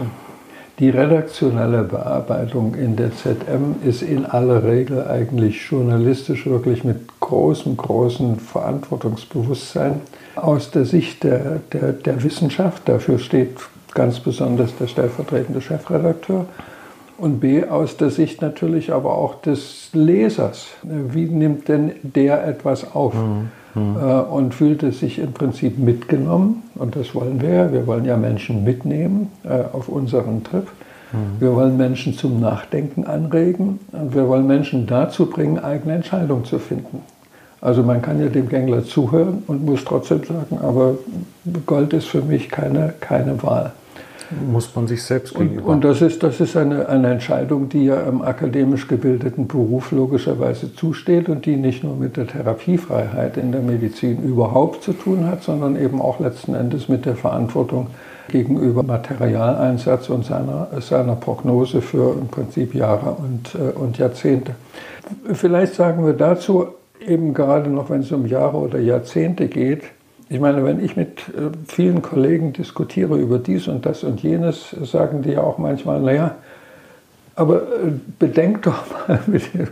die 0.80 0.90
redaktionelle 0.90 1.84
Bearbeitung 1.84 2.76
in 2.76 2.96
der 2.96 3.16
ZM 3.16 3.76
ist 3.86 4.02
in 4.02 4.26
aller 4.26 4.64
Regel 4.64 5.08
eigentlich 5.08 5.70
journalistisch 5.70 6.46
wirklich 6.46 6.84
mit 6.84 6.98
großem, 7.22 7.78
großem 7.78 8.40
Verantwortungsbewusstsein 8.40 10.02
aus 10.36 10.72
der 10.72 10.84
Sicht 10.84 11.24
der, 11.24 11.62
der, 11.72 11.94
der 11.94 12.24
Wissenschaft. 12.24 12.90
Dafür 12.90 13.20
steht 13.20 13.52
ganz 13.94 14.20
besonders 14.20 14.76
der 14.78 14.88
stellvertretende 14.88 15.62
Chefredakteur. 15.62 16.46
Und 17.18 17.40
B, 17.40 17.64
aus 17.64 17.96
der 17.96 18.10
Sicht 18.10 18.42
natürlich 18.42 18.92
aber 18.92 19.18
auch 19.18 19.42
des 19.42 19.90
Lesers. 19.94 20.68
Wie 20.84 21.26
nimmt 21.26 21.70
denn 21.70 21.94
der 22.04 22.46
etwas 22.46 22.94
auf? 22.94 23.14
Mhm. 23.14 23.52
Mhm. 23.76 23.98
äh, 23.98 24.22
und 24.22 24.54
fühlte 24.54 24.92
sich 24.92 25.20
im 25.20 25.34
Prinzip 25.34 25.78
mitgenommen. 25.78 26.64
Und 26.76 26.96
das 26.96 27.14
wollen 27.14 27.42
wir. 27.42 27.72
Wir 27.72 27.86
wollen 27.86 28.06
ja 28.06 28.18
Menschen 28.18 28.64
mitnehmen 28.64 29.32
äh, 29.44 29.64
auf 29.72 29.90
unseren 29.90 30.44
Trip. 30.44 30.68
Mhm. 31.12 31.40
Wir 31.40 31.56
wollen 31.56 31.78
Menschen 31.78 32.14
zum 32.14 32.40
Nachdenken 32.40 33.06
anregen 33.06 33.80
und 33.92 34.16
wir 34.16 34.28
wollen 34.28 34.48
Menschen 34.48 34.88
dazu 34.88 35.28
bringen, 35.28 35.60
eigene 35.60 35.96
Entscheidungen 35.96 36.46
zu 36.46 36.60
finden. 36.60 37.02
Also 37.62 37.84
man 37.84 38.02
kann 38.02 38.22
ja 38.22 38.28
dem 38.28 38.48
Gängler 38.48 38.84
zuhören 38.84 39.44
und 39.48 39.66
muss 39.66 39.84
trotzdem 39.86 40.24
sagen, 40.24 40.60
aber 40.62 40.96
Gold 41.66 41.94
ist 41.94 42.06
für 42.06 42.22
mich 42.22 42.50
keine, 42.50 42.94
keine 43.00 43.42
Wahl. 43.42 43.74
Muss 44.52 44.76
man 44.76 44.88
sich 44.88 45.04
selbst 45.04 45.36
gegenüber. 45.36 45.68
Und, 45.68 45.74
und 45.76 45.86
das 45.86 46.02
ist, 46.02 46.24
das 46.24 46.40
ist 46.40 46.58
eine, 46.58 46.88
eine 46.90 47.12
Entscheidung, 47.12 47.70
die 47.70 47.86
ja 47.86 48.02
im 48.02 48.22
akademisch 48.22 48.88
gebildeten 48.88 49.48
Beruf 49.48 49.92
logischerweise 49.92 50.74
zusteht 50.74 51.30
und 51.30 51.46
die 51.46 51.56
nicht 51.56 51.84
nur 51.84 51.96
mit 51.96 52.18
der 52.18 52.28
Therapiefreiheit 52.28 53.38
in 53.38 53.52
der 53.52 53.62
Medizin 53.62 54.24
überhaupt 54.24 54.84
zu 54.84 54.94
tun 54.94 55.28
hat, 55.28 55.44
sondern 55.44 55.76
eben 55.76 56.02
auch 56.02 56.20
letzten 56.20 56.56
Endes 56.56 56.90
mit 56.90 57.06
der 57.06 57.16
Verantwortung 57.16 57.88
gegenüber 58.28 58.84
Materialeinsatz 58.84 60.10
und 60.10 60.26
seiner, 60.26 60.68
seiner 60.80 61.16
Prognose 61.16 61.82
für 61.82 62.14
im 62.14 62.28
Prinzip 62.28 62.74
Jahre 62.74 63.12
und, 63.12 63.56
äh, 63.56 63.78
und 63.78 63.98
Jahrzehnte. 63.98 64.56
Vielleicht 65.34 65.76
sagen 65.76 66.06
wir 66.06 66.14
dazu 66.14 66.68
eben 67.06 67.34
gerade 67.34 67.70
noch, 67.70 67.90
wenn 67.90 68.02
es 68.02 68.12
um 68.12 68.26
Jahre 68.26 68.58
oder 68.58 68.80
Jahrzehnte 68.80 69.48
geht, 69.48 69.84
ich 70.30 70.40
meine, 70.40 70.64
wenn 70.64 70.84
ich 70.84 70.96
mit 70.96 71.20
äh, 71.30 71.52
vielen 71.68 72.02
Kollegen 72.02 72.54
diskutiere 72.54 73.18
über 73.18 73.38
dies 73.38 73.68
und 73.68 73.86
das 73.86 74.04
und 74.04 74.24
jenes, 74.24 74.72
sagen 74.84 75.22
die 75.22 75.32
ja 75.32 75.42
auch 75.42 75.58
manchmal, 75.58 76.02
naja, 76.02 76.36
aber 77.36 77.58
äh, 77.58 77.92
bedenk 78.18 78.64
doch 78.64 78.84
mal, 79.08 79.20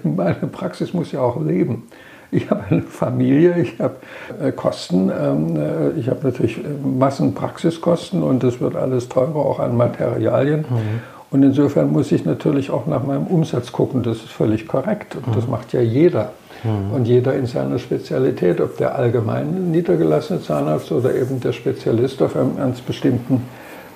meine 0.03 0.47
Praxis 0.51 0.93
muss 0.93 1.11
ja 1.11 1.21
auch 1.21 1.41
leben. 1.41 1.83
Ich 2.31 2.49
habe 2.49 2.63
eine 2.69 2.81
Familie, 2.81 3.59
ich 3.59 3.79
habe 3.79 3.95
äh, 4.41 4.51
Kosten, 4.51 5.11
ähm, 5.11 5.93
ich 5.97 6.09
habe 6.09 6.19
natürlich 6.23 6.59
Massenpraxiskosten 6.83 8.23
und 8.23 8.43
es 8.43 8.59
wird 8.59 8.75
alles 8.75 9.07
teurer, 9.09 9.35
auch 9.35 9.59
an 9.59 9.77
Materialien. 9.77 10.61
Mhm. 10.61 11.01
Und 11.29 11.41
insofern 11.41 11.91
muss 11.91 12.11
ich 12.11 12.25
natürlich 12.25 12.69
auch 12.69 12.85
nach 12.85 13.03
meinem 13.03 13.25
Umsatz 13.25 13.71
gucken, 13.71 14.03
das 14.03 14.17
ist 14.17 14.29
völlig 14.29 14.67
korrekt 14.67 15.15
und 15.15 15.35
das 15.35 15.45
mhm. 15.45 15.51
macht 15.51 15.73
ja 15.73 15.81
jeder. 15.81 16.31
Mhm. 16.63 16.93
Und 16.93 17.05
jeder 17.05 17.33
in 17.33 17.45
seiner 17.45 17.79
Spezialität, 17.79 18.61
ob 18.61 18.77
der 18.77 18.95
allgemein 18.95 19.71
niedergelassene 19.71 20.41
Zahnarzt 20.41 20.91
oder 20.91 21.13
eben 21.13 21.39
der 21.39 21.53
Spezialist 21.53 22.21
auf 22.21 22.35
einem 22.35 22.57
ganz 22.57 22.81
bestimmten 22.81 23.43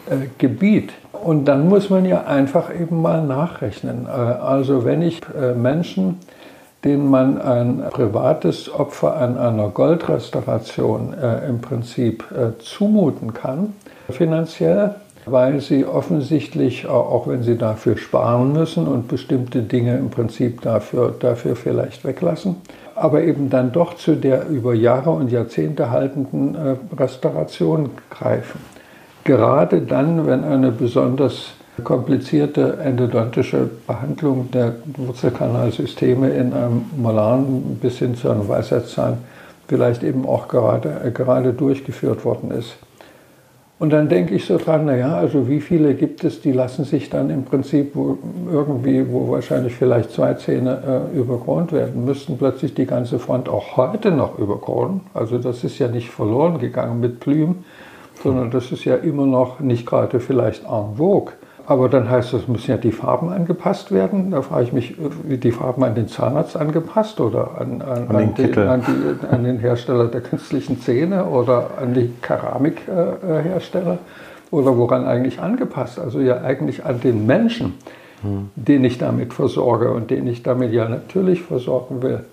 äh, 0.10 0.28
Gebiet. 0.38 0.94
Und 1.12 1.46
dann 1.46 1.68
muss 1.68 1.90
man 1.90 2.06
ja 2.06 2.24
einfach 2.26 2.74
eben 2.74 3.02
mal 3.02 3.26
nachrechnen. 3.26 4.06
Äh, 4.06 4.10
also 4.10 4.86
wenn 4.86 5.02
ich 5.02 5.22
äh, 5.40 5.54
Menschen, 5.54 6.20
denen 6.84 7.10
man 7.10 7.42
ein 7.42 7.84
privates 7.90 8.72
Opfer 8.74 9.18
an 9.18 9.38
einer 9.38 9.70
Goldrestauration 9.70 11.14
äh, 11.14 11.48
im 11.48 11.60
Prinzip 11.60 12.24
zumuten 12.60 13.34
kann, 13.34 13.74
finanziell, 14.10 14.96
weil 15.32 15.62
sie 15.62 15.86
offensichtlich, 15.86 16.88
auch 16.88 17.28
wenn 17.28 17.44
sie 17.44 17.58
dafür 17.58 17.98
sparen 17.98 18.54
müssen 18.54 18.88
und 18.88 19.08
bestimmte 19.08 19.62
Dinge 19.62 19.98
im 19.98 20.10
Prinzip 20.10 20.62
dafür, 20.62 21.14
dafür 21.20 21.56
vielleicht 21.56 22.06
weglassen, 22.06 22.56
aber 22.96 23.24
eben 23.24 23.50
dann 23.50 23.72
doch 23.72 23.96
zu 23.96 24.16
der 24.16 24.48
über 24.48 24.74
Jahre 24.74 25.12
und 25.12 25.32
Jahrzehnte 25.32 25.92
haltenden 25.92 26.56
äh, 26.56 26.76
Restauration 26.96 27.92
greifen. 28.10 28.60
Gerade 29.24 29.82
dann, 29.82 30.26
wenn 30.26 30.44
eine 30.44 30.72
besonders 30.72 31.54
komplizierte 31.84 32.78
endodontische 32.84 33.70
Behandlung 33.86 34.50
der 34.52 34.76
Wurzelkanalsysteme 34.98 36.30
in 36.30 36.54
einem 36.54 36.86
Molaren 36.96 37.78
bis 37.82 38.00
hin 38.00 38.16
zu 38.16 38.30
einem 38.30 38.48
Weisheitszahn 38.48 39.20
vielleicht 39.68 40.04
eben 40.04 40.26
auch 40.26 40.48
gerade, 40.48 41.02
äh, 41.06 41.12
gerade 41.12 41.54
durchgeführt 41.54 42.26
worden 42.26 42.52
ist. 42.52 42.78
Und 43.80 43.92
dann 43.92 44.10
denke 44.10 44.34
ich 44.34 44.46
so 44.46 44.58
dran, 44.58 44.86
naja, 44.86 45.16
also 45.16 45.48
wie 45.48 45.62
viele 45.62 45.94
gibt 45.94 46.24
es, 46.24 46.42
die 46.42 46.52
lassen 46.52 46.84
sich 46.84 47.12
dann 47.12 47.30
im 47.30 47.44
Prinzip 47.46 47.92
wo, 47.94 48.18
irgendwie, 48.52 49.06
wo 49.12 49.30
wahrscheinlich 49.30 49.76
vielleicht 49.76 50.12
zwei 50.12 50.34
Zähne 50.34 51.10
äh, 51.14 51.18
überkront 51.18 51.72
werden, 51.72 52.04
müssten 52.04 52.40
plötzlich 52.40 52.74
die 52.74 52.88
ganze 52.88 53.20
Front 53.20 53.48
auch 53.48 53.78
heute 53.78 54.10
noch 54.10 54.40
überkronen. 54.40 55.02
Also 55.14 55.38
das 55.38 55.64
ist 55.64 55.78
ja 55.78 55.88
nicht 55.90 56.10
verloren 56.10 56.58
gegangen 56.58 57.00
mit 57.00 57.20
Plüm, 57.20 57.58
sondern 58.24 58.50
das 58.50 58.72
ist 58.72 58.84
ja 58.84 58.96
immer 58.96 59.28
noch 59.28 59.60
nicht 59.60 59.86
gerade 59.86 60.20
vielleicht 60.20 60.64
en 60.64 60.96
vogue. 60.98 61.34
Aber 61.70 61.90
dann 61.90 62.10
heißt 62.10 62.34
es, 62.34 62.48
müssen 62.48 62.72
ja 62.72 62.78
die 62.78 62.94
Farben 62.94 63.28
angepasst 63.28 63.92
werden. 63.92 64.32
Da 64.32 64.42
frage 64.42 64.64
ich 64.64 64.74
mich, 64.74 64.96
wie 65.26 65.38
die 65.38 65.52
Farben 65.52 65.84
an 65.84 65.96
den 65.96 66.08
Zahnarzt 66.08 66.56
angepasst 66.56 67.20
oder 67.20 67.60
an, 67.60 67.82
an, 67.82 68.08
an, 68.08 68.34
den, 68.36 68.54
den, 68.54 68.68
an, 68.68 68.82
die, 68.88 69.28
an 69.28 69.44
den, 69.44 69.60
Hersteller 69.60 70.08
der 70.08 70.22
künstlichen 70.22 70.80
Zähne 70.80 71.26
oder 71.26 71.72
an 71.82 71.94
die 71.94 72.14
Keramikhersteller 72.22 73.98
oder 74.50 74.78
woran 74.78 75.06
eigentlich 75.06 75.42
angepasst? 75.42 76.00
Also 76.00 76.22
ja 76.22 76.40
eigentlich 76.42 76.86
an 76.86 77.02
den 77.02 77.26
Menschen, 77.26 77.74
hm. 78.22 78.50
den 78.56 78.86
ich 78.86 78.98
damit 78.98 79.34
versorge 79.34 79.92
und 79.92 80.10
den 80.10 80.26
ich 80.26 80.44
damit 80.44 80.72
ja 80.72 80.88
natürlich 80.88 81.42
versorgen 81.42 82.02
will. 82.02 82.24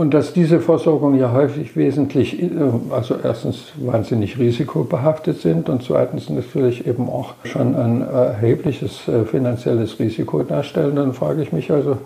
Und 0.00 0.14
dass 0.14 0.32
diese 0.32 0.60
Versorgung 0.60 1.14
ja 1.16 1.30
häufig 1.30 1.76
wesentlich, 1.76 2.42
äh, 2.42 2.48
also 2.88 3.16
erstens 3.22 3.64
wahnsinnig 3.76 4.38
risikobehaftet 4.38 5.42
sind 5.42 5.68
und 5.68 5.82
zweitens 5.82 6.30
natürlich 6.30 6.86
eben 6.86 7.10
auch 7.10 7.34
schon 7.44 7.76
ein 7.76 8.00
erhebliches 8.00 9.06
äh, 9.08 9.26
finanzielles 9.26 9.98
Risiko 9.98 10.42
darstellen, 10.42 10.96
dann 10.96 11.12
frage 11.12 11.42
ich 11.42 11.52
mich 11.52 11.70
also, 11.70 11.98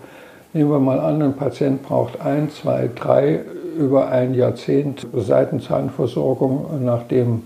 nehmen 0.51 0.71
wir 0.71 0.79
mal 0.79 0.99
an, 0.99 1.21
ein 1.21 1.37
Patient 1.37 1.83
braucht 1.83 2.19
ein, 2.19 2.49
zwei, 2.49 2.89
drei 2.93 3.39
über 3.79 4.09
ein 4.09 4.33
Jahrzehnt 4.33 5.07
Seitenzahnversorgung, 5.13 6.65
nachdem 6.83 7.43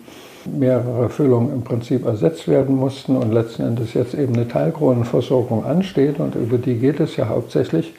mehrere 0.52 1.10
Füllungen 1.10 1.54
im 1.54 1.62
Prinzip 1.62 2.08
ersetzt 2.08 2.48
werden 2.48 2.76
mussten 2.76 3.18
und 3.18 3.32
letzten 3.32 3.68
Endes 3.68 3.94
jetzt 3.94 4.16
eben 4.16 4.34
eine 4.34 4.48
Teilkronenversorgung 4.48 5.64
ansteht 5.64 6.20
und 6.20 6.34
über 6.34 6.58
die 6.58 6.80
geht 6.80 7.00
es 7.00 7.18
ja 7.18 7.28
hauptsächlich. 7.28 7.94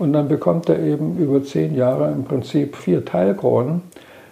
Und 0.00 0.14
dann 0.14 0.28
bekommt 0.28 0.70
er 0.70 0.78
eben 0.80 1.18
über 1.18 1.44
zehn 1.44 1.74
Jahre 1.74 2.10
im 2.10 2.24
Prinzip 2.24 2.74
vier 2.74 3.04
Teilkronen. 3.04 3.82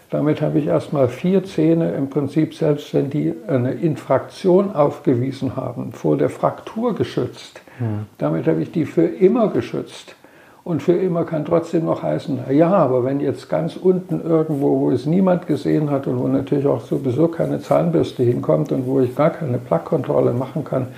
Damit 0.09 0.41
habe 0.41 0.59
ich 0.59 0.67
erstmal 0.67 1.09
vier 1.09 1.45
Zähne 1.45 1.93
im 1.93 2.09
Prinzip, 2.09 2.55
selbst 2.55 2.95
wenn 2.95 3.11
die 3.11 3.35
eine 3.47 3.73
Infraktion 3.73 4.75
aufgewiesen 4.75 5.57
haben, 5.57 5.93
vor 5.93 6.17
der 6.17 6.31
Fraktur 6.31 6.95
geschützt. 6.95 7.61
Mhm. 7.79 8.07
Damit 8.17 8.47
habe 8.47 8.63
ich 8.63 8.73
die 8.73 8.87
für 8.87 9.05
immer 9.05 9.49
geschützt. 9.49 10.15
Und 10.65 10.83
für 10.83 10.95
immer 10.95 11.25
kann 11.25 11.45
trotzdem 11.45 11.85
noch 11.85 12.03
heißen, 12.03 12.41
ja, 12.51 12.71
aber 12.71 13.05
wenn 13.05 13.21
jetzt 13.21 13.51
ganz 13.51 13.77
unten 13.77 14.23
irgendwo, 14.23 14.81
wo 14.81 14.91
es 14.91 15.05
niemand 15.05 15.47
gesehen 15.47 15.91
hat 15.91 16.07
und 16.07 16.19
wo 16.19 16.29
natürlich 16.29 16.67
auch 16.67 16.81
sowieso 16.81 17.29
keine 17.29 17.61
Zahnbürste 17.61 18.23
hinkommt 18.23 18.73
und 18.73 18.87
wo 18.87 19.01
ich 19.01 19.15
gar 19.15 19.31
keine 19.31 19.59
Plaquekontrolle 19.59 20.33
machen 20.33 20.65
kann, 20.65 20.89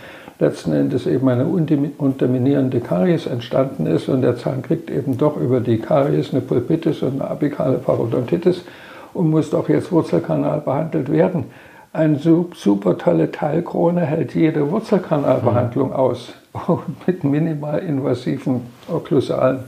letzten 0.41 0.72
Endes 0.72 1.07
eben 1.07 1.28
eine 1.28 1.47
unterminierende 1.47 2.80
Karies 2.80 3.26
entstanden 3.26 3.86
ist 3.86 4.09
und 4.09 4.22
der 4.22 4.36
Zahn 4.36 4.62
kriegt 4.62 4.91
eben 4.91 5.18
doch 5.18 5.36
über 5.36 5.61
die 5.61 5.78
Karies 5.78 6.32
eine 6.32 6.41
Pulpitis 6.41 7.03
und 7.03 7.20
eine 7.20 7.30
apikale 7.30 7.78
Parodontitis 7.78 8.64
und 9.12 9.30
muss 9.30 9.51
doch 9.51 9.68
jetzt 9.68 9.93
Wurzelkanal 9.93 10.61
behandelt 10.61 11.11
werden. 11.11 11.47
Eine 11.93 12.18
super 12.18 12.97
tolle 12.99 13.32
Teilkrone 13.32 14.03
hält 14.03 14.34
jede 14.34 14.70
Wurzelkanalbehandlung 14.70 15.88
mhm. 15.88 15.95
aus 15.95 16.32
mit 17.07 17.24
minimal 17.24 17.80
invasiven 17.80 18.62
okklusalen 18.88 19.61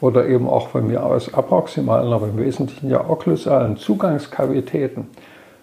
oder 0.00 0.26
eben 0.26 0.48
auch 0.48 0.68
von 0.68 0.86
mir 0.86 1.04
aus 1.04 1.32
approximalen, 1.32 2.12
aber 2.12 2.28
im 2.28 2.38
Wesentlichen 2.38 2.90
ja 2.90 3.08
okklusalen 3.08 3.76
Zugangskavitäten 3.76 5.06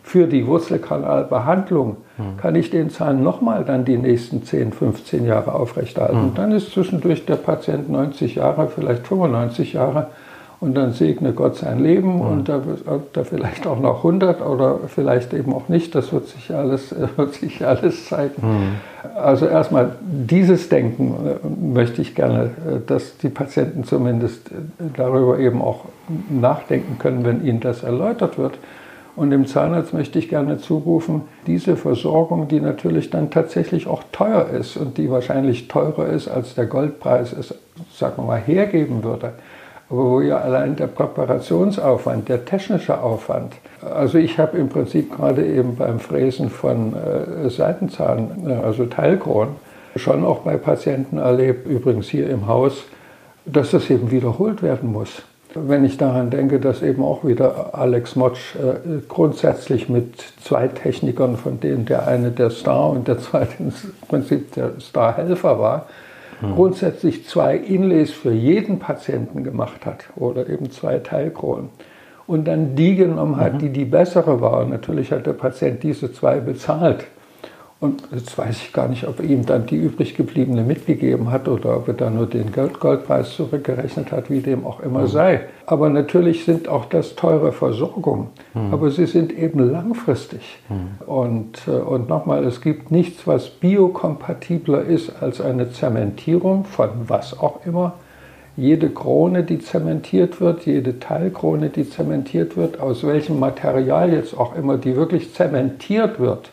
für 0.03 0.27
die 0.27 0.47
Wurzelkanalbehandlung 0.47 1.97
mhm. 2.17 2.37
kann 2.37 2.55
ich 2.55 2.69
den 2.69 2.89
Zahn 2.89 3.23
nochmal 3.23 3.63
dann 3.63 3.85
die 3.85 3.97
nächsten 3.97 4.43
10, 4.43 4.73
15 4.73 5.25
Jahre 5.25 5.53
aufrechterhalten. 5.53 6.29
Mhm. 6.29 6.35
Dann 6.35 6.51
ist 6.51 6.71
zwischendurch 6.71 7.25
der 7.25 7.35
Patient 7.35 7.89
90 7.89 8.35
Jahre, 8.35 8.67
vielleicht 8.67 9.07
95 9.07 9.73
Jahre 9.73 10.07
und 10.61 10.75
dann 10.75 10.93
segne 10.93 11.33
Gott 11.33 11.55
sein 11.55 11.79
Leben 11.79 12.15
mhm. 12.15 12.21
und 12.21 12.49
da, 12.49 12.61
da 13.13 13.23
vielleicht 13.23 13.65
auch 13.65 13.79
noch 13.79 13.97
100 13.97 14.41
oder 14.41 14.79
vielleicht 14.87 15.33
eben 15.33 15.53
auch 15.53 15.69
nicht. 15.69 15.95
Das 15.95 16.13
wird 16.13 16.27
sich 16.27 16.53
alles, 16.53 16.95
wird 17.15 17.33
sich 17.33 17.65
alles 17.65 18.07
zeigen. 18.07 18.41
Mhm. 18.41 19.15
Also 19.15 19.47
erstmal 19.47 19.95
dieses 20.01 20.69
Denken 20.69 21.15
äh, 21.25 21.73
möchte 21.73 22.01
ich 22.03 22.13
gerne, 22.13 22.43
äh, 22.43 22.79
dass 22.85 23.17
die 23.17 23.29
Patienten 23.29 23.83
zumindest 23.83 24.51
äh, 24.51 24.55
darüber 24.95 25.39
eben 25.39 25.61
auch 25.61 25.85
nachdenken 26.29 26.99
können, 26.99 27.25
wenn 27.25 27.43
ihnen 27.43 27.59
das 27.59 27.81
erläutert 27.81 28.37
wird. 28.37 28.53
Und 29.16 29.32
dem 29.32 29.45
Zahnarzt 29.45 29.93
möchte 29.93 30.20
ich 30.20 30.30
gerne 30.30 30.57
zurufen, 30.57 31.24
diese 31.45 31.76
Versorgung, 31.76 32.47
die 32.47 32.62
natürlich 32.62 33.09
dann 33.09 33.30
tatsächlich 33.30 33.88
auch 33.88 34.03
teuer 34.12 34.47
ist 34.47 34.78
und 34.78 34.97
die 34.97 35.12
wahrscheinlich 35.12 35.68
teurer 35.68 36.07
ist, 36.07 36.30
als 36.30 36.55
der 36.55 36.66
Goldpreis 36.66 37.34
es, 37.34 37.53
sagen 37.93 38.14
wir 38.18 38.24
mal, 38.24 38.39
hergeben 38.39 39.03
würde, 39.03 39.34
aber 39.89 40.05
wo 40.05 40.22
ja 40.22 40.38
allein 40.38 40.78
der 40.78 40.88
Präparationsaufwand, 40.88 42.30
der 42.30 42.45
technische 42.45 43.01
Aufwand, 43.01 43.55
also 43.82 44.18
ich 44.18 44.39
habe 44.39 44.57
im 44.57 44.70
Prinzip 44.70 45.14
gerade 45.18 45.45
eben 45.45 45.76
beim 45.76 45.99
Fräsen 45.99 46.49
von 46.49 46.93
äh, 46.93 47.49
Seitenzahn, 47.49 48.47
äh, 48.47 48.53
also 48.53 48.86
Teilkronen, 48.86 49.55
schon 49.97 50.24
auch 50.24 50.39
bei 50.39 50.55
Patienten 50.55 51.18
erlebt, 51.18 51.68
übrigens 51.68 52.07
hier 52.07 52.30
im 52.30 52.47
Haus, 52.47 52.86
dass 53.45 53.72
das 53.72 53.89
eben 53.89 54.12
wiederholt 54.12 54.64
werden 54.64 54.93
muss. 54.93 55.24
Wenn 55.53 55.83
ich 55.83 55.97
daran 55.97 56.29
denke, 56.29 56.59
dass 56.59 56.81
eben 56.81 57.03
auch 57.03 57.25
wieder 57.25 57.75
Alex 57.75 58.15
Motsch 58.15 58.55
äh, 58.55 59.01
grundsätzlich 59.07 59.89
mit 59.89 60.15
zwei 60.41 60.67
Technikern, 60.67 61.35
von 61.35 61.59
denen 61.59 61.85
der 61.85 62.07
eine 62.07 62.31
der 62.31 62.49
Star 62.49 62.89
und 62.89 63.07
der 63.07 63.19
zweite 63.19 63.55
im 63.59 63.73
Prinzip 64.07 64.53
der 64.53 64.79
Starhelfer 64.79 65.59
war, 65.59 65.87
mhm. 66.41 66.55
grundsätzlich 66.55 67.27
zwei 67.27 67.57
Inlays 67.57 68.11
für 68.11 68.31
jeden 68.31 68.79
Patienten 68.79 69.43
gemacht 69.43 69.85
hat 69.85 70.05
oder 70.15 70.47
eben 70.47 70.71
zwei 70.71 70.99
Teilkronen 70.99 71.69
und 72.27 72.45
dann 72.45 72.75
die 72.75 72.95
genommen 72.95 73.35
hat, 73.37 73.55
mhm. 73.55 73.59
die 73.59 73.69
die 73.69 73.85
bessere 73.85 74.39
war. 74.39 74.63
natürlich 74.65 75.11
hat 75.11 75.25
der 75.25 75.33
Patient 75.33 75.83
diese 75.83 76.13
zwei 76.13 76.39
bezahlt. 76.39 77.05
Und 77.82 78.03
jetzt 78.11 78.38
weiß 78.38 78.57
ich 78.57 78.73
gar 78.73 78.88
nicht, 78.88 79.07
ob 79.07 79.19
er 79.19 79.25
ihm 79.25 79.43
dann 79.43 79.65
die 79.65 79.75
übrig 79.75 80.15
gebliebene 80.15 80.61
mitgegeben 80.61 81.32
hat 81.32 81.47
oder 81.47 81.77
ob 81.77 81.88
er 81.88 81.95
da 81.95 82.11
nur 82.11 82.27
den 82.27 82.51
Goldpreis 82.51 83.36
zurückgerechnet 83.36 84.11
hat, 84.11 84.29
wie 84.29 84.39
dem 84.39 84.67
auch 84.67 84.82
immer 84.82 85.01
mhm. 85.01 85.07
sei. 85.07 85.41
Aber 85.65 85.89
natürlich 85.89 86.45
sind 86.45 86.67
auch 86.67 86.86
das 86.86 87.15
teure 87.15 87.51
Versorgungen. 87.51 88.27
Mhm. 88.53 88.71
Aber 88.71 88.91
sie 88.91 89.07
sind 89.07 89.36
eben 89.36 89.71
langfristig. 89.71 90.59
Mhm. 90.69 91.11
Und, 91.11 91.67
äh, 91.67 91.71
und 91.71 92.07
nochmal, 92.07 92.45
es 92.45 92.61
gibt 92.61 92.91
nichts, 92.91 93.25
was 93.25 93.49
biokompatibler 93.49 94.84
ist 94.84 95.19
als 95.19 95.41
eine 95.41 95.71
Zementierung 95.71 96.65
von 96.65 96.89
was 97.07 97.39
auch 97.39 97.65
immer. 97.65 97.93
Jede 98.57 98.91
Krone, 98.91 99.43
die 99.43 99.57
zementiert 99.57 100.39
wird, 100.39 100.67
jede 100.67 100.99
Teilkrone, 100.99 101.69
die 101.69 101.89
zementiert 101.89 102.57
wird, 102.57 102.79
aus 102.79 103.03
welchem 103.03 103.39
Material 103.39 104.13
jetzt 104.13 104.38
auch 104.38 104.55
immer, 104.55 104.77
die 104.77 104.95
wirklich 104.95 105.34
zementiert 105.34 106.19
wird, 106.19 106.51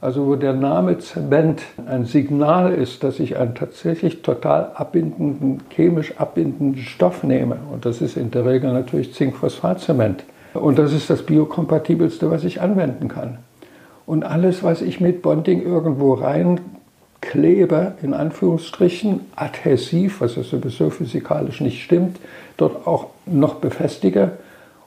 also 0.00 0.26
wo 0.26 0.36
der 0.36 0.54
Name 0.54 0.98
Zement 0.98 1.62
ein 1.86 2.06
Signal 2.06 2.72
ist, 2.72 3.04
dass 3.04 3.20
ich 3.20 3.36
einen 3.36 3.54
tatsächlich 3.54 4.22
total 4.22 4.72
abbindenden, 4.74 5.62
chemisch 5.70 6.18
abbindenden 6.18 6.82
Stoff 6.82 7.22
nehme. 7.22 7.58
Und 7.70 7.84
das 7.84 8.00
ist 8.00 8.16
in 8.16 8.30
der 8.30 8.46
Regel 8.46 8.72
natürlich 8.72 9.12
Zinkphosphatzement. 9.12 10.24
Und 10.54 10.78
das 10.78 10.92
ist 10.92 11.10
das 11.10 11.22
biokompatibelste, 11.22 12.30
was 12.30 12.44
ich 12.44 12.60
anwenden 12.60 13.08
kann. 13.08 13.38
Und 14.06 14.24
alles, 14.24 14.62
was 14.62 14.80
ich 14.80 15.00
mit 15.00 15.22
Bonding 15.22 15.62
irgendwo 15.62 16.14
reinklebe, 16.14 17.92
in 18.02 18.14
Anführungsstrichen, 18.14 19.20
adhesiv, 19.36 20.22
was 20.22 20.34
ja 20.34 20.42
sowieso 20.42 20.90
physikalisch 20.90 21.60
nicht 21.60 21.82
stimmt, 21.82 22.18
dort 22.56 22.86
auch 22.86 23.08
noch 23.26 23.56
befestige, 23.56 24.32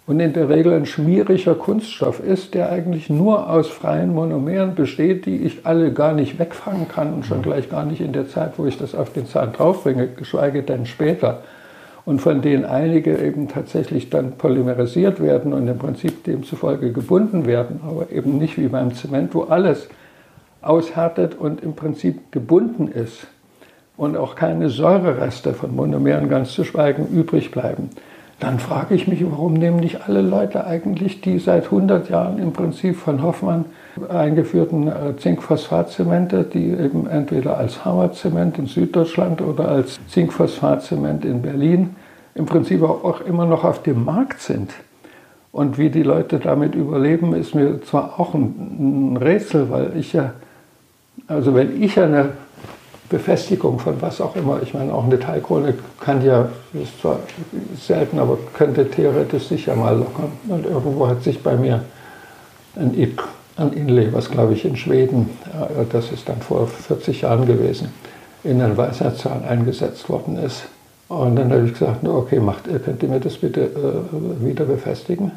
und 0.05 0.19
in 0.19 0.33
der 0.33 0.49
Regel 0.49 0.73
ein 0.73 0.85
schmieriger 0.85 1.55
Kunststoff 1.55 2.19
ist, 2.19 2.53
der 2.53 2.69
eigentlich 2.69 3.09
nur 3.09 3.49
aus 3.49 3.69
freien 3.69 4.13
Monomeren 4.13 4.75
besteht, 4.75 5.25
die 5.25 5.37
ich 5.37 5.65
alle 5.65 5.93
gar 5.93 6.13
nicht 6.13 6.39
wegfangen 6.39 6.89
kann 6.89 7.13
und 7.13 7.25
schon 7.25 7.37
mhm. 7.37 7.43
gleich 7.43 7.69
gar 7.69 7.85
nicht 7.85 8.01
in 8.01 8.11
der 8.11 8.27
Zeit, 8.27 8.53
wo 8.57 8.65
ich 8.65 8.77
das 8.77 8.95
auf 8.95 9.13
den 9.13 9.27
Zahn 9.27 9.53
draufbringe, 9.53 10.07
geschweige 10.07 10.63
denn 10.63 10.85
später. 10.85 11.43
Und 12.05 12.19
von 12.19 12.41
denen 12.41 12.65
einige 12.65 13.17
eben 13.17 13.47
tatsächlich 13.47 14.09
dann 14.09 14.33
polymerisiert 14.33 15.21
werden 15.21 15.53
und 15.53 15.69
im 15.69 15.77
Prinzip 15.77 16.25
demzufolge 16.25 16.91
gebunden 16.91 17.45
werden, 17.45 17.79
aber 17.87 18.11
eben 18.11 18.37
nicht 18.37 18.57
wie 18.57 18.67
beim 18.67 18.93
Zement, 18.93 19.33
wo 19.33 19.43
alles 19.43 19.87
aushärtet 20.61 21.35
und 21.35 21.63
im 21.63 21.75
Prinzip 21.75 22.29
gebunden 22.33 22.89
ist 22.89 23.27
und 23.95 24.17
auch 24.17 24.35
keine 24.35 24.69
Säurereste 24.69 25.53
von 25.53 25.73
Monomeren 25.73 26.27
ganz 26.27 26.51
zu 26.51 26.65
schweigen 26.65 27.07
übrig 27.07 27.51
bleiben 27.51 27.89
dann 28.43 28.59
frage 28.59 28.93
ich 28.93 29.07
mich, 29.07 29.23
warum 29.29 29.53
nehmen 29.53 29.77
nicht 29.77 30.07
alle 30.07 30.21
Leute 30.21 30.67
eigentlich 30.67 31.21
die 31.21 31.39
seit 31.39 31.65
100 31.65 32.09
Jahren 32.09 32.39
im 32.39 32.51
Prinzip 32.51 32.97
von 32.97 33.23
Hoffmann 33.23 33.65
eingeführten 34.09 34.87
äh, 34.87 35.15
Zinkphosphatzemente, 35.17 36.43
die 36.43 36.71
eben 36.71 37.07
entweder 37.07 37.57
als 37.57 37.85
Hammerzement 37.85 38.57
in 38.57 38.65
Süddeutschland 38.65 39.41
oder 39.41 39.69
als 39.69 39.99
Zinkphosphatzement 40.07 41.23
in 41.23 41.41
Berlin 41.41 41.95
im 42.35 42.45
Prinzip 42.45 42.83
auch 42.83 43.21
immer 43.21 43.45
noch 43.45 43.63
auf 43.63 43.81
dem 43.81 44.03
Markt 44.03 44.41
sind. 44.41 44.71
Und 45.53 45.77
wie 45.77 45.89
die 45.89 46.03
Leute 46.03 46.39
damit 46.39 46.75
überleben, 46.75 47.33
ist 47.35 47.55
mir 47.55 47.81
zwar 47.83 48.19
auch 48.19 48.33
ein, 48.33 49.17
Rätsel, 49.21 49.69
weil 49.69 49.95
ich 49.95 50.11
ja, 50.13 50.33
also 51.27 51.53
wenn 51.55 51.81
ich 51.81 51.99
eine 51.99 52.31
Befestigung 53.13 53.77
von 53.77 54.01
was 54.01 54.19
auch 54.19 54.35
immer. 54.35 54.59
Ich 54.63 54.73
meine, 54.73 54.91
auch 54.91 55.03
eine 55.03 55.19
Teilkrone 55.19 55.75
kann 55.99 56.25
ja, 56.25 56.49
ist 56.73 56.99
zwar 56.99 57.19
selten, 57.79 58.17
aber 58.17 58.39
könnte 58.55 58.89
theoretisch 58.89 59.49
sicher 59.49 59.75
mal 59.75 59.95
lockern. 59.95 60.31
Und 60.49 60.65
irgendwo 60.65 61.07
hat 61.07 61.21
sich 61.21 61.43
bei 61.43 61.55
mir 61.55 61.83
ein, 62.75 63.15
ein 63.57 63.73
Inlay, 63.73 64.11
was 64.11 64.31
glaube 64.31 64.53
ich 64.53 64.65
in 64.65 64.75
Schweden, 64.75 65.29
äh, 65.53 65.85
das 65.91 66.11
ist 66.11 66.27
dann 66.27 66.41
vor 66.41 66.65
40 66.67 67.21
Jahren 67.21 67.45
gewesen, 67.45 67.89
in 68.43 68.59
einen 68.63 68.75
Weisheitszahn 68.75 69.45
eingesetzt 69.45 70.09
worden 70.09 70.39
ist. 70.43 70.63
Und 71.07 71.35
dann 71.35 71.51
habe 71.51 71.67
ich 71.67 71.73
gesagt, 71.73 72.07
okay, 72.07 72.39
macht, 72.39 72.63
könnt 72.83 73.03
ihr 73.03 73.09
mir 73.09 73.19
das 73.19 73.37
bitte 73.37 73.61
äh, 73.61 74.43
wieder 74.43 74.65
befestigen? 74.65 75.33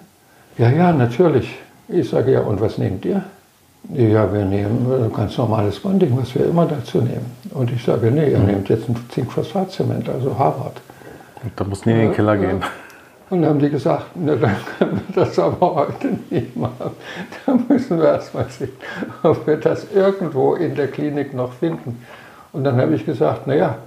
Ja, 0.56 0.70
ja, 0.70 0.92
natürlich. 0.94 1.54
Ich 1.88 2.08
sage, 2.08 2.32
ja, 2.32 2.40
und 2.40 2.58
was 2.62 2.78
nehmt 2.78 3.04
ihr? 3.04 3.22
Ja, 3.94 4.32
wir 4.32 4.44
nehmen 4.44 4.86
ein 4.92 5.12
ganz 5.12 5.38
normales 5.38 5.78
Bonding, 5.78 6.16
was 6.16 6.34
wir 6.34 6.46
immer 6.46 6.66
dazu 6.66 6.98
nehmen. 6.98 7.26
Und 7.54 7.70
ich 7.70 7.84
sage, 7.84 8.10
nee, 8.10 8.30
ihr 8.30 8.38
mhm. 8.38 8.46
nehmt 8.46 8.68
jetzt 8.68 8.88
ein 8.88 8.96
Zinkphosphatzement, 9.10 10.08
also 10.08 10.36
Harvard. 10.38 10.80
Und 11.42 11.52
da 11.54 11.64
muss 11.64 11.86
nie 11.86 11.92
in 11.92 11.98
den 11.98 12.12
Keller 12.12 12.36
gehen. 12.36 12.60
Und 13.28 13.42
dann 13.42 13.50
haben 13.50 13.58
die 13.58 13.70
gesagt, 13.70 14.06
na, 14.14 14.36
dann 14.36 14.56
können 14.78 15.00
wir 15.08 15.24
das 15.24 15.38
aber 15.38 15.74
heute 15.74 16.18
nicht 16.30 16.56
machen. 16.56 16.90
Da 17.44 17.58
müssen 17.68 17.98
wir 17.98 18.06
erst 18.06 18.34
mal 18.34 18.46
sehen, 18.48 18.70
ob 19.22 19.46
wir 19.46 19.56
das 19.56 19.86
irgendwo 19.92 20.54
in 20.54 20.74
der 20.74 20.88
Klinik 20.88 21.34
noch 21.34 21.52
finden. 21.52 22.00
Und 22.52 22.64
dann 22.64 22.80
habe 22.80 22.94
ich 22.94 23.04
gesagt, 23.04 23.46
naja, 23.46 23.78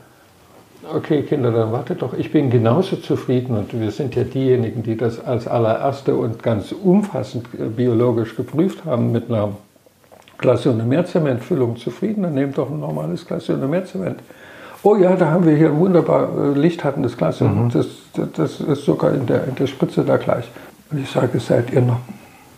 okay 0.93 1.23
Kinder, 1.23 1.51
dann 1.51 1.71
wartet 1.71 2.01
doch, 2.01 2.13
ich 2.13 2.31
bin 2.31 2.49
genauso 2.49 2.97
zufrieden 2.97 3.57
und 3.57 3.79
wir 3.79 3.91
sind 3.91 4.15
ja 4.15 4.23
diejenigen, 4.23 4.83
die 4.83 4.97
das 4.97 5.23
als 5.23 5.47
allererste 5.47 6.15
und 6.15 6.43
ganz 6.43 6.71
umfassend 6.71 7.47
äh, 7.53 7.65
biologisch 7.65 8.35
geprüft 8.35 8.85
haben 8.85 9.11
mit 9.11 9.29
einer 9.29 9.53
Glasionomerzementfüllung 10.39 11.77
zufrieden, 11.77 12.23
dann 12.23 12.33
nehmt 12.33 12.57
doch 12.57 12.71
ein 12.71 12.79
normales 12.79 13.25
Glasionomerzement. 13.25 14.19
Oh 14.81 14.95
ja, 14.95 15.15
da 15.15 15.31
haben 15.31 15.45
wir 15.45 15.55
hier 15.55 15.67
ein 15.67 15.77
wunderbar 15.77 16.29
äh, 16.37 16.57
lichthattendes 16.57 17.17
Glas. 17.17 17.41
Mhm. 17.41 17.69
Das, 17.71 17.87
das, 18.33 18.61
ist 18.61 18.85
sogar 18.85 19.13
in 19.13 19.25
der, 19.25 19.45
in 19.47 19.55
der 19.55 19.67
Spritze 19.67 20.03
da 20.03 20.17
gleich. 20.17 20.49
Und 20.89 21.01
ich 21.01 21.09
sage, 21.09 21.39
seid 21.39 21.71
ihr 21.71 21.81
noch 21.81 21.99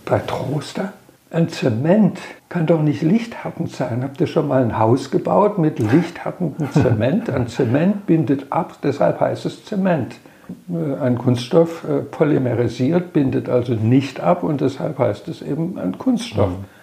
bei 0.06 0.20
Troster? 0.20 0.94
Ein 1.32 1.50
Zement 1.50 2.20
kann 2.50 2.68
doch 2.68 2.82
nicht 2.82 3.02
lichthattend 3.02 3.72
sein. 3.72 4.04
Habt 4.04 4.22
ihr 4.22 4.28
schon 4.28 4.48
mal 4.48 4.62
ein 4.62 4.78
Haus 4.78 5.10
gebaut 5.10 5.58
mit 5.58 5.80
lichthattendem 5.80 6.72
Zement? 6.74 7.30
Ein 7.30 7.48
Zement 7.48 8.06
bindet 8.06 8.52
ab, 8.52 8.78
deshalb 8.84 9.20
heißt 9.20 9.46
es 9.48 9.66
Zement. 9.66 10.16
Äh, 10.70 11.02
ein 11.02 11.18
Kunststoff 11.18 11.86
äh, 11.86 12.02
polymerisiert, 12.02 13.14
bindet 13.14 13.50
also 13.50 13.74
nicht 13.74 14.20
ab 14.20 14.44
und 14.44 14.62
deshalb 14.62 15.00
heißt 15.00 15.28
es 15.28 15.42
eben 15.42 15.80
ein 15.80 15.98
Kunststoff. 15.98 16.50
Mhm. 16.50 16.81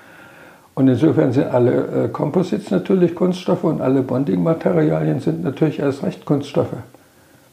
Und 0.79 0.87
insofern 0.87 1.33
sind 1.33 1.49
alle 1.49 2.05
äh, 2.05 2.09
Composites 2.09 2.71
natürlich 2.71 3.17
Kunststoffe 3.17 3.65
und 3.65 3.81
alle 3.81 4.01
Bonding-Materialien 4.01 5.19
sind 5.19 5.43
natürlich 5.43 5.81
erst 5.81 6.05
recht 6.05 6.25
Kunststoffe. 6.25 6.77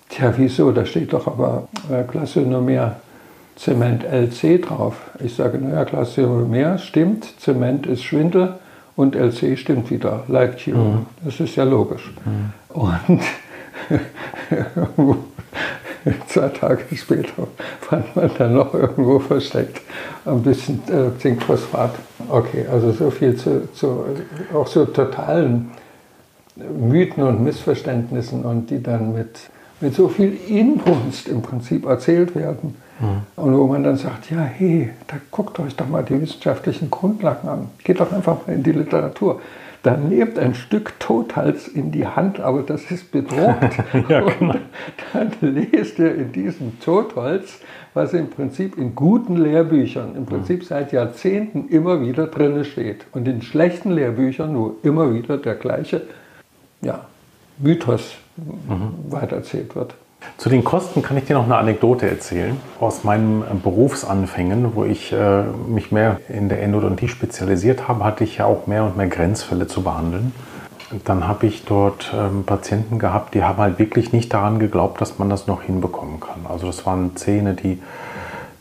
Tja, 0.10 0.32
wieso? 0.38 0.72
Da 0.72 0.86
steht 0.86 1.12
doch 1.12 1.26
aber 1.26 1.68
äh, 1.92 2.04
Klassionomer 2.04 2.98
Zement 3.56 4.04
LC 4.04 4.62
drauf. 4.62 4.98
Ich 5.24 5.34
sage, 5.34 5.58
naja, 5.58 5.86
Klassionomer 5.86 6.78
stimmt, 6.78 7.42
Zement 7.42 7.88
ist 7.88 8.04
Schwindel 8.04 8.60
und 8.96 9.16
LC 9.16 9.58
stimmt 9.58 9.90
wieder, 9.90 10.24
Light 10.28 10.64
Cube. 10.64 10.78
Mhm. 10.78 11.06
Das 11.24 11.40
ist 11.40 11.56
ja 11.56 11.64
logisch. 11.64 12.14
Mhm. 12.26 12.54
Und 12.80 13.22
zwei 16.28 16.50
Tage 16.50 16.96
später 16.96 17.48
fand 17.82 18.16
man 18.16 18.30
dann 18.38 18.54
noch 18.54 18.72
irgendwo 18.76 19.18
versteckt 19.18 19.82
ein 20.26 20.44
bisschen 20.44 20.80
äh, 20.90 21.18
Zinkphosphat. 21.20 21.96
Okay, 22.30 22.66
also 22.72 22.92
so 22.92 23.10
viel 23.10 23.36
zu, 23.36 23.72
zu 23.74 24.06
auch 24.54 24.68
so 24.68 24.86
totalen 24.86 25.72
Mythen 26.56 27.24
und 27.24 27.44
Missverständnissen 27.44 28.44
und 28.44 28.70
die 28.70 28.82
dann 28.82 29.14
mit, 29.14 29.40
mit 29.82 29.94
so 29.94 30.08
viel 30.08 30.38
Inbrunst 30.48 31.28
im 31.28 31.42
Prinzip 31.42 31.86
erzählt 31.86 32.36
werden. 32.36 32.76
Mhm. 33.00 33.22
Und 33.36 33.58
wo 33.58 33.68
man 33.68 33.84
dann 33.84 33.98
sagt, 33.98 34.32
ja, 34.32 34.40
hey, 34.40 34.92
da 35.08 35.18
guckt 35.32 35.60
euch 35.60 35.76
doch 35.76 35.88
mal 35.88 36.04
die 36.04 36.22
wissenschaftlichen 36.22 36.90
Grundlagen 36.90 37.48
an. 37.48 37.70
Geht 37.84 38.00
doch 38.00 38.12
einfach 38.12 38.48
mal 38.48 38.54
in 38.54 38.64
die 38.64 38.72
Literatur 38.72 39.42
dann 39.86 40.10
nehmt 40.10 40.40
ein 40.40 40.56
Stück 40.56 41.00
Tothals 41.00 41.68
in 41.68 41.92
die 41.92 42.08
Hand, 42.08 42.40
aber 42.40 42.64
das 42.64 42.90
ist 42.90 43.12
bedruckt. 43.12 43.78
ja, 44.10 44.22
genau. 44.22 44.54
Und 44.54 44.62
dann 45.14 45.32
lest 45.42 46.00
ihr 46.00 46.16
in 46.16 46.32
diesem 46.32 46.80
Totholz, 46.80 47.60
was 47.94 48.14
im 48.14 48.30
Prinzip 48.30 48.78
in 48.78 48.96
guten 48.96 49.38
Lehrbüchern, 49.38 50.16
im 50.16 50.26
Prinzip 50.26 50.62
mhm. 50.62 50.66
seit 50.66 50.92
Jahrzehnten 50.92 51.70
immer 51.70 52.02
wieder 52.02 52.28
drin 52.28 52.66
steht. 52.66 53.06
Und 53.12 53.28
in 53.28 53.44
schlechten 53.44 53.92
Lehrbüchern 53.92 54.54
nur 54.54 54.76
immer 54.82 55.14
wieder 55.14 55.38
der 55.38 55.56
gleiche 55.56 56.02
ja, 56.82 57.06
Mythos 57.60 58.16
mhm. 58.38 59.12
weitererzählt 59.12 59.76
wird. 59.76 59.94
Zu 60.38 60.50
den 60.50 60.64
Kosten 60.64 61.02
kann 61.02 61.18
ich 61.18 61.26
dir 61.26 61.34
noch 61.34 61.46
eine 61.46 61.56
Anekdote 61.56 62.10
erzählen 62.10 62.58
aus 62.80 63.04
meinen 63.04 63.44
Berufsanfängen, 63.64 64.76
wo 64.76 64.84
ich 64.84 65.14
äh, 65.14 65.44
mich 65.68 65.92
mehr 65.92 66.20
in 66.28 66.50
der 66.50 66.62
Endodontie 66.62 67.08
spezialisiert 67.08 67.88
habe, 67.88 68.04
hatte 68.04 68.24
ich 68.24 68.38
ja 68.38 68.46
auch 68.46 68.68
mehr 68.68 68.84
und 68.84 68.98
mehr 68.98 69.08
Grenzfälle 69.08 69.68
zu 69.68 69.82
behandeln. 69.82 70.34
dann 71.06 71.28
habe 71.28 71.48
ich 71.48 71.64
dort 71.66 72.14
ähm, 72.14 72.44
Patienten 72.44 73.00
gehabt, 73.00 73.34
die 73.34 73.44
haben 73.44 73.58
halt 73.58 73.80
wirklich 73.80 74.12
nicht 74.12 74.34
daran 74.34 74.60
geglaubt, 74.60 75.02
dass 75.02 75.18
man 75.20 75.30
das 75.30 75.48
noch 75.48 75.64
hinbekommen 75.64 76.20
kann. 76.20 76.46
Also 76.50 76.68
das 76.68 76.86
waren 76.86 77.16
Zähne, 77.16 77.54
die, 77.54 77.82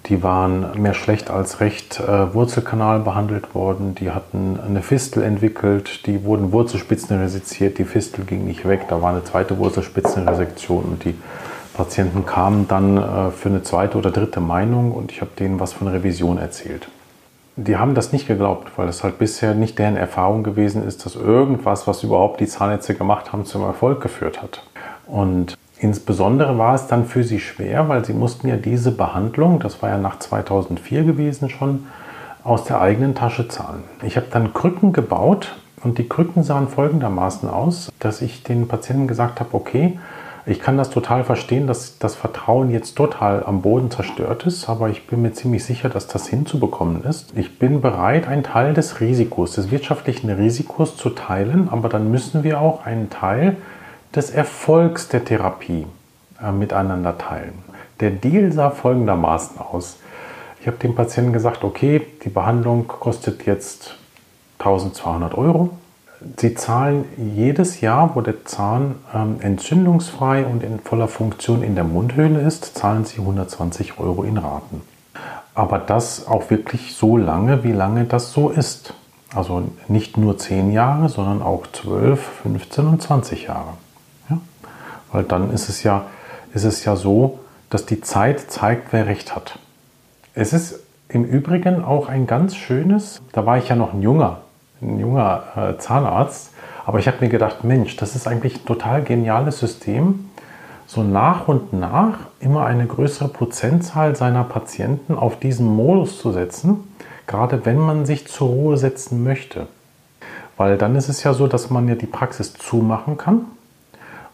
die 0.06 0.22
waren 0.22 0.80
mehr 0.80 0.94
schlecht 0.94 1.30
als 1.30 1.60
recht 1.60 2.00
äh, 2.00 2.34
Wurzelkanal 2.34 3.00
behandelt 3.00 3.54
worden. 3.54 3.94
Die 3.94 4.10
hatten 4.10 4.58
eine 4.64 4.82
Fistel 4.82 5.22
entwickelt, 5.22 6.06
die 6.06 6.24
wurden 6.24 6.52
Wurzelspitzen 6.52 7.18
resiziert, 7.18 7.78
die 7.78 7.84
Fistel 7.84 8.24
ging 8.24 8.44
nicht 8.44 8.66
weg, 8.66 8.86
da 8.88 9.02
war 9.02 9.10
eine 9.10 9.24
zweite 9.24 9.58
Wurzelspitzenresektion 9.58 10.84
und 10.84 11.04
die 11.04 11.14
Patienten 11.74 12.24
kamen 12.24 12.68
dann 12.68 12.96
äh, 12.96 13.30
für 13.30 13.48
eine 13.48 13.62
zweite 13.62 13.98
oder 13.98 14.10
dritte 14.10 14.40
Meinung 14.40 14.92
und 14.92 15.12
ich 15.12 15.20
habe 15.20 15.32
denen 15.38 15.60
was 15.60 15.72
von 15.72 15.88
Revision 15.88 16.38
erzählt 16.38 16.88
die 17.56 17.76
haben 17.76 17.94
das 17.94 18.12
nicht 18.12 18.26
geglaubt, 18.26 18.72
weil 18.76 18.88
es 18.88 19.04
halt 19.04 19.18
bisher 19.18 19.54
nicht 19.54 19.78
deren 19.78 19.96
Erfahrung 19.96 20.42
gewesen 20.42 20.86
ist, 20.86 21.06
dass 21.06 21.14
irgendwas, 21.14 21.86
was 21.86 22.02
überhaupt 22.02 22.40
die 22.40 22.46
Zahnärzte 22.46 22.94
gemacht 22.94 23.32
haben, 23.32 23.44
zum 23.44 23.62
Erfolg 23.62 24.00
geführt 24.00 24.42
hat. 24.42 24.62
Und 25.06 25.56
insbesondere 25.78 26.58
war 26.58 26.74
es 26.74 26.88
dann 26.88 27.04
für 27.04 27.22
sie 27.22 27.38
schwer, 27.38 27.88
weil 27.88 28.04
sie 28.04 28.12
mussten 28.12 28.48
ja 28.48 28.56
diese 28.56 28.90
Behandlung, 28.90 29.60
das 29.60 29.82
war 29.82 29.90
ja 29.90 29.98
nach 29.98 30.18
2004 30.18 31.04
gewesen 31.04 31.48
schon, 31.48 31.86
aus 32.42 32.64
der 32.64 32.80
eigenen 32.80 33.14
Tasche 33.14 33.48
zahlen. 33.48 33.84
Ich 34.02 34.16
habe 34.16 34.26
dann 34.30 34.52
Krücken 34.52 34.92
gebaut 34.92 35.54
und 35.82 35.98
die 35.98 36.08
Krücken 36.08 36.42
sahen 36.42 36.68
folgendermaßen 36.68 37.48
aus, 37.48 37.90
dass 38.00 38.20
ich 38.20 38.42
den 38.42 38.66
Patienten 38.66 39.06
gesagt 39.06 39.40
habe, 39.40 39.50
okay, 39.54 39.98
ich 40.46 40.60
kann 40.60 40.76
das 40.76 40.90
total 40.90 41.24
verstehen, 41.24 41.66
dass 41.66 41.98
das 41.98 42.14
Vertrauen 42.14 42.70
jetzt 42.70 42.96
total 42.96 43.44
am 43.44 43.62
Boden 43.62 43.90
zerstört 43.90 44.44
ist, 44.44 44.68
aber 44.68 44.90
ich 44.90 45.06
bin 45.06 45.22
mir 45.22 45.32
ziemlich 45.32 45.64
sicher, 45.64 45.88
dass 45.88 46.06
das 46.06 46.26
hinzubekommen 46.26 47.02
ist. 47.04 47.32
Ich 47.34 47.58
bin 47.58 47.80
bereit, 47.80 48.28
einen 48.28 48.42
Teil 48.42 48.74
des 48.74 49.00
Risikos, 49.00 49.52
des 49.52 49.70
wirtschaftlichen 49.70 50.28
Risikos 50.28 50.98
zu 50.98 51.10
teilen, 51.10 51.70
aber 51.70 51.88
dann 51.88 52.10
müssen 52.10 52.44
wir 52.44 52.60
auch 52.60 52.84
einen 52.84 53.08
Teil 53.08 53.56
des 54.14 54.30
Erfolgs 54.30 55.08
der 55.08 55.24
Therapie 55.24 55.86
äh, 56.42 56.52
miteinander 56.52 57.16
teilen. 57.16 57.54
Der 58.00 58.10
Deal 58.10 58.52
sah 58.52 58.70
folgendermaßen 58.70 59.58
aus. 59.58 59.96
Ich 60.60 60.66
habe 60.66 60.76
dem 60.76 60.94
Patienten 60.94 61.32
gesagt, 61.32 61.64
okay, 61.64 62.02
die 62.22 62.28
Behandlung 62.28 62.86
kostet 62.86 63.46
jetzt 63.46 63.96
1200 64.58 65.36
Euro. 65.36 65.70
Sie 66.38 66.54
zahlen 66.54 67.04
jedes 67.16 67.80
Jahr, 67.80 68.14
wo 68.14 68.20
der 68.20 68.44
Zahn 68.44 68.96
ähm, 69.14 69.36
entzündungsfrei 69.40 70.44
und 70.44 70.62
in 70.62 70.80
voller 70.80 71.08
Funktion 71.08 71.62
in 71.62 71.74
der 71.74 71.84
Mundhöhle 71.84 72.40
ist, 72.40 72.76
zahlen 72.76 73.04
Sie 73.04 73.18
120 73.18 73.98
Euro 73.98 74.22
in 74.22 74.38
Raten. 74.38 74.82
Aber 75.54 75.78
das 75.78 76.26
auch 76.26 76.50
wirklich 76.50 76.94
so 76.94 77.16
lange, 77.16 77.62
wie 77.62 77.72
lange 77.72 78.04
das 78.04 78.32
so 78.32 78.48
ist. 78.48 78.94
Also 79.34 79.64
nicht 79.88 80.16
nur 80.16 80.38
10 80.38 80.72
Jahre, 80.72 81.08
sondern 81.08 81.42
auch 81.42 81.66
12, 81.66 82.20
15 82.42 82.86
und 82.86 83.02
20 83.02 83.44
Jahre. 83.44 83.74
Ja? 84.30 84.38
Weil 85.12 85.24
dann 85.24 85.52
ist 85.52 85.68
es, 85.68 85.82
ja, 85.82 86.06
ist 86.54 86.64
es 86.64 86.84
ja 86.84 86.96
so, 86.96 87.40
dass 87.70 87.86
die 87.86 88.00
Zeit 88.00 88.50
zeigt, 88.50 88.92
wer 88.92 89.06
recht 89.06 89.34
hat. 89.36 89.58
Es 90.34 90.52
ist 90.52 90.80
im 91.08 91.24
Übrigen 91.24 91.84
auch 91.84 92.08
ein 92.08 92.26
ganz 92.26 92.56
schönes, 92.56 93.20
da 93.32 93.44
war 93.44 93.58
ich 93.58 93.68
ja 93.68 93.76
noch 93.76 93.92
ein 93.92 94.02
junger 94.02 94.43
ein 94.84 94.98
junger 94.98 95.42
äh, 95.56 95.78
Zahnarzt. 95.78 96.52
Aber 96.86 96.98
ich 96.98 97.06
habe 97.06 97.18
mir 97.20 97.28
gedacht, 97.28 97.64
Mensch, 97.64 97.96
das 97.96 98.14
ist 98.14 98.28
eigentlich 98.28 98.56
ein 98.56 98.66
total 98.66 99.02
geniales 99.02 99.58
System, 99.58 100.30
so 100.86 101.02
nach 101.02 101.48
und 101.48 101.72
nach 101.72 102.18
immer 102.40 102.66
eine 102.66 102.86
größere 102.86 103.28
Prozentzahl 103.28 104.14
seiner 104.16 104.44
Patienten 104.44 105.14
auf 105.14 105.38
diesen 105.38 105.66
Modus 105.66 106.18
zu 106.18 106.30
setzen, 106.30 106.84
gerade 107.26 107.64
wenn 107.64 107.78
man 107.78 108.04
sich 108.04 108.26
zur 108.28 108.48
Ruhe 108.48 108.76
setzen 108.76 109.24
möchte. 109.24 109.66
Weil 110.56 110.76
dann 110.76 110.94
ist 110.94 111.08
es 111.08 111.22
ja 111.22 111.32
so, 111.32 111.46
dass 111.46 111.70
man 111.70 111.88
ja 111.88 111.94
die 111.94 112.06
Praxis 112.06 112.52
zumachen 112.52 113.16
kann 113.16 113.46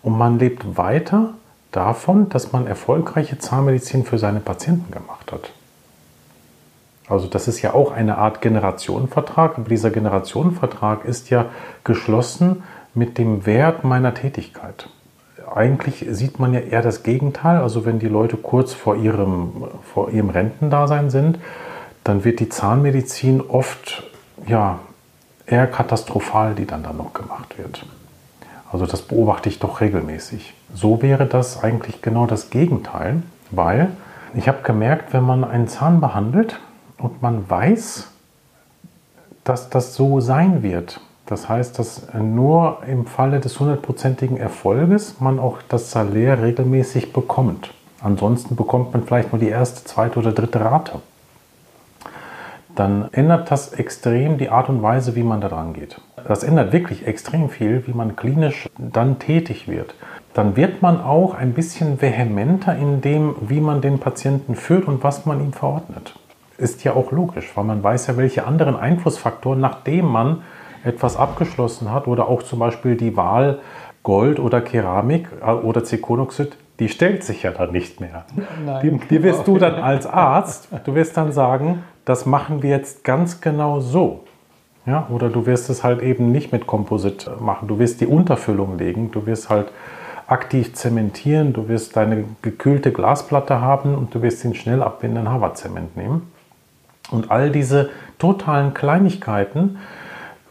und 0.02 0.18
man 0.18 0.38
lebt 0.38 0.76
weiter 0.76 1.34
davon, 1.70 2.28
dass 2.28 2.52
man 2.52 2.66
erfolgreiche 2.66 3.38
Zahnmedizin 3.38 4.04
für 4.04 4.18
seine 4.18 4.40
Patienten 4.40 4.90
gemacht 4.90 5.30
hat. 5.32 5.52
Also 7.10 7.26
das 7.26 7.48
ist 7.48 7.60
ja 7.60 7.74
auch 7.74 7.90
eine 7.90 8.18
Art 8.18 8.40
Generationenvertrag, 8.40 9.58
aber 9.58 9.68
dieser 9.68 9.90
Generationenvertrag 9.90 11.04
ist 11.04 11.28
ja 11.28 11.46
geschlossen 11.82 12.62
mit 12.94 13.18
dem 13.18 13.46
Wert 13.46 13.82
meiner 13.84 14.14
Tätigkeit. 14.14 14.88
Eigentlich 15.52 16.06
sieht 16.10 16.38
man 16.38 16.54
ja 16.54 16.60
eher 16.60 16.82
das 16.82 17.02
Gegenteil. 17.02 17.60
Also 17.60 17.84
wenn 17.84 17.98
die 17.98 18.08
Leute 18.08 18.36
kurz 18.36 18.72
vor 18.72 18.94
ihrem, 18.94 19.64
vor 19.92 20.10
ihrem 20.10 20.30
Rentendasein 20.30 21.10
sind, 21.10 21.40
dann 22.04 22.24
wird 22.24 22.38
die 22.38 22.48
Zahnmedizin 22.48 23.40
oft 23.40 24.04
ja, 24.46 24.78
eher 25.46 25.66
katastrophal, 25.66 26.54
die 26.54 26.66
dann 26.66 26.84
da 26.84 26.92
noch 26.92 27.12
gemacht 27.12 27.58
wird. 27.58 27.84
Also 28.70 28.86
das 28.86 29.02
beobachte 29.02 29.48
ich 29.48 29.58
doch 29.58 29.80
regelmäßig. 29.80 30.54
So 30.72 31.02
wäre 31.02 31.26
das 31.26 31.62
eigentlich 31.62 32.02
genau 32.02 32.26
das 32.26 32.50
Gegenteil, 32.50 33.24
weil 33.50 33.88
ich 34.34 34.46
habe 34.46 34.62
gemerkt, 34.62 35.12
wenn 35.12 35.24
man 35.24 35.42
einen 35.42 35.66
Zahn 35.66 36.00
behandelt, 36.00 36.60
und 37.00 37.22
man 37.22 37.48
weiß, 37.48 38.08
dass 39.44 39.70
das 39.70 39.94
so 39.94 40.20
sein 40.20 40.62
wird. 40.62 41.00
Das 41.26 41.48
heißt, 41.48 41.78
dass 41.78 42.08
nur 42.14 42.78
im 42.86 43.06
Falle 43.06 43.40
des 43.40 43.58
hundertprozentigen 43.60 44.36
Erfolges 44.36 45.20
man 45.20 45.38
auch 45.38 45.58
das 45.68 45.92
Salär 45.92 46.42
regelmäßig 46.42 47.12
bekommt. 47.12 47.72
Ansonsten 48.00 48.56
bekommt 48.56 48.92
man 48.92 49.04
vielleicht 49.04 49.32
nur 49.32 49.40
die 49.40 49.48
erste, 49.48 49.84
zweite 49.84 50.18
oder 50.18 50.32
dritte 50.32 50.60
Rate. 50.60 51.00
Dann 52.74 53.08
ändert 53.12 53.50
das 53.50 53.72
extrem 53.72 54.38
die 54.38 54.48
Art 54.48 54.68
und 54.68 54.82
Weise, 54.82 55.14
wie 55.14 55.22
man 55.22 55.40
daran 55.40 55.72
geht. 55.72 56.00
Das 56.26 56.42
ändert 56.42 56.72
wirklich 56.72 57.06
extrem 57.06 57.48
viel, 57.48 57.86
wie 57.86 57.92
man 57.92 58.16
klinisch 58.16 58.68
dann 58.78 59.18
tätig 59.18 59.68
wird. 59.68 59.94
Dann 60.34 60.56
wird 60.56 60.80
man 60.80 61.00
auch 61.00 61.34
ein 61.34 61.52
bisschen 61.52 62.00
vehementer 62.00 62.76
in 62.76 63.00
dem, 63.00 63.34
wie 63.40 63.60
man 63.60 63.80
den 63.80 63.98
Patienten 63.98 64.54
führt 64.54 64.86
und 64.86 65.02
was 65.04 65.26
man 65.26 65.40
ihm 65.40 65.52
verordnet 65.52 66.14
ist 66.60 66.84
ja 66.84 66.94
auch 66.94 67.12
logisch, 67.12 67.50
weil 67.54 67.64
man 67.64 67.82
weiß 67.82 68.08
ja, 68.08 68.16
welche 68.16 68.46
anderen 68.46 68.76
Einflussfaktoren, 68.76 69.60
nachdem 69.60 70.06
man 70.06 70.42
etwas 70.84 71.16
abgeschlossen 71.16 71.92
hat 71.92 72.06
oder 72.06 72.28
auch 72.28 72.42
zum 72.42 72.58
Beispiel 72.58 72.96
die 72.96 73.16
Wahl 73.16 73.58
Gold 74.02 74.40
oder 74.40 74.60
Keramik 74.60 75.28
äh, 75.44 75.50
oder 75.50 75.84
Zirkonoxid, 75.84 76.56
die 76.78 76.88
stellt 76.88 77.22
sich 77.22 77.42
ja 77.42 77.50
dann 77.50 77.72
nicht 77.72 78.00
mehr. 78.00 78.24
Nein, 78.64 78.80
die, 78.82 79.08
die 79.08 79.22
wirst 79.22 79.46
du 79.46 79.58
dann 79.58 79.74
als 79.74 80.06
Arzt, 80.06 80.68
du 80.84 80.94
wirst 80.94 81.16
dann 81.16 81.32
sagen, 81.32 81.82
das 82.06 82.24
machen 82.24 82.62
wir 82.62 82.70
jetzt 82.70 83.04
ganz 83.04 83.40
genau 83.40 83.80
so. 83.80 84.24
Ja, 84.86 85.06
oder 85.10 85.28
du 85.28 85.44
wirst 85.44 85.68
es 85.68 85.84
halt 85.84 86.00
eben 86.00 86.32
nicht 86.32 86.52
mit 86.52 86.66
Komposit 86.66 87.30
machen. 87.38 87.68
Du 87.68 87.78
wirst 87.78 88.00
die 88.00 88.06
Unterfüllung 88.06 88.78
legen, 88.78 89.10
du 89.10 89.26
wirst 89.26 89.50
halt 89.50 89.70
aktiv 90.26 90.72
zementieren, 90.74 91.52
du 91.52 91.68
wirst 91.68 91.96
deine 91.96 92.24
gekühlte 92.40 92.90
Glasplatte 92.90 93.60
haben 93.60 93.94
und 93.94 94.14
du 94.14 94.22
wirst 94.22 94.42
den 94.42 94.54
schnell 94.54 94.82
abwindenden 94.82 95.30
Harvard-Zement 95.30 95.96
nehmen. 95.98 96.32
Und 97.10 97.30
all 97.30 97.50
diese 97.50 97.90
totalen 98.18 98.74
Kleinigkeiten, 98.74 99.78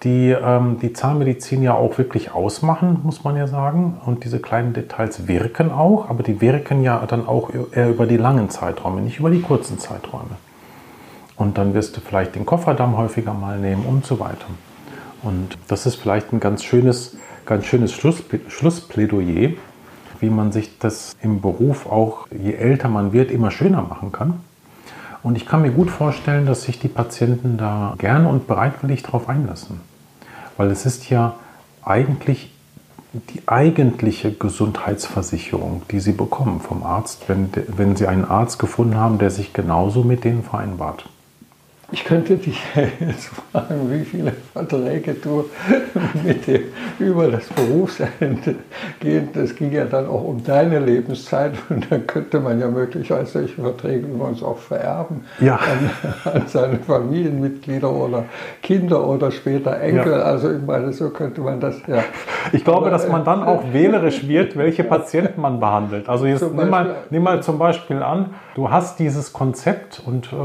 die 0.03 0.29
ähm, 0.31 0.79
die 0.81 0.93
Zahnmedizin 0.93 1.61
ja 1.61 1.73
auch 1.73 1.97
wirklich 1.97 2.31
ausmachen, 2.31 2.99
muss 3.03 3.23
man 3.23 3.35
ja 3.35 3.47
sagen. 3.47 3.99
Und 4.05 4.23
diese 4.23 4.39
kleinen 4.39 4.73
Details 4.73 5.27
wirken 5.27 5.71
auch, 5.71 6.09
aber 6.09 6.23
die 6.23 6.41
wirken 6.41 6.83
ja 6.83 7.03
dann 7.07 7.27
auch 7.27 7.49
eher 7.73 7.89
über 7.89 8.05
die 8.05 8.17
langen 8.17 8.49
Zeiträume, 8.49 9.01
nicht 9.01 9.19
über 9.19 9.29
die 9.29 9.41
kurzen 9.41 9.79
Zeiträume. 9.79 10.37
Und 11.35 11.57
dann 11.57 11.73
wirst 11.73 11.95
du 11.95 12.01
vielleicht 12.01 12.35
den 12.35 12.45
Kofferdamm 12.45 12.97
häufiger 12.97 13.33
mal 13.33 13.57
nehmen 13.57 13.85
und 13.85 14.05
so 14.05 14.19
weiter. 14.19 14.47
Und 15.21 15.57
das 15.67 15.85
ist 15.85 15.95
vielleicht 15.95 16.33
ein 16.33 16.39
ganz 16.39 16.63
schönes, 16.63 17.17
ganz 17.45 17.65
schönes 17.65 17.93
Schluss, 17.93 18.23
Schlussplädoyer, 18.47 19.51
wie 20.19 20.29
man 20.29 20.51
sich 20.51 20.77
das 20.79 21.15
im 21.21 21.41
Beruf 21.41 21.85
auch, 21.87 22.27
je 22.31 22.53
älter 22.53 22.89
man 22.89 23.13
wird, 23.13 23.31
immer 23.31 23.51
schöner 23.51 23.81
machen 23.81 24.11
kann. 24.11 24.41
Und 25.21 25.35
ich 25.35 25.45
kann 25.45 25.61
mir 25.61 25.71
gut 25.71 25.91
vorstellen, 25.91 26.45
dass 26.45 26.63
sich 26.63 26.79
die 26.79 26.87
Patienten 26.87 27.57
da 27.57 27.95
gerne 27.97 28.29
und 28.29 28.47
bereitwillig 28.47 29.03
darauf 29.03 29.27
einlassen. 29.27 29.81
Weil 30.57 30.71
es 30.71 30.85
ist 30.85 31.09
ja 31.09 31.35
eigentlich 31.83 32.53
die 33.13 33.47
eigentliche 33.47 34.31
Gesundheitsversicherung, 34.31 35.81
die 35.89 35.99
sie 35.99 36.11
bekommen 36.11 36.61
vom 36.61 36.83
Arzt, 36.83 37.27
wenn, 37.27 37.49
wenn 37.67 37.95
sie 37.95 38.07
einen 38.07 38.25
Arzt 38.25 38.59
gefunden 38.59 38.95
haben, 38.95 39.17
der 39.17 39.31
sich 39.31 39.51
genauso 39.51 40.03
mit 40.03 40.23
denen 40.23 40.43
vereinbart. 40.43 41.09
Ich 41.91 42.03
könnte 42.03 42.37
dich 42.37 42.61
jetzt 42.99 43.31
fragen, 43.51 43.89
wie 43.91 44.05
viele 44.05 44.31
Verträge 44.53 45.15
du 45.15 45.45
mit 46.25 46.45
dir 46.45 46.61
über 46.99 47.27
das 47.29 47.47
Berufsende 47.47 48.55
gehst. 48.99 49.29
Das 49.33 49.55
ging 49.55 49.71
ja 49.71 49.85
dann 49.85 50.07
auch 50.07 50.23
um 50.23 50.43
deine 50.43 50.79
Lebenszeit 50.79 51.53
und 51.69 51.91
dann 51.91 52.05
könnte 52.05 52.39
man 52.39 52.59
ja 52.59 52.67
möglicherweise 52.67 53.31
solche 53.31 53.61
Verträge 53.61 54.07
über 54.07 54.25
uns 54.25 54.43
auch 54.43 54.57
vererben 54.57 55.23
ja. 55.39 55.55
an, 55.55 56.31
an, 56.31 56.43
seine 56.47 56.77
Familienmitglieder 56.77 57.91
oder 57.91 58.25
Kinder 58.61 59.07
oder 59.07 59.31
später 59.31 59.79
Enkel. 59.79 60.11
Ja. 60.11 60.19
Also 60.19 60.51
ich 60.51 60.61
meine, 60.61 60.93
so 60.93 61.09
könnte 61.09 61.41
man 61.41 61.59
das 61.59 61.75
ja. 61.87 62.03
Ich 62.51 62.63
glaube, 62.63 62.81
Aber, 62.81 62.91
dass 62.91 63.07
man 63.07 63.23
dann 63.23 63.43
auch 63.43 63.73
wählerisch 63.73 64.27
wird, 64.27 64.55
welche 64.55 64.83
Patienten 64.83 65.41
man 65.41 65.59
behandelt. 65.59 66.07
Also 66.07 66.25
jetzt 66.25 66.41
nimm 66.53 66.69
mal, 66.69 66.95
nimm 67.09 67.23
mal 67.23 67.41
zum 67.41 67.57
Beispiel 67.57 68.03
an, 68.03 68.35
du 68.55 68.69
hast 68.69 68.99
dieses 68.99 69.33
Konzept 69.33 70.01
und 70.05 70.27
äh, 70.27 70.35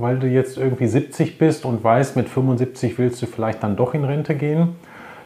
weil 0.00 0.18
du 0.18 0.26
jetzt 0.26 0.58
irgendwie 0.58 0.91
70 0.92 1.38
bist 1.38 1.64
und 1.64 1.82
weißt, 1.82 2.16
mit 2.16 2.28
75 2.28 2.98
willst 2.98 3.20
du 3.22 3.26
vielleicht 3.26 3.62
dann 3.62 3.76
doch 3.76 3.94
in 3.94 4.04
Rente 4.04 4.34
gehen, 4.34 4.76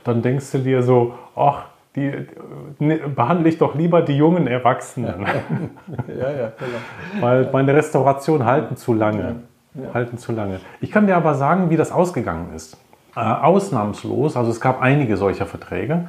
dann 0.04 0.22
denkst 0.22 0.52
du 0.52 0.58
dir 0.58 0.82
so, 0.82 1.14
ach, 1.34 1.66
die, 1.96 2.12
ne, 2.78 2.96
behandle 2.96 3.48
ich 3.48 3.58
doch 3.58 3.74
lieber 3.74 4.02
die 4.02 4.16
jungen 4.16 4.46
Erwachsenen. 4.46 5.26
ja, 6.08 6.30
ja, 6.30 6.52
genau. 6.58 6.78
Weil 7.20 7.50
meine 7.52 7.74
Restaurationen 7.74 8.46
halten 8.46 8.76
zu 8.76 8.94
lange. 8.94 9.36
Ja. 9.74 9.94
Halten 9.94 10.18
zu 10.18 10.32
lange. 10.32 10.60
Ich 10.80 10.90
kann 10.90 11.06
dir 11.06 11.16
aber 11.16 11.34
sagen, 11.34 11.70
wie 11.70 11.76
das 11.76 11.92
ausgegangen 11.92 12.54
ist. 12.54 12.78
Äh, 13.14 13.20
ausnahmslos, 13.20 14.36
also 14.36 14.50
es 14.50 14.60
gab 14.60 14.80
einige 14.80 15.16
solcher 15.16 15.46
Verträge. 15.46 16.08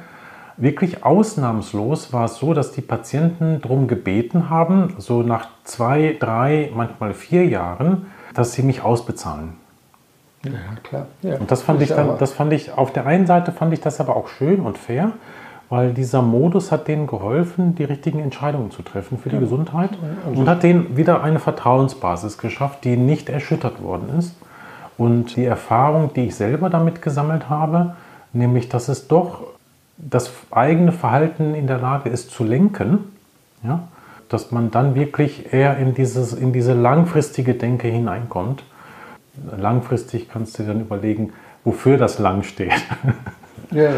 Wirklich 0.58 1.04
ausnahmslos 1.04 2.12
war 2.12 2.24
es 2.24 2.36
so, 2.36 2.52
dass 2.52 2.72
die 2.72 2.80
Patienten 2.80 3.60
darum 3.62 3.86
gebeten 3.86 4.50
haben, 4.50 4.94
so 4.98 5.22
nach 5.22 5.48
zwei, 5.64 6.16
drei, 6.18 6.70
manchmal 6.74 7.14
vier 7.14 7.46
Jahren, 7.46 8.06
dass 8.34 8.52
sie 8.52 8.62
mich 8.62 8.82
ausbezahlen. 8.82 9.54
Ja, 10.44 10.52
klar. 10.82 11.06
Ja. 11.22 11.36
Und 11.36 11.50
das 11.50 11.62
fand 11.62 11.82
ich 11.82 11.88
dann, 11.88 12.18
das 12.18 12.32
fand 12.32 12.52
ich, 12.52 12.72
auf 12.72 12.92
der 12.92 13.06
einen 13.06 13.26
Seite 13.26 13.52
fand 13.52 13.72
ich 13.72 13.80
das 13.80 14.00
aber 14.00 14.16
auch 14.16 14.28
schön 14.28 14.60
und 14.60 14.78
fair, 14.78 15.12
weil 15.68 15.92
dieser 15.92 16.22
Modus 16.22 16.72
hat 16.72 16.88
denen 16.88 17.06
geholfen, 17.06 17.74
die 17.74 17.84
richtigen 17.84 18.20
Entscheidungen 18.20 18.70
zu 18.70 18.82
treffen 18.82 19.18
für 19.18 19.28
die 19.28 19.36
ja. 19.36 19.40
Gesundheit 19.40 19.90
und 20.32 20.48
hat 20.48 20.62
denen 20.62 20.96
wieder 20.96 21.22
eine 21.22 21.40
Vertrauensbasis 21.40 22.38
geschafft, 22.38 22.84
die 22.84 22.96
nicht 22.96 23.28
erschüttert 23.28 23.82
worden 23.82 24.18
ist. 24.18 24.34
Und 24.96 25.36
die 25.36 25.44
Erfahrung, 25.44 26.12
die 26.14 26.26
ich 26.26 26.34
selber 26.34 26.70
damit 26.70 27.02
gesammelt 27.02 27.48
habe, 27.48 27.94
nämlich, 28.32 28.68
dass 28.68 28.88
es 28.88 29.08
doch 29.08 29.42
das 29.96 30.30
eigene 30.50 30.92
Verhalten 30.92 31.54
in 31.54 31.66
der 31.66 31.78
Lage 31.78 32.08
ist 32.08 32.30
zu 32.30 32.44
lenken, 32.44 33.00
ja, 33.62 33.80
dass 34.28 34.50
man 34.50 34.70
dann 34.70 34.94
wirklich 34.94 35.52
eher 35.52 35.76
in, 35.78 35.94
dieses, 35.94 36.32
in 36.32 36.52
diese 36.52 36.74
langfristige 36.74 37.54
Denke 37.54 37.88
hineinkommt. 37.88 38.62
Langfristig 39.56 40.28
kannst 40.28 40.58
du 40.58 40.62
dir 40.62 40.68
dann 40.68 40.80
überlegen, 40.80 41.32
wofür 41.64 41.96
das 41.96 42.18
lang 42.18 42.42
steht. 42.42 42.72
Ja, 43.70 43.90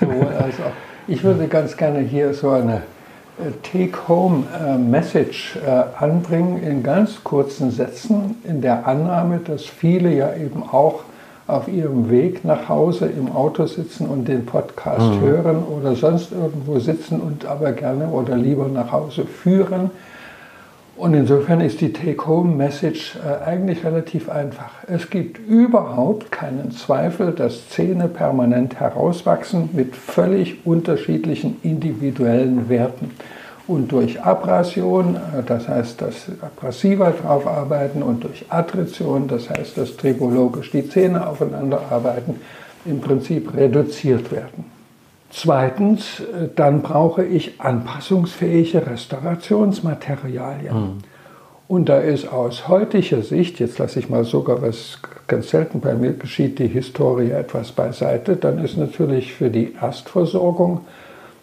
sowohl 0.00 0.26
als 0.26 0.56
auch. 0.58 0.72
Ich 1.06 1.22
würde 1.22 1.46
ganz 1.46 1.76
gerne 1.76 2.00
hier 2.00 2.34
so 2.34 2.50
eine 2.50 2.82
äh, 3.38 3.52
Take-Home-Message 3.62 5.58
äh, 5.64 5.84
anbringen 6.02 6.60
in 6.60 6.82
ganz 6.82 7.22
kurzen 7.22 7.70
Sätzen, 7.70 8.36
in 8.42 8.60
der 8.62 8.84
Annahme, 8.84 9.38
dass 9.38 9.64
viele 9.64 10.12
ja 10.12 10.34
eben 10.34 10.64
auch 10.64 11.04
auf 11.52 11.68
ihrem 11.68 12.10
Weg 12.10 12.44
nach 12.44 12.68
Hause 12.68 13.06
im 13.06 13.30
Auto 13.30 13.66
sitzen 13.66 14.06
und 14.06 14.26
den 14.26 14.46
Podcast 14.46 15.12
mhm. 15.12 15.20
hören 15.20 15.62
oder 15.64 15.94
sonst 15.94 16.32
irgendwo 16.32 16.78
sitzen 16.78 17.20
und 17.20 17.44
aber 17.46 17.72
gerne 17.72 18.08
oder 18.08 18.36
lieber 18.36 18.68
nach 18.68 18.90
Hause 18.92 19.24
führen 19.24 19.90
und 21.02 21.14
insofern 21.14 21.60
ist 21.60 21.80
die 21.80 21.92
Take-Home-Message 21.92 23.16
äh, 23.16 23.44
eigentlich 23.44 23.84
relativ 23.84 24.28
einfach. 24.28 24.70
Es 24.86 25.10
gibt 25.10 25.38
überhaupt 25.48 26.30
keinen 26.30 26.70
Zweifel, 26.70 27.32
dass 27.32 27.70
Zähne 27.70 28.08
permanent 28.08 28.78
herauswachsen 28.78 29.70
mit 29.72 29.96
völlig 29.96 30.66
unterschiedlichen 30.66 31.56
individuellen 31.62 32.68
Werten. 32.68 33.10
Und 33.68 33.92
durch 33.92 34.20
Abrasion, 34.20 35.16
äh, 35.16 35.42
das 35.46 35.68
heißt, 35.68 36.02
dass 36.02 36.26
Abrasiva 36.40 37.10
drauf 37.10 37.46
arbeiten, 37.46 38.02
und 38.02 38.24
durch 38.24 38.44
Attrition, 38.48 39.28
das 39.28 39.48
heißt, 39.50 39.78
dass 39.78 39.96
tribologisch 39.96 40.70
die 40.70 40.88
Zähne 40.88 41.26
aufeinander 41.26 41.82
arbeiten, 41.90 42.40
im 42.84 43.00
Prinzip 43.00 43.54
reduziert 43.56 44.32
werden. 44.32 44.64
Zweitens, 45.30 46.20
äh, 46.20 46.48
dann 46.54 46.82
brauche 46.82 47.24
ich 47.24 47.60
anpassungsfähige 47.60 48.86
Restaurationsmaterialien. 48.86 50.74
Mhm. 50.74 50.98
Und 51.68 51.88
da 51.88 51.98
ist 51.98 52.30
aus 52.30 52.68
heutiger 52.68 53.22
Sicht, 53.22 53.58
jetzt 53.58 53.78
lasse 53.78 53.98
ich 53.98 54.10
mal 54.10 54.24
sogar, 54.24 54.60
was 54.60 54.98
ganz 55.26 55.48
selten 55.48 55.80
bei 55.80 55.94
mir 55.94 56.12
geschieht, 56.12 56.58
die 56.58 56.68
Historie 56.68 57.30
etwas 57.30 57.72
beiseite, 57.72 58.36
dann 58.36 58.62
ist 58.62 58.76
natürlich 58.76 59.32
für 59.32 59.48
die 59.48 59.72
Erstversorgung 59.80 60.82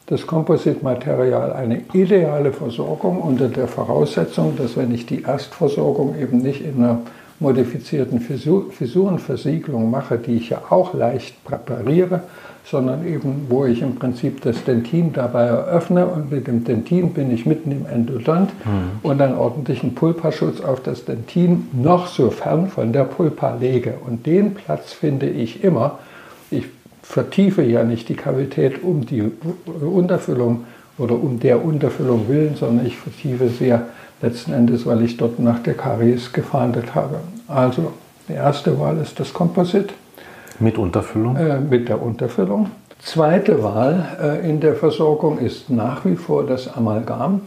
das 0.09 0.25
Kompositmaterial 0.25 1.53
eine 1.53 1.81
ideale 1.93 2.51
Versorgung 2.51 3.21
unter 3.21 3.47
der 3.47 3.67
Voraussetzung, 3.67 4.55
dass 4.57 4.75
wenn 4.75 4.91
ich 4.91 5.05
die 5.05 5.21
Erstversorgung 5.21 6.15
eben 6.19 6.39
nicht 6.39 6.65
in 6.65 6.83
einer 6.83 7.01
modifizierten 7.39 8.19
Fissurenversiegelung 8.19 9.89
mache, 9.89 10.17
die 10.17 10.37
ich 10.37 10.49
ja 10.49 10.63
auch 10.69 10.95
leicht 10.95 11.43
präpariere, 11.43 12.23
sondern 12.65 13.05
eben, 13.07 13.45
wo 13.49 13.65
ich 13.65 13.83
im 13.83 13.95
Prinzip 13.95 14.41
das 14.41 14.63
Dentin 14.63 15.13
dabei 15.13 15.43
eröffne 15.43 16.07
und 16.07 16.31
mit 16.31 16.47
dem 16.47 16.63
Dentin 16.63 17.13
bin 17.13 17.31
ich 17.31 17.45
mitten 17.45 17.71
im 17.71 17.85
Endodont 17.85 18.49
mhm. 18.65 18.99
und 19.03 19.21
einen 19.21 19.37
ordentlichen 19.37 19.93
Pulpaschutz 19.93 20.59
auf 20.59 20.81
das 20.81 21.05
Dentin 21.05 21.67
noch 21.71 22.07
so 22.07 22.31
fern 22.31 22.67
von 22.67 22.93
der 22.93 23.03
Pulpa 23.03 23.55
lege. 23.55 23.93
Und 24.05 24.25
den 24.25 24.55
Platz 24.55 24.91
finde 24.91 25.29
ich 25.29 25.63
immer. 25.63 25.99
Ich 26.51 26.65
vertiefe 27.09 27.63
ja 27.63 27.83
nicht 27.83 28.07
die 28.07 28.15
Kavität 28.15 28.83
um 28.83 29.03
die 29.03 29.31
Unterfüllung 29.81 30.65
oder 30.99 31.15
um 31.15 31.39
der 31.39 31.65
Unterfüllung 31.65 32.29
willen, 32.29 32.55
sondern 32.55 32.85
ich 32.85 32.97
vertiefe 32.97 33.49
sehr 33.49 33.87
letzten 34.21 34.53
Endes, 34.53 34.85
weil 34.85 35.01
ich 35.01 35.17
dort 35.17 35.39
nach 35.39 35.57
der 35.63 35.73
Karies 35.73 36.31
gefahndet 36.31 36.93
habe. 36.93 37.15
Also 37.47 37.93
die 38.27 38.33
erste 38.33 38.79
Wahl 38.79 38.99
ist 38.99 39.19
das 39.19 39.33
Komposit. 39.33 39.91
Mit 40.59 40.77
Unterfüllung? 40.77 41.35
Äh, 41.35 41.59
mit 41.59 41.89
der 41.89 41.99
Unterfüllung. 41.99 42.69
Zweite 42.99 43.63
Wahl 43.63 44.05
äh, 44.21 44.47
in 44.47 44.59
der 44.59 44.75
Versorgung 44.75 45.39
ist 45.39 45.71
nach 45.71 46.05
wie 46.05 46.15
vor 46.15 46.45
das 46.45 46.71
Amalgam. 46.71 47.41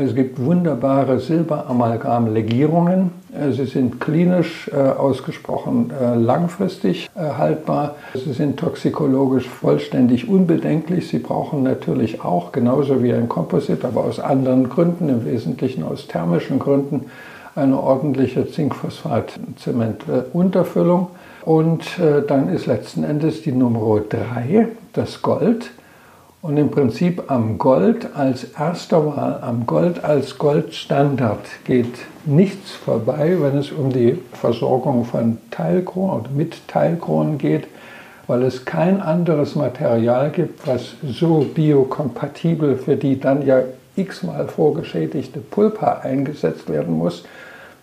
Es 0.00 0.14
gibt 0.14 0.40
wunderbare 0.40 1.18
Silberamalgam-Legierungen. 1.18 3.10
Äh, 3.34 3.50
sie 3.50 3.64
sind 3.64 4.00
klinisch 4.00 4.70
äh, 4.72 4.76
ausgesprochen 4.76 5.90
äh, 5.90 6.14
langfristig 6.14 7.10
äh, 7.16 7.30
haltbar. 7.36 7.96
Sie 8.14 8.32
sind 8.32 8.60
toxikologisch 8.60 9.48
vollständig 9.48 10.28
unbedenklich. 10.28 11.08
Sie 11.08 11.18
brauchen 11.18 11.64
natürlich 11.64 12.22
auch, 12.22 12.52
genauso 12.52 13.02
wie 13.02 13.12
ein 13.12 13.28
Komposit, 13.28 13.84
aber 13.84 14.04
aus 14.04 14.20
anderen 14.20 14.68
Gründen, 14.68 15.08
im 15.08 15.24
Wesentlichen 15.24 15.82
aus 15.82 16.06
thermischen 16.06 16.60
Gründen, 16.60 17.06
eine 17.56 17.82
ordentliche 17.82 18.48
Zinkphosphat-Zement-Unterfüllung. 18.48 21.08
Und 21.44 21.98
äh, 21.98 22.22
dann 22.24 22.50
ist 22.50 22.66
letzten 22.66 23.02
Endes 23.02 23.42
die 23.42 23.50
Nummer 23.50 24.00
3 24.08 24.68
das 24.92 25.22
Gold. 25.22 25.72
Und 26.40 26.56
im 26.56 26.70
Prinzip 26.70 27.30
am 27.32 27.58
Gold 27.58 28.14
als 28.14 28.44
erster 28.56 29.04
Wahl, 29.04 29.40
am 29.42 29.66
Gold 29.66 30.04
als 30.04 30.38
Goldstandard 30.38 31.40
geht 31.64 31.98
nichts 32.26 32.70
vorbei, 32.72 33.36
wenn 33.40 33.58
es 33.58 33.72
um 33.72 33.92
die 33.92 34.16
Versorgung 34.34 35.04
von 35.04 35.38
Teilkronen 35.50 36.20
oder 36.20 36.30
mit 36.30 36.68
Teilkronen 36.68 37.38
geht, 37.38 37.66
weil 38.28 38.44
es 38.44 38.64
kein 38.64 39.00
anderes 39.00 39.56
Material 39.56 40.30
gibt, 40.30 40.64
was 40.64 40.94
so 41.02 41.44
biokompatibel 41.54 42.76
für 42.76 42.94
die 42.94 43.18
dann 43.18 43.44
ja 43.44 43.62
x-mal 43.96 44.46
vorgeschädigte 44.46 45.40
Pulpa 45.40 46.02
eingesetzt 46.04 46.68
werden 46.68 46.96
muss, 46.96 47.24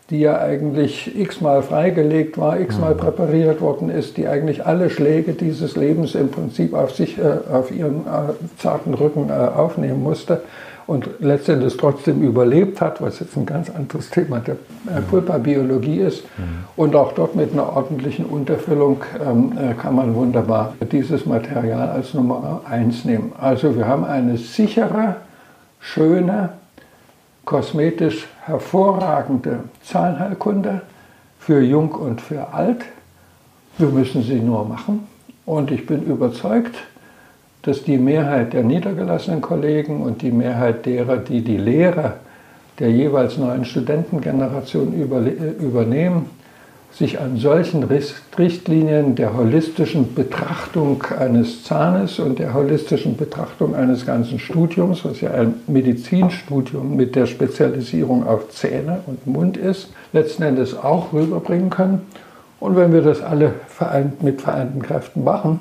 die 0.09 0.19
ja 0.19 0.39
eigentlich 0.39 1.19
x-mal 1.19 1.63
freigelegt 1.63 2.37
war, 2.37 2.59
x-mal 2.59 2.93
mhm. 2.93 2.99
präpariert 2.99 3.61
worden 3.61 3.89
ist, 3.89 4.17
die 4.17 4.27
eigentlich 4.27 4.65
alle 4.65 4.89
Schläge 4.89 5.33
dieses 5.33 5.75
Lebens 5.75 6.13
im 6.13 6.29
Prinzip 6.29 6.73
auf 6.73 6.93
sich, 6.93 7.17
äh, 7.17 7.51
auf 7.51 7.71
ihren 7.71 8.01
äh, 8.01 8.33
zarten 8.57 8.93
Rücken 8.93 9.29
äh, 9.29 9.33
aufnehmen 9.33 10.03
musste 10.03 10.41
und 10.87 11.09
letztendlich 11.19 11.75
trotzdem 11.77 12.21
überlebt 12.21 12.79
hat, 12.79 13.01
was 13.01 13.19
jetzt 13.19 13.35
ein 13.35 13.47
ganz 13.47 13.71
anderes 13.71 14.11
Thema 14.11 14.39
der 14.39 14.55
äh, 14.87 14.99
mhm. 14.99 15.05
Pulpabiologie 15.05 16.01
ist. 16.01 16.23
Mhm. 16.37 16.65
Und 16.75 16.95
auch 16.95 17.13
dort 17.13 17.35
mit 17.35 17.53
einer 17.53 17.75
ordentlichen 17.75 18.25
Unterfüllung 18.25 19.01
ähm, 19.19 19.53
äh, 19.57 19.73
kann 19.73 19.95
man 19.95 20.13
wunderbar 20.13 20.75
dieses 20.91 21.25
Material 21.25 21.89
als 21.89 22.13
Nummer 22.13 22.61
1 22.69 23.05
nehmen. 23.05 23.33
Also 23.39 23.75
wir 23.75 23.87
haben 23.87 24.05
eine 24.05 24.37
sichere, 24.37 25.15
schöne, 25.79 26.49
kosmetisch 27.45 28.27
hervorragende 28.43 29.59
Zahnheilkunde 29.83 30.81
für 31.39 31.61
Jung 31.61 31.91
und 31.91 32.21
für 32.21 32.53
Alt. 32.53 32.83
Wir 33.77 33.87
müssen 33.87 34.23
sie 34.23 34.39
nur 34.39 34.65
machen. 34.65 35.07
Und 35.45 35.71
ich 35.71 35.85
bin 35.85 36.03
überzeugt, 36.03 36.75
dass 37.61 37.83
die 37.83 37.97
Mehrheit 37.97 38.53
der 38.53 38.63
niedergelassenen 38.63 39.41
Kollegen 39.41 40.01
und 40.01 40.21
die 40.21 40.31
Mehrheit 40.31 40.85
derer, 40.85 41.17
die 41.17 41.41
die 41.41 41.57
Lehre 41.57 42.15
der 42.79 42.91
jeweils 42.91 43.37
neuen 43.37 43.63
Studentengeneration 43.63 44.93
übernehmen, 44.93 46.29
sich 46.97 47.19
an 47.19 47.35
solchen 47.35 47.83
Richtlinien 47.83 49.15
der 49.15 49.35
holistischen 49.35 50.15
Betrachtung 50.15 51.03
eines 51.19 51.65
Zahnes 51.65 52.19
und 52.19 52.39
der 52.39 52.53
holistischen 52.53 53.17
Betrachtung 53.17 53.75
eines 53.75 54.05
ganzen 54.05 54.39
Studiums, 54.39 55.03
was 55.03 55.19
ja 55.19 55.31
ein 55.31 55.55
Medizinstudium 55.67 56.95
mit 56.95 57.17
der 57.17 57.25
Spezialisierung 57.25 58.25
auf 58.25 58.49
Zähne 58.49 59.01
und 59.07 59.27
Mund 59.27 59.57
ist, 59.57 59.91
letzten 60.13 60.43
Endes 60.43 60.77
auch 60.77 61.11
rüberbringen 61.11 61.69
können. 61.69 62.01
Und 62.61 62.77
wenn 62.77 62.93
wir 62.93 63.01
das 63.01 63.21
alle 63.21 63.53
vereint, 63.67 64.23
mit 64.23 64.41
vereinten 64.41 64.81
Kräften 64.81 65.25
machen, 65.25 65.59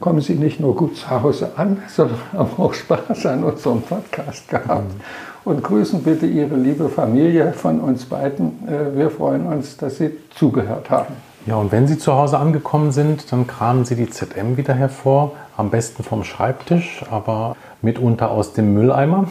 kommen 0.00 0.20
Sie 0.20 0.34
nicht 0.34 0.60
nur 0.60 0.76
gut 0.76 0.98
zu 0.98 1.08
Hause 1.08 1.52
an, 1.56 1.78
sondern 1.88 2.18
haben 2.34 2.62
auch 2.62 2.74
Spaß 2.74 3.24
an 3.24 3.42
unserem 3.42 3.80
Podcast 3.80 4.48
gehabt. 4.48 4.92
Mhm 4.92 5.00
und 5.44 5.62
grüßen 5.62 6.02
bitte 6.02 6.26
Ihre 6.26 6.56
liebe 6.56 6.88
Familie 6.88 7.52
von 7.52 7.80
uns 7.80 8.04
beiden. 8.06 8.66
Äh, 8.66 8.96
wir 8.96 9.10
freuen 9.10 9.46
uns, 9.46 9.76
dass 9.76 9.98
Sie 9.98 10.10
zugehört 10.34 10.90
haben. 10.90 11.14
Ja, 11.46 11.56
und 11.56 11.72
wenn 11.72 11.86
Sie 11.86 11.98
zu 11.98 12.14
Hause 12.14 12.38
angekommen 12.38 12.90
sind, 12.92 13.30
dann 13.30 13.46
kramen 13.46 13.84
Sie 13.84 13.96
die 13.96 14.08
ZM 14.08 14.56
wieder 14.56 14.72
hervor, 14.74 15.32
am 15.56 15.70
besten 15.70 16.02
vom 16.02 16.24
Schreibtisch, 16.24 17.04
aber 17.10 17.54
mitunter 17.82 18.30
aus 18.30 18.54
dem 18.54 18.72
Mülleimer, 18.74 19.26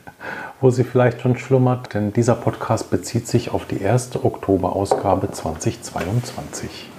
wo 0.60 0.70
sie 0.70 0.84
vielleicht 0.84 1.22
schon 1.22 1.36
schlummert, 1.38 1.94
denn 1.94 2.12
dieser 2.12 2.34
Podcast 2.34 2.90
bezieht 2.90 3.26
sich 3.26 3.52
auf 3.52 3.64
die 3.64 3.80
erste 3.80 4.24
Oktoberausgabe 4.24 5.30
2022. 5.30 6.90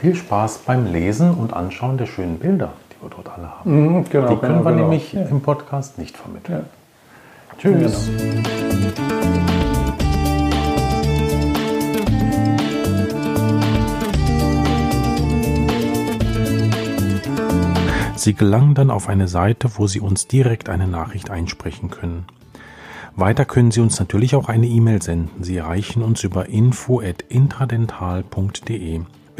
Viel 0.00 0.14
Spaß 0.16 0.58
beim 0.66 0.86
Lesen 0.86 1.32
und 1.32 1.52
Anschauen 1.52 1.96
der 1.96 2.06
schönen 2.06 2.38
Bilder, 2.38 2.72
die 2.90 3.02
wir 3.02 3.10
dort 3.10 3.30
alle 3.36 3.50
haben. 3.50 3.70
Mhm, 3.98 4.04
genau, 4.10 4.28
die 4.28 4.36
können 4.36 4.52
genau, 4.58 4.64
wir 4.64 4.72
genau. 4.72 4.82
nämlich 4.82 5.12
Ja. 5.12 5.22
im 5.22 5.40
Podcast 5.40 5.98
nicht 5.98 6.16
vermitteln. 6.16 6.58
Ja. 6.58 6.81
Tschüss. 7.62 8.10
Sie 18.16 18.34
gelangen 18.34 18.74
dann 18.74 18.90
auf 18.90 19.08
eine 19.08 19.28
Seite, 19.28 19.70
wo 19.76 19.86
Sie 19.86 20.00
uns 20.00 20.26
direkt 20.26 20.68
eine 20.68 20.88
Nachricht 20.88 21.30
einsprechen 21.30 21.90
können. 21.90 22.24
Weiter 23.14 23.44
können 23.44 23.70
Sie 23.70 23.80
uns 23.80 24.00
natürlich 24.00 24.34
auch 24.34 24.48
eine 24.48 24.66
E-Mail 24.66 25.00
senden. 25.00 25.44
Sie 25.44 25.56
erreichen 25.56 26.02
uns 26.02 26.24
über 26.24 26.48
info@intradental.de. 26.48 29.02